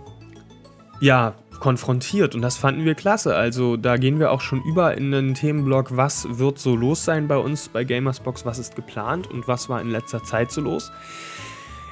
ja, 0.99 1.35
konfrontiert 1.63 2.35
und 2.35 2.41
das 2.41 2.57
fanden 2.57 2.83
wir 2.83 2.93
klasse. 2.93 3.37
Also 3.37 3.77
da 3.77 3.95
gehen 3.95 4.19
wir 4.19 4.31
auch 4.31 4.41
schon 4.41 4.61
über 4.63 4.97
in 4.97 5.13
den 5.13 5.33
Themenblock, 5.33 5.95
was 5.95 6.27
wird 6.29 6.59
so 6.59 6.75
los 6.75 7.05
sein 7.05 7.29
bei 7.29 7.37
uns 7.37 7.69
bei 7.69 7.85
Gamersbox, 7.85 8.45
was 8.45 8.59
ist 8.59 8.75
geplant 8.75 9.31
und 9.31 9.47
was 9.47 9.69
war 9.69 9.79
in 9.79 9.89
letzter 9.89 10.21
Zeit 10.23 10.51
so 10.51 10.59
los. 10.59 10.91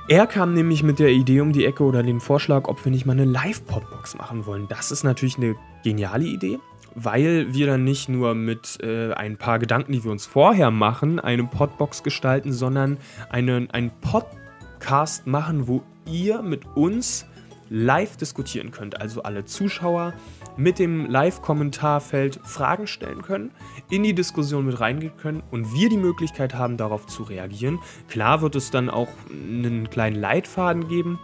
Er 0.09 0.27
kam 0.27 0.53
nämlich 0.53 0.83
mit 0.83 0.99
der 0.99 1.11
Idee 1.11 1.39
um 1.39 1.53
die 1.53 1.63
Ecke 1.63 1.83
oder 1.83 2.03
den 2.03 2.19
Vorschlag, 2.19 2.67
ob 2.67 2.83
wir 2.83 2.91
nicht 2.91 3.05
mal 3.05 3.13
eine 3.13 3.23
Live-Podbox 3.23 4.17
machen 4.17 4.45
wollen. 4.45 4.67
Das 4.67 4.91
ist 4.91 5.05
natürlich 5.05 5.37
eine 5.37 5.55
geniale 5.85 6.25
Idee, 6.25 6.59
weil 6.93 7.53
wir 7.53 7.67
dann 7.67 7.85
nicht 7.85 8.09
nur 8.09 8.35
mit 8.35 8.77
äh, 8.83 9.13
ein 9.13 9.37
paar 9.37 9.57
Gedanken, 9.57 9.93
die 9.93 10.03
wir 10.03 10.11
uns 10.11 10.25
vorher 10.25 10.69
machen, 10.69 11.21
eine 11.21 11.45
Podbox 11.45 12.03
gestalten, 12.03 12.51
sondern 12.51 12.97
eine, 13.29 13.69
einen 13.71 13.91
Podcast 14.01 15.27
machen, 15.27 15.69
wo 15.69 15.81
ihr 16.05 16.41
mit 16.41 16.65
uns 16.75 17.25
live 17.71 18.17
diskutieren 18.17 18.71
könnt. 18.71 18.99
Also 18.99 19.23
alle 19.23 19.45
Zuschauer 19.45 20.13
mit 20.57 20.77
dem 20.77 21.09
Live-Kommentarfeld 21.09 22.41
Fragen 22.43 22.85
stellen 22.85 23.21
können, 23.21 23.51
in 23.89 24.03
die 24.03 24.13
Diskussion 24.13 24.65
mit 24.65 24.79
reingehen 24.79 25.15
können 25.15 25.41
und 25.51 25.73
wir 25.73 25.87
die 25.87 25.97
Möglichkeit 25.97 26.53
haben, 26.53 26.75
darauf 26.75 27.07
zu 27.07 27.23
reagieren. 27.23 27.79
Klar 28.09 28.41
wird 28.41 28.55
es 28.57 28.71
dann 28.71 28.89
auch 28.89 29.07
einen 29.31 29.89
kleinen 29.89 30.17
Leitfaden 30.17 30.89
geben, 30.89 31.17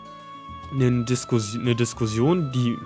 eine, 0.74 1.04
Diskus 1.04 1.56
eine 1.56 1.76
Diskussion, 1.76 2.52
die 2.54 2.78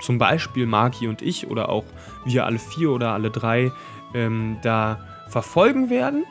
zum 0.00 0.16
Beispiel 0.16 0.66
Maki 0.66 1.06
und 1.06 1.20
ich 1.20 1.48
oder 1.48 1.68
auch 1.68 1.84
wir 2.24 2.46
alle 2.46 2.58
vier 2.58 2.90
oder 2.90 3.12
alle 3.12 3.30
drei 3.30 3.72
ähm, 4.14 4.56
da 4.62 5.06
verfolgen 5.28 5.90
werden 5.90 6.24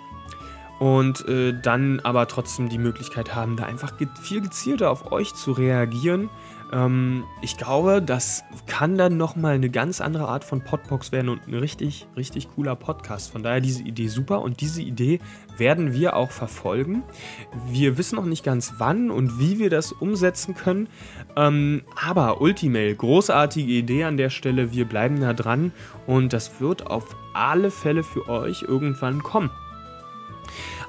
und 0.80 1.28
äh, 1.28 1.54
dann 1.54 2.00
aber 2.00 2.28
trotzdem 2.28 2.68
die 2.68 2.80
Möglichkeit 2.80 3.36
haben, 3.36 3.56
da 3.56 3.66
einfach 3.66 3.98
ge 3.98 4.08
viel 4.20 4.42
gezielter 4.42 4.90
auf 4.90 5.12
euch 5.12 5.36
zu 5.36 5.52
reagieren, 5.52 6.32
ähm, 6.72 7.26
ich 7.42 7.58
glaube, 7.58 8.02
das 8.02 8.44
kann 8.66 8.98
dann 8.98 9.18
nochmal 9.18 9.56
eine 9.56 9.70
ganz 9.70 10.00
andere 10.02 10.28
Art 10.28 10.44
von 10.44 10.62
Podbox 10.62 11.12
werden 11.12 11.30
und 11.30 11.48
ein 11.48 11.56
richtig, 11.56 12.08
richtig 12.16 12.50
cooler 12.56 12.76
Podcast. 12.76 13.32
Von 13.32 13.44
daher 13.44 13.62
diese 13.62 13.84
Idee 13.84 14.08
super 14.08 14.42
und 14.42 14.62
diese 14.62 14.82
Idee 14.82 15.20
werden 15.58 15.94
wir 15.94 16.16
auch 16.16 16.32
verfolgen. 16.32 17.04
Wir 17.68 17.98
wissen 17.98 18.16
noch 18.16 18.26
nicht 18.26 18.44
ganz 18.44 18.76
wann 18.78 19.12
und 19.12 19.40
wie 19.40 19.60
wir 19.60 19.70
das 19.70 19.92
umsetzen 19.92 20.56
können. 20.56 20.88
Ähm, 21.36 21.84
aber 22.02 22.42
Ultimail, 22.42 22.96
großartige 22.96 23.72
Idee 23.72 24.06
an 24.06 24.18
der 24.18 24.30
Stelle. 24.30 24.72
Wir 24.72 24.86
bleiben 24.86 25.20
da 25.20 25.34
dran 25.34 25.74
und 26.08 26.32
das 26.32 26.62
wird 26.62 26.88
auf 26.88 27.16
alle 27.34 27.72
Fälle 27.72 28.04
für 28.04 28.30
euch 28.30 28.64
irgendwann 28.64 29.22
kommen. 29.24 29.50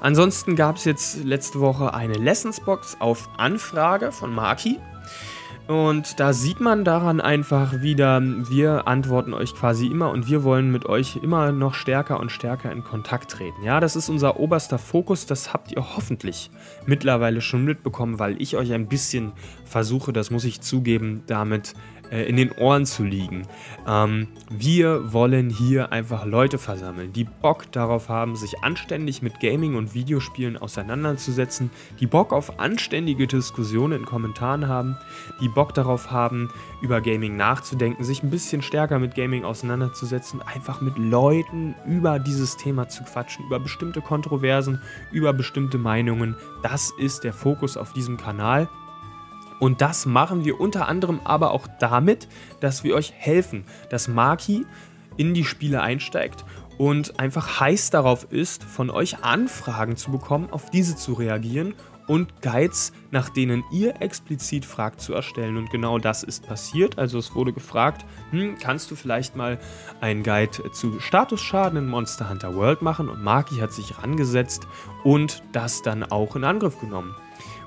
Ansonsten 0.01 0.55
gab 0.55 0.77
es 0.77 0.85
jetzt 0.85 1.23
letzte 1.23 1.59
Woche 1.59 1.93
eine 1.93 2.15
Lessonsbox 2.15 2.97
auf 2.99 3.29
Anfrage 3.37 4.11
von 4.11 4.33
Maki. 4.33 4.79
Und 5.67 6.19
da 6.19 6.33
sieht 6.33 6.59
man 6.59 6.83
daran 6.83 7.21
einfach 7.21 7.81
wieder, 7.81 8.21
wir 8.21 8.85
antworten 8.85 9.33
euch 9.33 9.55
quasi 9.55 9.87
immer 9.87 10.11
und 10.11 10.27
wir 10.27 10.43
wollen 10.43 10.71
mit 10.71 10.85
euch 10.85 11.17
immer 11.23 11.53
noch 11.53 11.73
stärker 11.73 12.19
und 12.19 12.33
stärker 12.33 12.69
in 12.71 12.83
Kontakt 12.83 13.31
treten. 13.31 13.63
Ja, 13.63 13.79
das 13.79 13.95
ist 13.95 14.09
unser 14.09 14.39
oberster 14.41 14.77
Fokus, 14.77 15.25
das 15.25 15.53
habt 15.53 15.71
ihr 15.71 15.95
hoffentlich 15.95 16.51
mittlerweile 16.85 17.39
schon 17.39 17.63
mitbekommen, 17.63 18.19
weil 18.19 18.41
ich 18.41 18.57
euch 18.57 18.73
ein 18.73 18.87
bisschen 18.87 19.31
versuche, 19.63 20.11
das 20.11 20.31
muss 20.31 20.43
ich 20.43 20.59
zugeben, 20.59 21.23
damit 21.27 21.75
äh, 22.13 22.23
in 22.25 22.37
den 22.37 22.51
Ohren 22.51 22.85
zu 22.85 23.03
liegen. 23.03 23.47
Ähm, 23.87 24.27
wir 24.49 25.11
wollen 25.13 25.49
hier 25.49 25.91
einfach 25.91 26.25
Leute 26.25 26.59
versammeln, 26.59 27.11
die 27.11 27.23
Bock 27.23 27.71
darauf 27.71 28.07
haben, 28.07 28.35
sich 28.35 28.63
anständig 28.63 29.23
mit 29.23 29.39
Gaming 29.39 29.75
und 29.75 29.95
Videospielen 29.95 30.57
auseinanderzusetzen, 30.57 31.71
die 31.99 32.05
Bock 32.05 32.31
auf 32.31 32.59
anständige 32.59 33.25
Diskussionen 33.25 34.01
in 34.01 34.05
Kommentaren 34.05 34.67
haben, 34.67 34.95
die 35.41 35.49
Bock 35.49 35.73
darauf 35.73 36.11
haben, 36.11 36.51
über 36.81 37.01
Gaming 37.01 37.35
nachzudenken, 37.35 38.03
sich 38.03 38.21
ein 38.21 38.29
bisschen 38.29 38.61
stärker 38.61 38.99
mit 38.99 39.15
Gaming 39.15 39.43
auseinanderzusetzen, 39.43 40.41
einfach 40.41 40.81
mit 40.81 40.97
Leuten 40.99 41.73
über 41.87 42.19
dieses 42.19 42.57
Thema 42.57 42.89
zu 42.89 43.03
quatschen, 43.03 43.45
über 43.45 43.59
bestimmte 43.59 44.01
Kontroversen, 44.01 44.81
über 45.11 45.33
bestimmte 45.33 45.79
Meinungen. 45.79 46.35
Das 46.61 46.91
ist 46.99 47.23
der 47.23 47.33
Fokus 47.33 47.75
auf 47.75 47.93
diesem 47.93 48.17
Kanal. 48.17 48.69
Und 49.59 49.81
das 49.81 50.05
machen 50.05 50.45
wir 50.45 50.59
unter 50.59 50.87
anderem 50.87 51.19
aber 51.23 51.51
auch 51.51 51.67
damit, 51.79 52.27
dass 52.59 52.83
wir 52.83 52.95
euch 52.95 53.13
helfen, 53.13 53.65
dass 53.89 54.07
Maki 54.07 54.65
in 55.17 55.33
die 55.33 55.45
Spiele 55.45 55.81
einsteigt 55.81 56.43
und 56.77 57.19
einfach 57.19 57.59
heiß 57.59 57.91
darauf 57.91 58.27
ist, 58.31 58.63
von 58.63 58.89
euch 58.89 59.23
Anfragen 59.23 59.95
zu 59.95 60.11
bekommen, 60.11 60.49
auf 60.51 60.69
diese 60.69 60.95
zu 60.95 61.13
reagieren 61.13 61.75
und 62.07 62.41
Guides, 62.41 62.91
nach 63.11 63.29
denen 63.29 63.63
ihr 63.71 64.01
explizit 64.01 64.65
fragt, 64.65 64.99
zu 65.01 65.13
erstellen. 65.13 65.57
Und 65.57 65.69
genau 65.69 65.99
das 65.99 66.23
ist 66.23 66.45
passiert. 66.45 66.97
Also 66.99 67.17
es 67.17 67.33
wurde 67.33 67.53
gefragt, 67.53 68.05
hm, 68.31 68.57
kannst 68.61 68.91
du 68.91 68.95
vielleicht 68.95 69.35
mal 69.35 69.59
einen 70.01 70.23
Guide 70.23 70.71
zu 70.73 70.99
Statusschaden 70.99 71.77
in 71.77 71.87
Monster 71.87 72.29
Hunter 72.29 72.55
World 72.55 72.81
machen? 72.81 73.09
Und 73.09 73.23
Maki 73.23 73.55
hat 73.55 73.71
sich 73.71 73.97
rangesetzt 73.97 74.67
und 75.03 75.43
das 75.53 75.81
dann 75.81 76.03
auch 76.03 76.35
in 76.35 76.43
Angriff 76.43 76.79
genommen. 76.79 77.15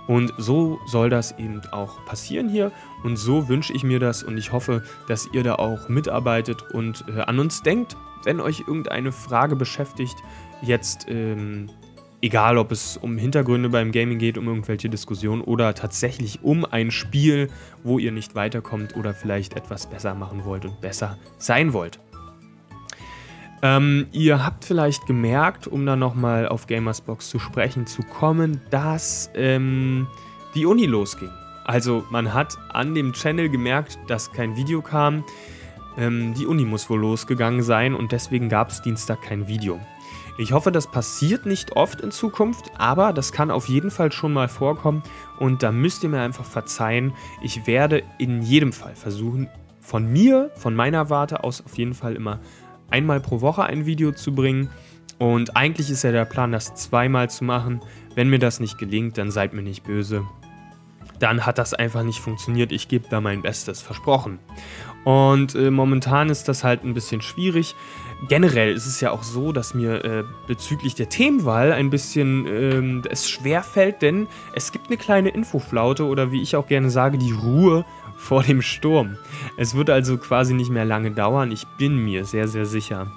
Und 0.07 0.33
so 0.39 0.79
soll 0.87 1.11
das 1.11 1.33
eben 1.39 1.63
auch 1.73 2.05
passieren 2.05 2.49
hier. 2.49 2.71
Und 3.03 3.17
so 3.17 3.49
wünsche 3.49 3.73
ich 3.73 3.83
mir 3.83 3.99
das 3.99 4.23
und 4.23 4.39
ich 4.39 4.53
hoffe, 4.53 4.83
dass 5.09 5.29
ihr 5.33 5.43
da 5.43 5.57
auch 5.57 5.89
mitarbeitet 5.89 6.63
und 6.73 7.05
äh, 7.09 7.21
an 7.21 7.39
uns 7.39 7.63
denkt, 7.63 7.97
wenn 8.25 8.41
euch 8.41 8.61
irgendeine 8.61 9.13
Frage 9.13 9.57
beschäftigt. 9.57 10.17
Jetzt, 10.63 11.07
ähm, 11.09 11.71
egal 12.23 12.59
ob 12.59 12.73
es 12.73 12.97
um 12.97 13.19
Hintergründe 13.19 13.69
beim 13.69 13.93
Gaming 13.93 14.19
geht, 14.19 14.39
um 14.39 14.47
irgendwelche 14.47 14.89
Diskussionen 14.89 15.43
oder 15.43 15.75
tatsächlich 15.75 16.43
um 16.43 16.65
ein 16.65 16.91
Spiel, 16.91 17.51
wo 17.85 17.99
ihr 17.99 18.13
nicht 18.13 18.35
weiterkommt 18.35 18.97
oder 18.97 19.13
vielleicht 19.13 19.55
etwas 19.55 19.87
besser 19.87 20.15
machen 20.15 20.45
wollt 20.45 20.65
und 20.65 20.81
besser 20.81 21.19
sein 21.39 21.73
wollt. 21.73 22.01
Ähm, 23.67 24.07
ihr 24.13 24.45
habt 24.45 24.65
vielleicht 24.65 25.07
gemerkt, 25.07 25.67
um 25.67 25.87
dann 25.87 25.99
nochmal 25.99 26.47
auf 26.47 26.69
Gamersbox 26.69 27.29
zu 27.29 27.41
sprechen 27.41 27.87
zu 27.87 28.03
kommen, 28.03 28.61
dass 28.71 29.29
ähm, 29.35 30.07
die 30.55 30.67
Uni 30.67 30.87
losging. 30.87 31.31
Also 31.65 32.05
man 32.11 32.33
hat 32.33 32.57
an 32.73 32.95
dem 32.95 33.13
Channel 33.13 33.49
gemerkt, 33.49 33.99
dass 34.07 34.31
kein 34.31 34.55
Video 34.55 34.83
kam. 34.83 35.25
Ähm, 35.99 36.33
die 36.35 36.47
Uni 36.47 36.65
muss 36.65 36.89
wohl 36.89 37.01
losgegangen 37.01 37.63
sein 37.63 37.95
und 37.95 38.13
deswegen 38.13 38.49
gab 38.49 38.71
es 38.71 38.83
Dienstag 38.83 39.23
kein 39.23 39.49
Video. 39.49 39.81
Ich 40.39 40.53
hoffe, 40.53 40.71
das 40.71 40.89
passiert 40.89 41.45
nicht 41.45 41.73
oft 41.73 42.01
in 42.03 42.13
Zukunft, 42.13 42.71
aber 42.79 43.13
das 43.13 43.33
kann 43.33 43.51
auf 43.51 43.69
jeden 43.69 43.91
Fall 43.91 44.13
schon 44.13 44.33
mal 44.33 44.49
vorkommen 44.49 45.03
und 45.41 45.65
da 45.65 45.73
müsst 45.73 46.05
ihr 46.05 46.11
mir 46.11 46.21
einfach 46.21 46.45
verzeihen. 46.45 47.15
Ich 47.43 47.67
werde 47.67 48.05
in 48.19 48.43
jedem 48.43 48.73
Fall 48.73 48.95
versuchen, 48.95 49.49
von 49.81 50.07
mir, 50.13 50.51
von 50.57 50.75
meiner 50.75 51.11
Warte 51.11 51.43
aus 51.43 51.65
auf 51.65 51.79
jeden 51.79 51.95
Fall 51.95 52.15
immer 52.15 52.41
einmal 52.91 53.21
pro 53.21 53.41
Woche 53.41 53.65
ein 53.65 53.87
Video 53.87 54.13
zu 54.13 54.35
bringen. 54.35 54.71
Und 55.19 55.57
eigentlich 55.57 55.91
ist 55.91 56.03
ja 56.03 56.13
der 56.13 56.25
Plan, 56.25 56.53
das 56.53 56.75
zweimal 56.75 57.31
zu 57.31 57.45
machen. 57.45 57.81
Wenn 58.15 58.29
mir 58.29 58.39
das 58.39 58.61
nicht 58.61 58.79
gelingt, 58.79 59.19
dann 59.19 59.31
seid 59.31 59.53
mir 59.55 59.63
nicht 59.63 59.85
böse. 59.85 60.25
Dann 61.19 61.47
hat 61.47 61.57
das 61.59 61.73
einfach 61.73 62.03
nicht 62.03 62.21
funktioniert. 62.21 62.73
Ich 62.73 62.89
gebe 62.89 63.07
da 63.09 63.21
mein 63.21 63.41
Bestes, 63.41 63.81
versprochen. 63.81 64.39
Und 65.05 65.55
äh, 65.55 65.71
momentan 65.71 66.31
ist 66.31 66.49
das 66.49 66.65
halt 66.65 66.83
ein 66.85 66.93
bisschen 66.93 67.23
schwierig. 67.23 67.75
Generell 68.29 68.73
ist 68.73 68.87
es 68.87 69.01
ja 69.01 69.13
auch 69.13 69.23
so, 69.23 69.53
dass 69.53 69.73
mir 69.73 70.05
äh, 70.05 70.25
bezüglich 70.49 70.95
der 70.95 71.09
Themenwahl 71.09 71.73
ein 71.73 71.91
bisschen 71.91 72.47
ähm, 72.47 73.03
es 73.09 73.31
schwer 73.31 73.63
fällt, 73.63 74.03
denn 74.03 74.27
es 74.55 74.73
gibt 74.73 74.89
eine 74.89 74.97
kleine 74.97 75.29
Infoflaute 75.29 76.05
oder 76.05 76.33
wie 76.33 76.43
ich 76.43 76.57
auch 76.57 76.67
gerne 76.67 76.91
sage, 76.91 77.19
die 77.19 77.33
Ruhe 77.33 77.85
vor 78.17 78.43
dem 78.43 78.63
Sturm. 78.63 79.17
Es 79.57 79.75
wird 79.75 79.91
also 79.91 80.19
quasi 80.19 80.55
nicht 80.55 80.71
mehr 80.71 80.85
lange 80.85 81.11
dauern, 81.11 81.53
ich 81.53 81.67
bin 81.79 81.97
mir 82.05 82.25
sehr, 82.25 82.49
sehr 82.49 82.67
sicher. 82.67 83.11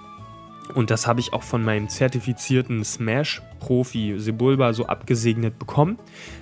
Und 0.75 0.91
das 0.91 1.07
habe 1.07 1.19
ich 1.19 1.33
auch 1.33 1.41
von 1.41 1.63
meinem 1.63 1.89
zertifizierten 1.89 2.83
Smash-Profi 2.83 4.19
Sebulba 4.19 4.73
so 4.73 4.85
abgesegnet 4.85 5.57
bekommen, 5.57 5.97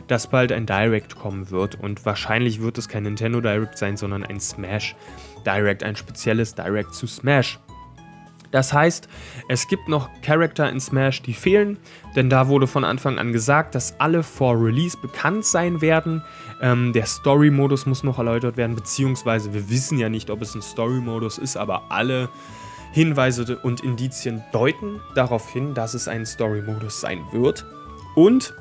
dass 0.08 0.28
bald 0.28 0.52
ein 0.52 0.66
Direct 0.66 1.16
kommen 1.16 1.50
wird. 1.50 1.76
Und 1.80 2.06
wahrscheinlich 2.06 2.62
wird 2.62 2.78
es 2.78 2.90
kein 2.90 3.04
Nintendo 3.04 3.40
Direct 3.40 3.78
sein, 3.78 3.96
sondern 3.96 4.24
ein 4.24 4.42
Smash 4.42 4.96
Direct, 5.46 5.84
ein 5.84 5.96
spezielles 5.96 6.56
Direct 6.56 6.94
zu 6.94 7.08
Smash. 7.08 7.58
Das 8.52 8.74
heißt, 8.74 9.08
es 9.50 9.68
gibt 9.68 9.88
noch 9.88 10.10
Charakter 10.22 10.70
in 10.70 10.80
Smash, 10.80 11.22
die 11.22 11.34
fehlen, 11.34 11.78
denn 12.18 12.32
da 12.32 12.48
wurde 12.48 12.66
von 12.66 12.84
Anfang 12.84 13.20
an 13.20 13.32
gesagt, 13.32 13.76
dass 13.76 14.00
alle 14.00 14.24
vor 14.24 14.60
Release 14.60 14.98
bekannt 14.98 15.46
sein 15.46 15.82
werden. 15.82 16.24
Ähm, 16.62 16.92
der 16.92 17.06
Story-Modus 17.06 17.86
muss 17.86 18.04
noch 18.04 18.18
erläutert 18.18 18.58
werden, 18.58 18.76
beziehungsweise 18.76 19.54
wir 19.54 19.70
wissen 19.70 20.00
ja 20.00 20.10
nicht, 20.10 20.32
ob 20.32 20.42
es 20.42 20.56
ein 20.56 20.64
Story-Modus 20.64 21.38
ist, 21.38 21.58
aber 21.58 21.84
alle 21.90 22.30
Hinweise 22.92 23.60
und 23.62 23.82
Indizien 23.82 24.44
deuten 24.52 25.00
darauf 25.14 25.48
hin, 25.52 25.76
dass 25.76 25.94
es 25.94 26.08
ein 26.08 26.26
Story-Modus 26.26 27.00
sein 27.02 27.24
wird. 27.32 27.68
Und 28.16 28.56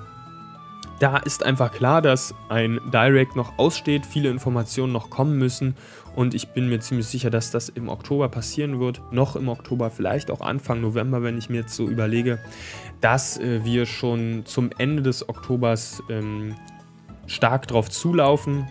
da 0.99 1.19
ist 1.19 1.45
einfach 1.45 1.73
klar, 1.73 2.01
dass 2.01 2.35
ein 2.49 2.81
Direct 2.93 3.37
noch 3.37 3.59
aussteht, 3.59 4.07
viele 4.07 4.31
Informationen 4.31 4.93
noch 4.93 5.11
kommen 5.11 5.39
müssen 5.39 5.77
und 6.17 6.35
ich 6.35 6.49
bin 6.49 6.71
mir 6.71 6.81
ziemlich 6.81 7.07
sicher, 7.07 7.29
dass 7.29 7.51
das 7.51 7.69
im 7.69 7.91
Oktober 7.91 8.31
passieren 8.31 8.81
wird. 8.81 9.03
Noch 9.13 9.37
im 9.37 9.49
Oktober, 9.51 9.91
vielleicht 9.91 10.31
auch 10.31 10.41
Anfang 10.41 10.81
November, 10.81 11.23
wenn 11.23 11.37
ich 11.37 11.51
mir 11.51 11.61
jetzt 11.61 11.77
so 11.77 11.87
überlege, 11.89 12.39
dass 13.03 13.39
äh, 13.39 13.63
wir 13.65 13.85
schon 13.85 14.47
zum 14.47 14.71
Ende 14.79 15.03
des 15.03 15.29
Oktobers 15.29 16.03
ähm, 16.09 16.55
stark 17.27 17.69
drauf 17.69 17.91
zulaufen. 17.91 18.67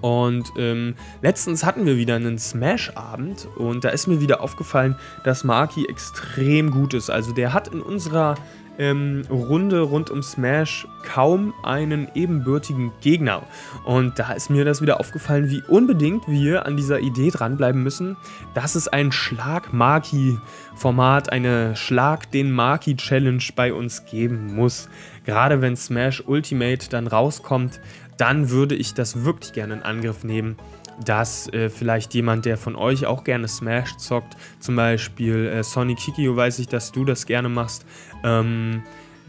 Und 0.00 0.52
ähm, 0.56 0.94
letztens 1.22 1.64
hatten 1.64 1.86
wir 1.86 1.96
wieder 1.96 2.16
einen 2.16 2.38
Smash-Abend 2.38 3.48
und 3.56 3.84
da 3.84 3.90
ist 3.90 4.08
mir 4.08 4.20
wieder 4.20 4.40
aufgefallen, 4.40 4.96
dass 5.24 5.44
Marky 5.44 5.86
extrem 5.86 6.72
gut 6.72 6.94
ist. 6.94 7.08
Also 7.08 7.32
der 7.32 7.52
hat 7.52 7.68
in 7.68 7.80
unserer 7.80 8.34
ähm, 8.78 9.24
Runde 9.28 9.80
rund 9.80 10.10
um 10.10 10.22
Smash 10.22 10.86
kaum 11.04 11.52
einen 11.62 12.08
ebenbürtigen 12.14 12.92
Gegner. 13.00 13.42
Und 13.84 14.18
da 14.18 14.32
ist 14.32 14.48
mir 14.50 14.64
das 14.64 14.80
wieder 14.80 14.98
aufgefallen, 15.00 15.50
wie 15.50 15.62
unbedingt 15.68 16.26
wir 16.28 16.64
an 16.66 16.76
dieser 16.76 16.98
Idee 17.00 17.30
dranbleiben 17.30 17.82
müssen, 17.82 18.16
dass 18.54 18.74
es 18.74 18.88
ein 18.88 19.12
Schlag-Maki-Format, 19.12 21.30
eine 21.30 21.76
Schlag-den-Maki-Challenge 21.76 23.44
bei 23.54 23.72
uns 23.72 24.04
geben 24.06 24.54
muss. 24.54 24.88
Gerade 25.24 25.60
wenn 25.60 25.76
Smash 25.76 26.24
Ultimate 26.26 26.88
dann 26.88 27.06
rauskommt, 27.06 27.80
dann 28.16 28.50
würde 28.50 28.74
ich 28.74 28.94
das 28.94 29.24
wirklich 29.24 29.52
gerne 29.52 29.74
in 29.74 29.82
Angriff 29.82 30.24
nehmen 30.24 30.56
dass 31.04 31.52
äh, 31.52 31.70
vielleicht 31.70 32.14
jemand, 32.14 32.44
der 32.44 32.56
von 32.56 32.76
euch 32.76 33.06
auch 33.06 33.24
gerne 33.24 33.48
Smash 33.48 33.96
zockt, 33.96 34.36
zum 34.60 34.76
Beispiel 34.76 35.46
äh, 35.46 35.62
Sonic 35.62 35.98
Kikio, 35.98 36.36
weiß 36.36 36.58
ich, 36.58 36.68
dass 36.68 36.92
du 36.92 37.04
das 37.04 37.26
gerne 37.26 37.48
machst, 37.48 37.86
ähm, 38.24 38.82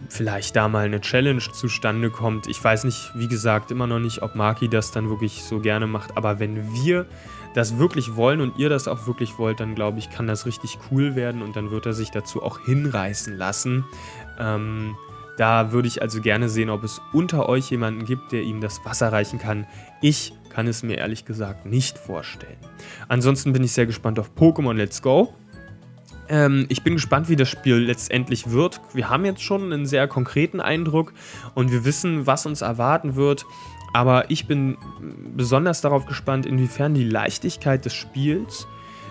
vielleicht 0.07 0.55
da 0.55 0.69
mal 0.69 0.85
eine 0.85 1.01
Challenge 1.01 1.41
zustande 1.51 2.09
kommt. 2.09 2.47
Ich 2.47 2.63
weiß 2.63 2.85
nicht, 2.85 3.11
wie 3.15 3.27
gesagt, 3.27 3.71
immer 3.71 3.87
noch 3.87 3.99
nicht, 3.99 4.21
ob 4.21 4.35
Maki 4.35 4.69
das 4.69 4.91
dann 4.91 5.09
wirklich 5.09 5.43
so 5.43 5.59
gerne 5.59 5.87
macht, 5.87 6.15
aber 6.15 6.39
wenn 6.39 6.73
wir 6.73 7.05
das 7.53 7.77
wirklich 7.77 8.15
wollen 8.15 8.41
und 8.41 8.57
ihr 8.57 8.69
das 8.69 8.87
auch 8.87 9.07
wirklich 9.07 9.37
wollt, 9.37 9.59
dann 9.59 9.75
glaube 9.75 9.99
ich, 9.99 10.09
kann 10.09 10.27
das 10.27 10.45
richtig 10.45 10.77
cool 10.91 11.15
werden 11.15 11.41
und 11.41 11.55
dann 11.55 11.71
wird 11.71 11.85
er 11.85 11.93
sich 11.93 12.11
dazu 12.11 12.43
auch 12.43 12.59
hinreißen 12.59 13.35
lassen. 13.35 13.85
Ähm, 14.39 14.95
da 15.37 15.71
würde 15.71 15.87
ich 15.87 16.01
also 16.01 16.21
gerne 16.21 16.49
sehen, 16.49 16.69
ob 16.69 16.83
es 16.83 17.01
unter 17.13 17.47
euch 17.47 17.71
jemanden 17.71 18.05
gibt, 18.05 18.31
der 18.31 18.43
ihm 18.43 18.61
das 18.61 18.83
Wasser 18.85 19.11
reichen 19.11 19.39
kann. 19.39 19.65
Ich 20.01 20.33
kann 20.49 20.67
es 20.67 20.83
mir 20.83 20.97
ehrlich 20.97 21.25
gesagt 21.25 21.65
nicht 21.65 21.97
vorstellen. 21.97 22.57
Ansonsten 23.07 23.53
bin 23.53 23.63
ich 23.63 23.71
sehr 23.71 23.85
gespannt 23.85 24.19
auf 24.19 24.31
Pokémon 24.35 24.73
Let's 24.73 25.01
Go. 25.01 25.33
Ähm, 26.27 26.65
ich 26.69 26.83
bin 26.83 26.93
gespannt, 26.93 27.29
wie 27.29 27.35
das 27.35 27.49
Spiel 27.49 27.75
letztendlich 27.75 28.51
wird. 28.51 28.81
Wir 28.93 29.09
haben 29.09 29.25
jetzt 29.25 29.41
schon 29.41 29.73
einen 29.73 29.85
sehr 29.85 30.07
konkreten 30.07 30.59
Eindruck 30.59 31.13
und 31.55 31.71
wir 31.71 31.85
wissen, 31.85 32.27
was 32.27 32.45
uns 32.45 32.61
erwarten 32.61 33.15
wird. 33.15 33.45
Aber 33.93 34.29
ich 34.29 34.47
bin 34.47 34.77
besonders 35.35 35.81
darauf 35.81 36.05
gespannt, 36.05 36.45
inwiefern 36.45 36.93
die 36.93 37.03
Leichtigkeit 37.03 37.85
des 37.85 37.93
Spiels 37.93 38.67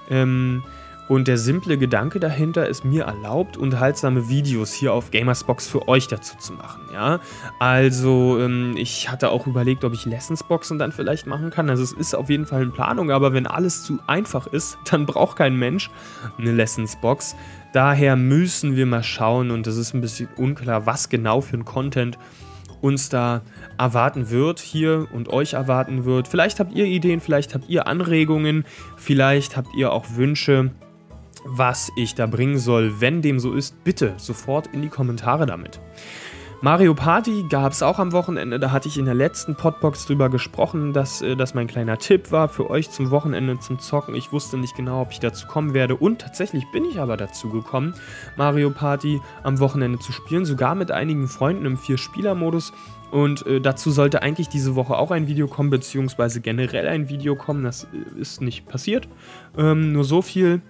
ähm, 0.09 0.63
und 1.09 1.27
der 1.27 1.39
simple 1.39 1.79
Gedanke 1.79 2.21
dahinter 2.21 2.69
ist 2.69 2.85
mir 2.85 3.05
erlaubt, 3.05 3.57
unterhaltsame 3.57 4.29
Videos 4.29 4.75
hier 4.75 4.93
auf 4.93 5.11
Gamersbox 5.11 5.67
für 5.67 5.89
euch 5.89 6.07
dazu 6.07 6.37
zu 6.37 6.53
machen. 6.53 6.83
Ja? 6.93 7.21
Also 7.59 8.39
ähm, 8.39 8.75
ich 8.77 9.11
hatte 9.11 9.31
auch 9.31 9.47
überlegt, 9.47 9.85
ob 9.85 9.95
ich 9.95 10.05
Lessonsboxen 10.05 10.79
dann 10.79 10.93
vielleicht 10.93 11.27
machen 11.27 11.51
kann. 11.51 11.71
Also 11.71 11.83
es 11.83 11.93
ist 11.93 12.15
auf 12.15 12.29
jeden 12.29 12.45
Fall 12.45 12.63
in 12.63 12.73
Planung, 12.73 13.11
aber 13.11 13.33
wenn 13.33 13.47
alles 13.47 13.85
zu 13.85 13.99
einfach 14.07 14.47
ist, 14.49 14.77
dann 14.91 15.07
braucht 15.07 15.39
kein 15.39 15.57
Mensch 15.57 15.91
eine 16.37 16.53
Lessonsbox. 16.53 17.37
Daher 17.73 18.17
müssen 18.17 18.77
wir 18.77 18.85
mal 18.85 19.03
schauen 19.03 19.51
und 19.51 19.67
es 19.67 19.77
ist 19.77 19.95
ein 19.95 20.03
bisschen 20.03 20.29
unklar, 20.37 20.85
was 20.85 21.09
genau 21.09 21.41
für 21.41 21.57
ein 21.57 21.65
Content 21.65 22.19
uns 22.81 23.09
da 23.09 23.43
erwarten 23.79 24.31
wird 24.31 24.61
hier 24.61 25.09
und 25.13 25.31
euch 25.31 25.55
erwarten 25.55 26.05
wird. 26.05 26.29
Vielleicht 26.29 26.61
habt 26.61 26.73
ihr 26.73 26.85
Ideen, 26.85 27.21
vielleicht 27.21 27.55
habt 27.55 27.69
ihr 27.69 27.87
Anregungen, 27.87 28.65
vielleicht 28.97 29.57
habt 29.57 29.75
ihr 29.75 29.93
auch 29.93 30.05
Wünsche 30.15 30.71
was 31.51 31.91
ich 31.97 32.15
da 32.15 32.27
bringen 32.27 32.59
soll. 32.59 33.01
Wenn 33.01 33.23
dem 33.23 33.41
so 33.41 33.53
ist, 33.53 33.83
bitte 33.85 34.15
sofort 34.17 34.69
in 34.69 34.83
die 34.83 34.89
Kommentare 34.89 35.47
damit. 35.47 35.81
Mario 36.61 36.93
Party 36.93 37.45
gab 37.49 37.71
es 37.71 37.85
auch 37.85 38.01
am 38.01 38.11
Wochenende, 38.11 38.59
da 38.59 38.73
hatte 38.73 38.89
ich 38.89 38.99
in 38.99 39.05
der 39.05 39.15
letzten 39.15 39.55
Podbox 39.55 40.07
drüber 40.07 40.29
gesprochen, 40.29 40.93
dass 40.93 41.23
äh, 41.23 41.37
das 41.37 41.55
mein 41.55 41.69
kleiner 41.69 41.99
Tipp 41.99 42.33
war 42.33 42.49
für 42.49 42.69
euch 42.69 42.91
zum 42.91 43.13
Wochenende 43.13 43.61
zum 43.61 43.79
Zocken. 43.79 44.17
Ich 44.17 44.33
wusste 44.33 44.59
nicht 44.59 44.75
genau, 44.75 45.03
ob 45.03 45.13
ich 45.13 45.21
dazu 45.21 45.47
kommen 45.47 45.73
werde 45.73 45.95
und 45.95 46.21
tatsächlich 46.21 46.69
bin 46.73 46.85
ich 46.85 46.99
aber 46.99 47.17
dazu 47.17 47.49
gekommen, 47.49 47.95
Mario 48.37 48.71
Party 48.71 49.21
am 49.45 49.61
Wochenende 49.61 50.01
zu 50.01 50.11
spielen, 50.11 50.45
sogar 50.45 50.75
mit 50.75 50.91
einigen 50.91 51.29
Freunden 51.29 51.65
im 51.65 51.77
Vier-Spieler-Modus. 51.77 52.73
Und 53.13 53.47
äh, 53.47 53.61
dazu 53.61 53.91
sollte 53.91 54.23
eigentlich 54.23 54.49
diese 54.49 54.75
Woche 54.75 54.97
auch 54.97 55.13
ein 55.13 55.29
Video 55.29 55.47
kommen, 55.47 55.71
beziehungsweise 55.71 56.41
generell 56.41 56.89
ein 56.89 57.09
Video 57.09 57.37
kommen. 57.37 57.63
Das 57.63 57.85
äh, 57.85 58.21
ist 58.21 58.41
nicht 58.41 58.67
passiert. 58.67 59.09
Ähm, 59.57 59.93
nur 59.93 60.05
so 60.05 60.23
viel 60.23 60.61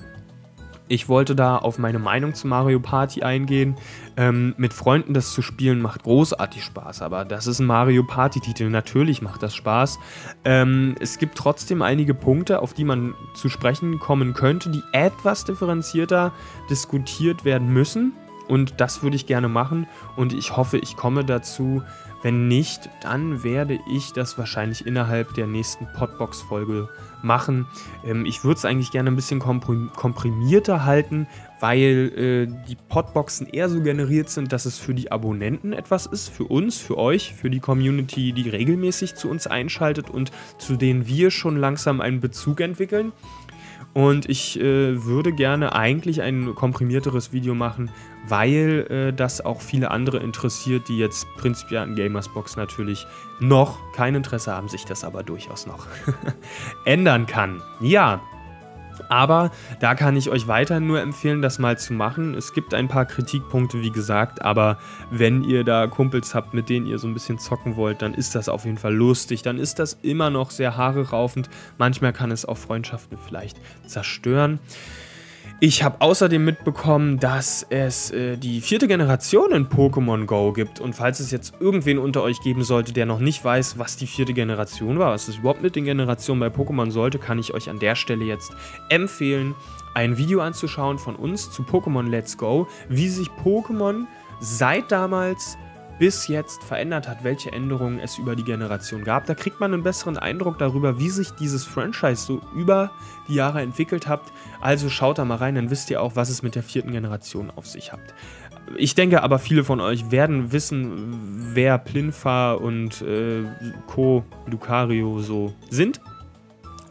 ich 0.88 1.08
wollte 1.08 1.36
da 1.36 1.56
auf 1.56 1.78
meine 1.78 1.98
Meinung 1.98 2.34
zu 2.34 2.46
Mario 2.46 2.80
Party 2.80 3.22
eingehen. 3.22 3.76
Ähm, 4.16 4.54
mit 4.56 4.72
Freunden 4.72 5.14
das 5.14 5.32
zu 5.32 5.42
spielen 5.42 5.80
macht 5.80 6.02
großartig 6.02 6.64
Spaß, 6.64 7.02
aber 7.02 7.24
das 7.24 7.46
ist 7.46 7.60
ein 7.60 7.66
Mario 7.66 8.02
Party-Titel. 8.02 8.70
Natürlich 8.70 9.22
macht 9.22 9.42
das 9.42 9.54
Spaß. 9.54 9.98
Ähm, 10.44 10.94
es 11.00 11.18
gibt 11.18 11.36
trotzdem 11.36 11.82
einige 11.82 12.14
Punkte, 12.14 12.62
auf 12.62 12.72
die 12.72 12.84
man 12.84 13.14
zu 13.34 13.48
sprechen 13.48 13.98
kommen 13.98 14.34
könnte, 14.34 14.70
die 14.70 14.82
etwas 14.92 15.44
differenzierter 15.44 16.32
diskutiert 16.70 17.44
werden 17.44 17.68
müssen. 17.68 18.12
Und 18.48 18.80
das 18.80 19.02
würde 19.02 19.16
ich 19.16 19.26
gerne 19.26 19.48
machen 19.48 19.86
und 20.16 20.32
ich 20.32 20.56
hoffe, 20.56 20.78
ich 20.78 20.96
komme 20.96 21.24
dazu. 21.24 21.82
Wenn 22.22 22.48
nicht, 22.48 22.90
dann 23.00 23.44
werde 23.44 23.78
ich 23.88 24.12
das 24.12 24.38
wahrscheinlich 24.38 24.86
innerhalb 24.86 25.34
der 25.34 25.46
nächsten 25.46 25.86
Podbox-Folge 25.96 26.88
machen. 27.22 27.66
Ähm, 28.04 28.26
ich 28.26 28.44
würde 28.44 28.58
es 28.58 28.64
eigentlich 28.64 28.90
gerne 28.90 29.10
ein 29.10 29.16
bisschen 29.16 29.38
komprimierter 29.40 30.84
halten, 30.84 31.28
weil 31.60 32.12
äh, 32.16 32.66
die 32.68 32.76
Podboxen 32.76 33.46
eher 33.46 33.68
so 33.68 33.80
generiert 33.80 34.30
sind, 34.30 34.52
dass 34.52 34.66
es 34.66 34.78
für 34.78 34.94
die 34.94 35.12
Abonnenten 35.12 35.72
etwas 35.72 36.06
ist, 36.06 36.28
für 36.28 36.44
uns, 36.44 36.78
für 36.78 36.98
euch, 36.98 37.34
für 37.34 37.50
die 37.50 37.60
Community, 37.60 38.32
die 38.32 38.48
regelmäßig 38.48 39.14
zu 39.14 39.28
uns 39.28 39.46
einschaltet 39.46 40.10
und 40.10 40.32
zu 40.58 40.76
denen 40.76 41.06
wir 41.06 41.30
schon 41.30 41.56
langsam 41.56 42.00
einen 42.00 42.20
Bezug 42.20 42.60
entwickeln. 42.60 43.12
Und 43.94 44.28
ich 44.28 44.60
äh, 44.60 45.04
würde 45.04 45.32
gerne 45.32 45.74
eigentlich 45.74 46.22
ein 46.22 46.54
komprimierteres 46.54 47.32
Video 47.32 47.54
machen, 47.54 47.90
weil 48.28 48.86
äh, 48.90 49.12
das 49.12 49.44
auch 49.44 49.60
viele 49.60 49.90
andere 49.90 50.18
interessiert, 50.18 50.88
die 50.88 50.98
jetzt 50.98 51.26
prinzipiell 51.36 51.82
an 51.82 51.94
Gamersbox 51.94 52.56
natürlich 52.56 53.06
noch 53.40 53.78
kein 53.92 54.14
Interesse 54.14 54.52
haben, 54.52 54.68
sich 54.68 54.84
das 54.84 55.04
aber 55.04 55.22
durchaus 55.22 55.66
noch 55.66 55.86
ändern 56.84 57.26
kann. 57.26 57.62
Ja, 57.80 58.20
aber 59.08 59.50
da 59.80 59.94
kann 59.94 60.16
ich 60.16 60.30
euch 60.30 60.48
weiter 60.48 60.80
nur 60.80 61.00
empfehlen, 61.00 61.42
das 61.42 61.58
mal 61.58 61.78
zu 61.78 61.92
machen. 61.92 62.34
Es 62.34 62.52
gibt 62.52 62.74
ein 62.74 62.88
paar 62.88 63.06
Kritikpunkte, 63.06 63.80
wie 63.80 63.90
gesagt, 63.90 64.42
aber 64.42 64.78
wenn 65.10 65.44
ihr 65.44 65.64
da 65.64 65.86
Kumpels 65.86 66.34
habt, 66.34 66.54
mit 66.54 66.68
denen 66.68 66.86
ihr 66.86 66.98
so 66.98 67.06
ein 67.06 67.14
bisschen 67.14 67.38
zocken 67.38 67.76
wollt, 67.76 68.02
dann 68.02 68.14
ist 68.14 68.34
das 68.34 68.48
auf 68.48 68.64
jeden 68.64 68.78
Fall 68.78 68.94
lustig. 68.94 69.42
Dann 69.42 69.58
ist 69.58 69.78
das 69.78 69.98
immer 70.02 70.30
noch 70.30 70.50
sehr 70.50 70.76
haare 70.76 71.10
raufend. 71.10 71.48
Manchmal 71.78 72.12
kann 72.12 72.30
es 72.30 72.44
auch 72.44 72.58
Freundschaften 72.58 73.18
vielleicht 73.18 73.58
zerstören. 73.86 74.58
Ich 75.60 75.82
habe 75.82 76.00
außerdem 76.00 76.44
mitbekommen, 76.44 77.18
dass 77.18 77.66
es 77.68 78.12
äh, 78.12 78.36
die 78.36 78.60
vierte 78.60 78.86
Generation 78.86 79.50
in 79.50 79.66
Pokémon 79.68 80.24
Go 80.24 80.52
gibt. 80.52 80.78
Und 80.78 80.94
falls 80.94 81.18
es 81.18 81.32
jetzt 81.32 81.54
irgendwen 81.58 81.98
unter 81.98 82.22
euch 82.22 82.40
geben 82.40 82.62
sollte, 82.62 82.92
der 82.92 83.06
noch 83.06 83.18
nicht 83.18 83.44
weiß, 83.44 83.76
was 83.76 83.96
die 83.96 84.06
vierte 84.06 84.34
Generation 84.34 85.00
war, 85.00 85.12
was 85.12 85.26
es 85.26 85.38
überhaupt 85.38 85.60
mit 85.60 85.74
den 85.74 85.84
Generationen 85.84 86.38
bei 86.38 86.46
Pokémon 86.46 86.92
sollte, 86.92 87.18
kann 87.18 87.40
ich 87.40 87.54
euch 87.54 87.68
an 87.68 87.80
der 87.80 87.96
Stelle 87.96 88.24
jetzt 88.24 88.52
empfehlen, 88.88 89.56
ein 89.94 90.16
Video 90.16 90.42
anzuschauen 90.42 90.96
von 90.96 91.16
uns 91.16 91.50
zu 91.50 91.64
Pokémon 91.64 92.08
Let's 92.08 92.38
Go, 92.38 92.68
wie 92.88 93.08
sich 93.08 93.26
Pokémon 93.44 94.04
seit 94.38 94.92
damals 94.92 95.58
bis 95.98 96.28
jetzt 96.28 96.62
verändert 96.62 97.08
hat, 97.08 97.24
welche 97.24 97.52
Änderungen 97.52 97.98
es 97.98 98.18
über 98.18 98.36
die 98.36 98.44
Generation 98.44 99.04
gab. 99.04 99.26
Da 99.26 99.34
kriegt 99.34 99.60
man 99.60 99.74
einen 99.74 99.82
besseren 99.82 100.16
Eindruck 100.16 100.58
darüber, 100.58 100.98
wie 100.98 101.10
sich 101.10 101.32
dieses 101.32 101.64
Franchise 101.64 102.24
so 102.24 102.40
über 102.54 102.92
die 103.26 103.34
Jahre 103.34 103.60
entwickelt 103.60 104.06
hat. 104.06 104.22
Also 104.60 104.88
schaut 104.88 105.18
da 105.18 105.24
mal 105.24 105.36
rein, 105.36 105.54
dann 105.54 105.70
wisst 105.70 105.90
ihr 105.90 106.02
auch, 106.02 106.16
was 106.16 106.28
es 106.28 106.42
mit 106.42 106.54
der 106.54 106.62
vierten 106.62 106.92
Generation 106.92 107.50
auf 107.54 107.66
sich 107.66 107.92
hat. 107.92 108.00
Ich 108.76 108.94
denke 108.94 109.22
aber, 109.22 109.38
viele 109.38 109.64
von 109.64 109.80
euch 109.80 110.10
werden 110.10 110.52
wissen, 110.52 111.54
wer 111.54 111.78
Plinfa 111.78 112.52
und 112.52 113.00
äh, 113.02 113.44
Co. 113.86 114.24
Lucario 114.46 115.20
so 115.20 115.54
sind. 115.70 116.00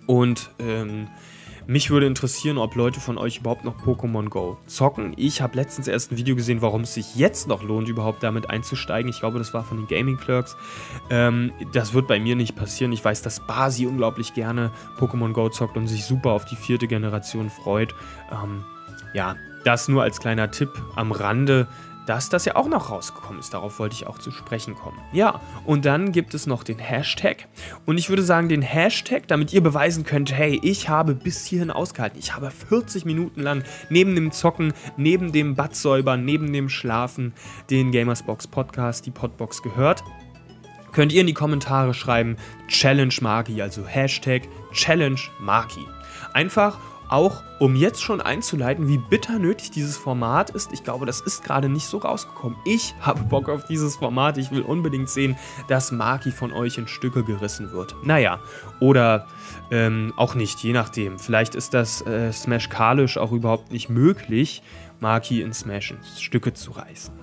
Und 0.08 0.50
ähm, 0.60 1.08
mich 1.68 1.90
würde 1.90 2.06
interessieren, 2.08 2.58
ob 2.58 2.76
Leute 2.76 3.02
von 3.02 3.18
euch 3.18 3.40
überhaupt 3.40 3.66
noch 3.66 3.78
Pokémon 3.78 4.30
Go 4.30 4.58
zocken. 4.68 5.14
Ich 5.18 5.42
habe 5.42 5.58
letztens 5.58 5.90
erst 5.90 6.12
ein 6.12 6.18
Video 6.18 6.36
gesehen, 6.36 6.62
warum 6.62 6.82
es 6.82 6.94
sich 6.94 7.18
jetzt 7.18 7.48
noch 7.48 7.62
lohnt, 7.62 7.90
überhaupt 7.90 8.24
damit 8.24 8.50
einzusteigen. 8.50 9.10
Ich 9.10 9.20
glaube, 9.20 9.38
das 9.38 9.54
war 9.54 9.66
von 9.66 9.78
den 9.78 9.88
Gaming 9.88 10.16
Clerks. 10.16 10.56
Ähm, 11.10 11.52
das 11.74 11.94
wird 11.94 12.08
bei 12.08 12.22
mir 12.22 12.38
nicht 12.38 12.56
passieren. 12.56 12.94
Ich 12.94 13.04
weiß, 13.04 13.22
dass 13.22 13.42
Basi 13.42 13.86
unglaublich 13.86 14.34
gerne 14.34 14.72
Pokémon 14.98 15.34
Go 15.34 15.50
zockt 15.50 15.76
und 15.76 15.88
sich 15.88 16.06
super 16.06 16.32
auf 16.32 16.46
die 16.46 16.56
vierte 16.56 16.88
Generation 16.88 17.50
freut. 17.50 17.94
Ähm, 18.32 18.64
ja, 19.14 19.36
das 19.66 19.90
nur 19.90 20.04
als 20.04 20.22
kleiner 20.22 20.50
Tipp 20.52 20.72
am 20.96 21.12
Rande 21.12 21.68
dass 22.08 22.30
das 22.30 22.46
ja 22.46 22.56
auch 22.56 22.68
noch 22.68 22.90
rausgekommen 22.90 23.40
ist. 23.40 23.54
Darauf 23.54 23.80
wollte 23.80 23.94
ich 23.96 24.08
auch 24.08 24.18
zu 24.18 24.32
sprechen 24.32 24.76
kommen. 24.76 24.98
Ja, 25.12 25.42
und 25.66 25.86
dann 25.86 26.12
gibt 26.14 26.34
es 26.34 26.48
noch 26.48 26.64
den 26.64 26.80
Hashtag. 26.80 27.48
Und 27.86 27.98
ich 27.98 28.10
würde 28.10 28.24
sagen, 28.24 28.50
den 28.50 28.62
Hashtag, 28.62 29.28
damit 29.28 29.54
ihr 29.54 29.62
beweisen 29.62 30.06
könnt, 30.06 30.34
hey, 30.34 30.60
ich 30.64 30.90
habe 30.90 31.14
bis 31.14 31.46
hierhin 31.46 31.70
ausgehalten. 31.70 32.18
Ich 32.18 32.34
habe 32.34 32.50
40 32.50 33.06
Minuten 33.06 33.42
lang 33.42 33.64
neben 33.90 34.16
dem 34.16 34.32
Zocken, 34.32 34.74
neben 34.96 35.34
dem 35.34 35.56
Badsäubern, 35.56 36.24
neben 36.24 36.52
dem 36.54 36.70
Schlafen 36.70 37.34
den 37.70 37.92
Gamersbox 37.92 38.48
Podcast, 38.48 39.06
die 39.06 39.12
Podbox 39.12 39.62
gehört. 39.62 40.04
Könnt 40.94 41.12
ihr 41.12 41.22
in 41.22 41.28
die 41.28 41.34
Kommentare 41.34 41.94
schreiben, 41.94 42.38
Challenge 42.70 43.14
Maki, 43.22 43.62
also 43.62 43.86
Hashtag 43.86 44.44
Challenge 44.72 45.20
Maki. 45.40 45.86
Einfach 46.34 46.80
auch 47.10 47.44
um 47.60 47.76
jetzt 47.76 48.02
schon 48.02 48.22
einzuleiten, 48.22 48.88
wie 48.88 48.98
bitter 48.98 49.40
nötig 49.40 49.72
dieses 49.72 49.98
Format 49.98 50.50
ist. 50.52 50.72
Ich 50.74 50.84
glaube, 50.84 51.06
das 51.06 51.22
ist 51.22 51.44
gerade 51.44 51.70
nicht 51.70 51.86
so 51.88 51.98
rausgekommen. 51.98 52.58
Ich 52.66 52.94
habe 53.02 53.24
Bock 53.24 53.50
auf 53.50 53.66
dieses 53.66 53.96
Format. 53.96 54.38
Ich 54.38 54.52
will 54.52 54.62
unbedingt 54.62 55.10
sehen, 55.10 55.36
dass 55.68 55.92
Maki 55.92 56.32
von 56.32 56.52
euch 56.52 56.78
in 56.78 56.88
Stücke 56.88 57.24
gerissen 57.24 57.72
wird. 57.72 57.96
Naja, 58.04 58.40
oder 58.80 59.28
ähm, 59.72 60.14
auch 60.18 60.36
nicht, 60.36 60.60
je 60.60 60.74
nachdem. 60.74 61.20
Vielleicht 61.20 61.56
ist 61.56 61.74
das 61.74 62.06
äh, 62.06 62.32
Smash 62.32 62.70
Kalisch 62.70 63.18
auch 63.18 63.32
überhaupt 63.32 63.72
nicht 63.72 63.90
möglich, 63.90 64.62
Maki 65.00 65.42
in 65.42 65.54
Smash 65.54 65.92
in 65.92 65.98
Stücke 66.18 66.54
zu 66.54 66.72
reißen. 66.72 67.14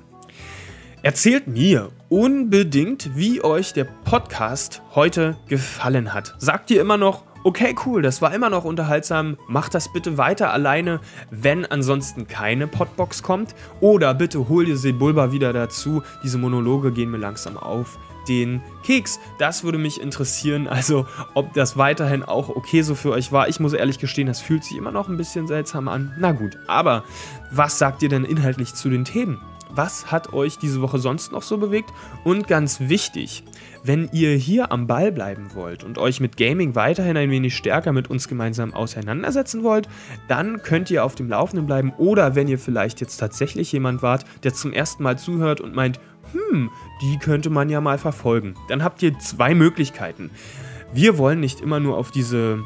Erzählt 1.03 1.49
mir 1.49 1.91
unbedingt, 2.09 3.14
wie 3.14 3.45
euch 3.45 3.74
der 3.74 3.85
Podcast 3.85 4.80
heute 4.95 5.37
gefallen 5.49 6.14
hat. 6.14 6.35
Sagt 6.39 6.70
ihr 6.70 6.80
immer 6.80 6.97
noch, 6.97 7.24
Okay, 7.47 7.76
cool, 7.84 8.01
das 8.01 8.22
war 8.22 8.32
immer 8.32 8.49
noch 8.49 8.64
unterhaltsam. 8.64 9.36
Macht 9.49 9.74
das 9.74 9.92
bitte 9.92 10.16
weiter 10.16 10.51
alleine, 10.51 11.01
wenn 11.30 11.66
ansonsten 11.66 12.26
keine 12.26 12.66
Podbox 12.66 13.22
kommt. 13.22 13.55
Oder 13.80 14.14
bitte 14.14 14.49
hol 14.49 14.64
dir 14.64 14.78
Sebulba 14.78 15.30
wieder 15.30 15.53
dazu. 15.53 16.03
Diese 16.22 16.38
Monologe 16.38 16.90
gehen 16.90 17.11
mir 17.11 17.18
langsam 17.18 17.59
auf 17.59 17.99
den 18.28 18.62
Keks. 18.82 19.20
Das 19.38 19.62
würde 19.62 19.76
mich 19.76 20.01
interessieren, 20.01 20.66
also 20.68 21.07
ob 21.34 21.53
das 21.53 21.76
weiterhin 21.76 22.22
auch 22.22 22.49
okay 22.49 22.80
so 22.80 22.95
für 22.95 23.11
euch 23.11 23.30
war. 23.30 23.47
Ich 23.47 23.61
muss 23.61 23.74
ehrlich 23.74 23.99
gestehen, 23.99 24.26
das 24.26 24.40
fühlt 24.40 24.64
sich 24.64 24.78
immer 24.78 24.90
noch 24.90 25.11
ein 25.11 25.18
bisschen 25.18 25.47
seltsam 25.47 25.88
an. 25.88 26.14
Na 26.18 26.32
gut, 26.32 26.57
aber 26.66 27.05
was 27.51 27.78
sagt 27.78 28.03
ihr 28.03 28.09
denn 28.09 28.24
inhaltlich 28.24 28.72
zu 28.72 28.88
den 28.88 29.05
Themen? 29.05 29.38
Was 29.68 30.11
hat 30.11 30.32
euch 30.32 30.57
diese 30.57 30.80
Woche 30.80 30.99
sonst 30.99 31.32
noch 31.32 31.42
so 31.42 31.59
bewegt? 31.59 31.92
Und 32.22 32.47
ganz 32.47 32.80
wichtig, 32.80 33.45
wenn 33.85 34.09
ihr 34.12 34.35
hier 34.35 34.72
am 34.72 34.87
Ball 34.87 35.12
bleiben 35.12 35.51
wollt 35.55 35.85
und 35.85 35.99
euch 35.99 36.18
mit 36.18 36.37
Gaming 36.37 36.74
weiterhin 36.74 37.16
ein 37.18 37.30
wenig 37.30 37.55
stärker 37.55 37.93
mit 37.93 38.09
uns 38.09 38.28
gemeinsam 38.28 38.72
auseinandersetzen 38.72 39.62
wollt, 39.62 39.89
dann 40.26 40.62
könnt 40.62 40.91
ihr 40.91 41.05
auf 41.05 41.14
dem 41.14 41.28
Laufenden 41.28 41.66
bleiben. 41.66 41.93
Oder 41.99 42.35
wenn 42.35 42.49
ihr 42.49 42.59
vielleicht 42.59 43.03
jetzt 43.03 43.18
tatsächlich 43.18 43.70
jemand 43.72 44.03
wart, 44.03 44.24
der 44.43 44.55
zum 44.55 44.72
ersten 44.72 45.03
Mal 45.03 45.18
zuhört 45.18 45.61
und 45.61 45.74
meint, 45.74 46.01
hm, 46.32 46.70
die 47.03 47.18
könnte 47.18 47.51
man 47.51 47.68
ja 47.68 47.82
mal 47.82 47.99
verfolgen. 47.99 48.55
Dann 48.68 48.82
habt 48.82 49.03
ihr 49.03 49.18
zwei 49.18 49.55
Möglichkeiten. 49.55 50.30
Wir 50.93 51.18
wollen 51.18 51.41
nicht 51.41 51.61
immer 51.61 51.78
nur 51.78 51.99
auf 51.99 52.11
diese 52.11 52.64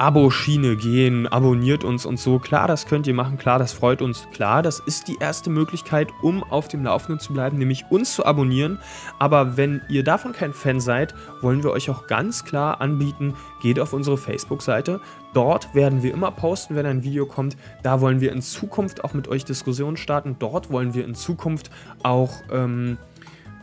Abo-Schiene 0.00 0.76
gehen, 0.76 1.26
abonniert 1.26 1.84
uns 1.84 2.06
und 2.06 2.18
so. 2.18 2.38
Klar, 2.38 2.66
das 2.66 2.86
könnt 2.86 3.06
ihr 3.06 3.12
machen, 3.12 3.36
klar, 3.36 3.58
das 3.58 3.74
freut 3.74 4.00
uns. 4.00 4.26
Klar, 4.32 4.62
das 4.62 4.80
ist 4.80 5.08
die 5.08 5.18
erste 5.20 5.50
Möglichkeit, 5.50 6.08
um 6.22 6.42
auf 6.42 6.68
dem 6.68 6.84
Laufenden 6.84 7.20
zu 7.20 7.34
bleiben, 7.34 7.58
nämlich 7.58 7.84
uns 7.90 8.14
zu 8.14 8.24
abonnieren. 8.24 8.78
Aber 9.18 9.58
wenn 9.58 9.82
ihr 9.90 10.02
davon 10.02 10.32
kein 10.32 10.54
Fan 10.54 10.80
seid, 10.80 11.14
wollen 11.42 11.62
wir 11.62 11.70
euch 11.70 11.90
auch 11.90 12.06
ganz 12.06 12.46
klar 12.46 12.80
anbieten, 12.80 13.34
geht 13.60 13.78
auf 13.78 13.92
unsere 13.92 14.16
Facebook-Seite. 14.16 15.02
Dort 15.34 15.74
werden 15.74 16.02
wir 16.02 16.14
immer 16.14 16.30
posten, 16.30 16.76
wenn 16.76 16.86
ein 16.86 17.04
Video 17.04 17.26
kommt. 17.26 17.58
Da 17.82 18.00
wollen 18.00 18.22
wir 18.22 18.32
in 18.32 18.40
Zukunft 18.40 19.04
auch 19.04 19.12
mit 19.12 19.28
euch 19.28 19.44
Diskussionen 19.44 19.98
starten. 19.98 20.36
Dort 20.38 20.72
wollen 20.72 20.94
wir 20.94 21.04
in 21.04 21.14
Zukunft 21.14 21.70
auch... 22.02 22.32
Ähm, 22.50 22.96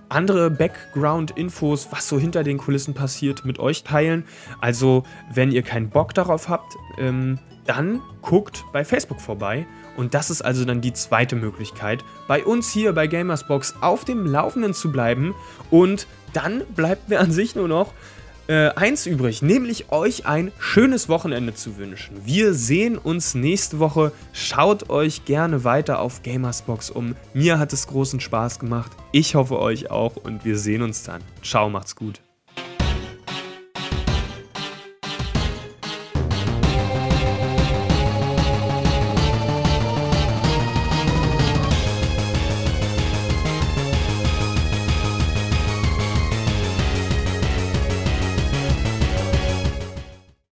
andere 0.10 0.50
Background-Infos, 0.50 1.90
was 1.92 2.08
so 2.08 2.20
hinter 2.20 2.44
den 2.44 2.58
Kulissen 2.58 2.94
passiert, 2.94 3.46
mit 3.46 3.60
euch 3.60 3.84
teilen. 3.84 4.26
Also, 4.62 5.04
wenn 5.34 5.52
ihr 5.52 5.64
keinen 5.64 5.90
Bock 5.90 6.14
darauf 6.14 6.50
habt, 6.50 6.76
ähm, 6.98 7.40
dann 7.66 8.02
guckt 8.22 8.64
bei 8.72 8.86
Facebook 8.86 9.22
vorbei. 9.22 9.66
Und 9.98 10.14
das 10.14 10.30
ist 10.30 10.42
also 10.42 10.64
dann 10.64 10.82
die 10.82 10.94
zweite 10.94 11.36
Möglichkeit, 11.36 12.04
bei 12.28 12.44
uns 12.44 12.72
hier 12.72 12.94
bei 12.94 13.08
Gamersbox 13.08 13.76
auf 13.82 14.06
dem 14.06 14.26
Laufenden 14.26 14.74
zu 14.74 14.92
bleiben. 14.92 15.36
Und 15.70 16.08
dann 16.34 16.64
bleibt 16.76 17.10
mir 17.10 17.20
an 17.20 17.32
sich 17.32 17.56
nur 17.56 17.68
noch 17.68 17.94
äh, 18.48 18.70
eins 18.70 19.06
übrig, 19.06 19.42
nämlich 19.42 19.92
euch 19.92 20.26
ein 20.26 20.52
schönes 20.60 21.10
Wochenende 21.10 21.54
zu 21.54 21.78
wünschen. 21.78 22.18
Wir 22.26 22.54
sehen 22.54 22.98
uns 22.98 23.36
nächste 23.36 23.80
Woche. 23.80 24.12
Schaut 24.34 24.90
euch 24.90 25.26
gerne 25.26 25.64
weiter 25.64 26.00
auf 26.00 26.24
Gamersbox 26.24 26.90
um. 26.90 27.16
Mir 27.34 27.60
hat 27.60 27.74
es 27.74 27.88
großen 27.88 28.20
Spaß 28.20 28.60
gemacht. 28.60 28.92
Ich 29.12 29.36
hoffe 29.36 29.60
euch 29.60 29.92
auch 29.92 30.16
und 30.16 30.46
wir 30.46 30.58
sehen 30.58 30.82
uns 30.82 31.04
dann. 31.04 31.22
Ciao, 31.44 31.70
macht's 31.70 31.96
gut. 31.96 32.22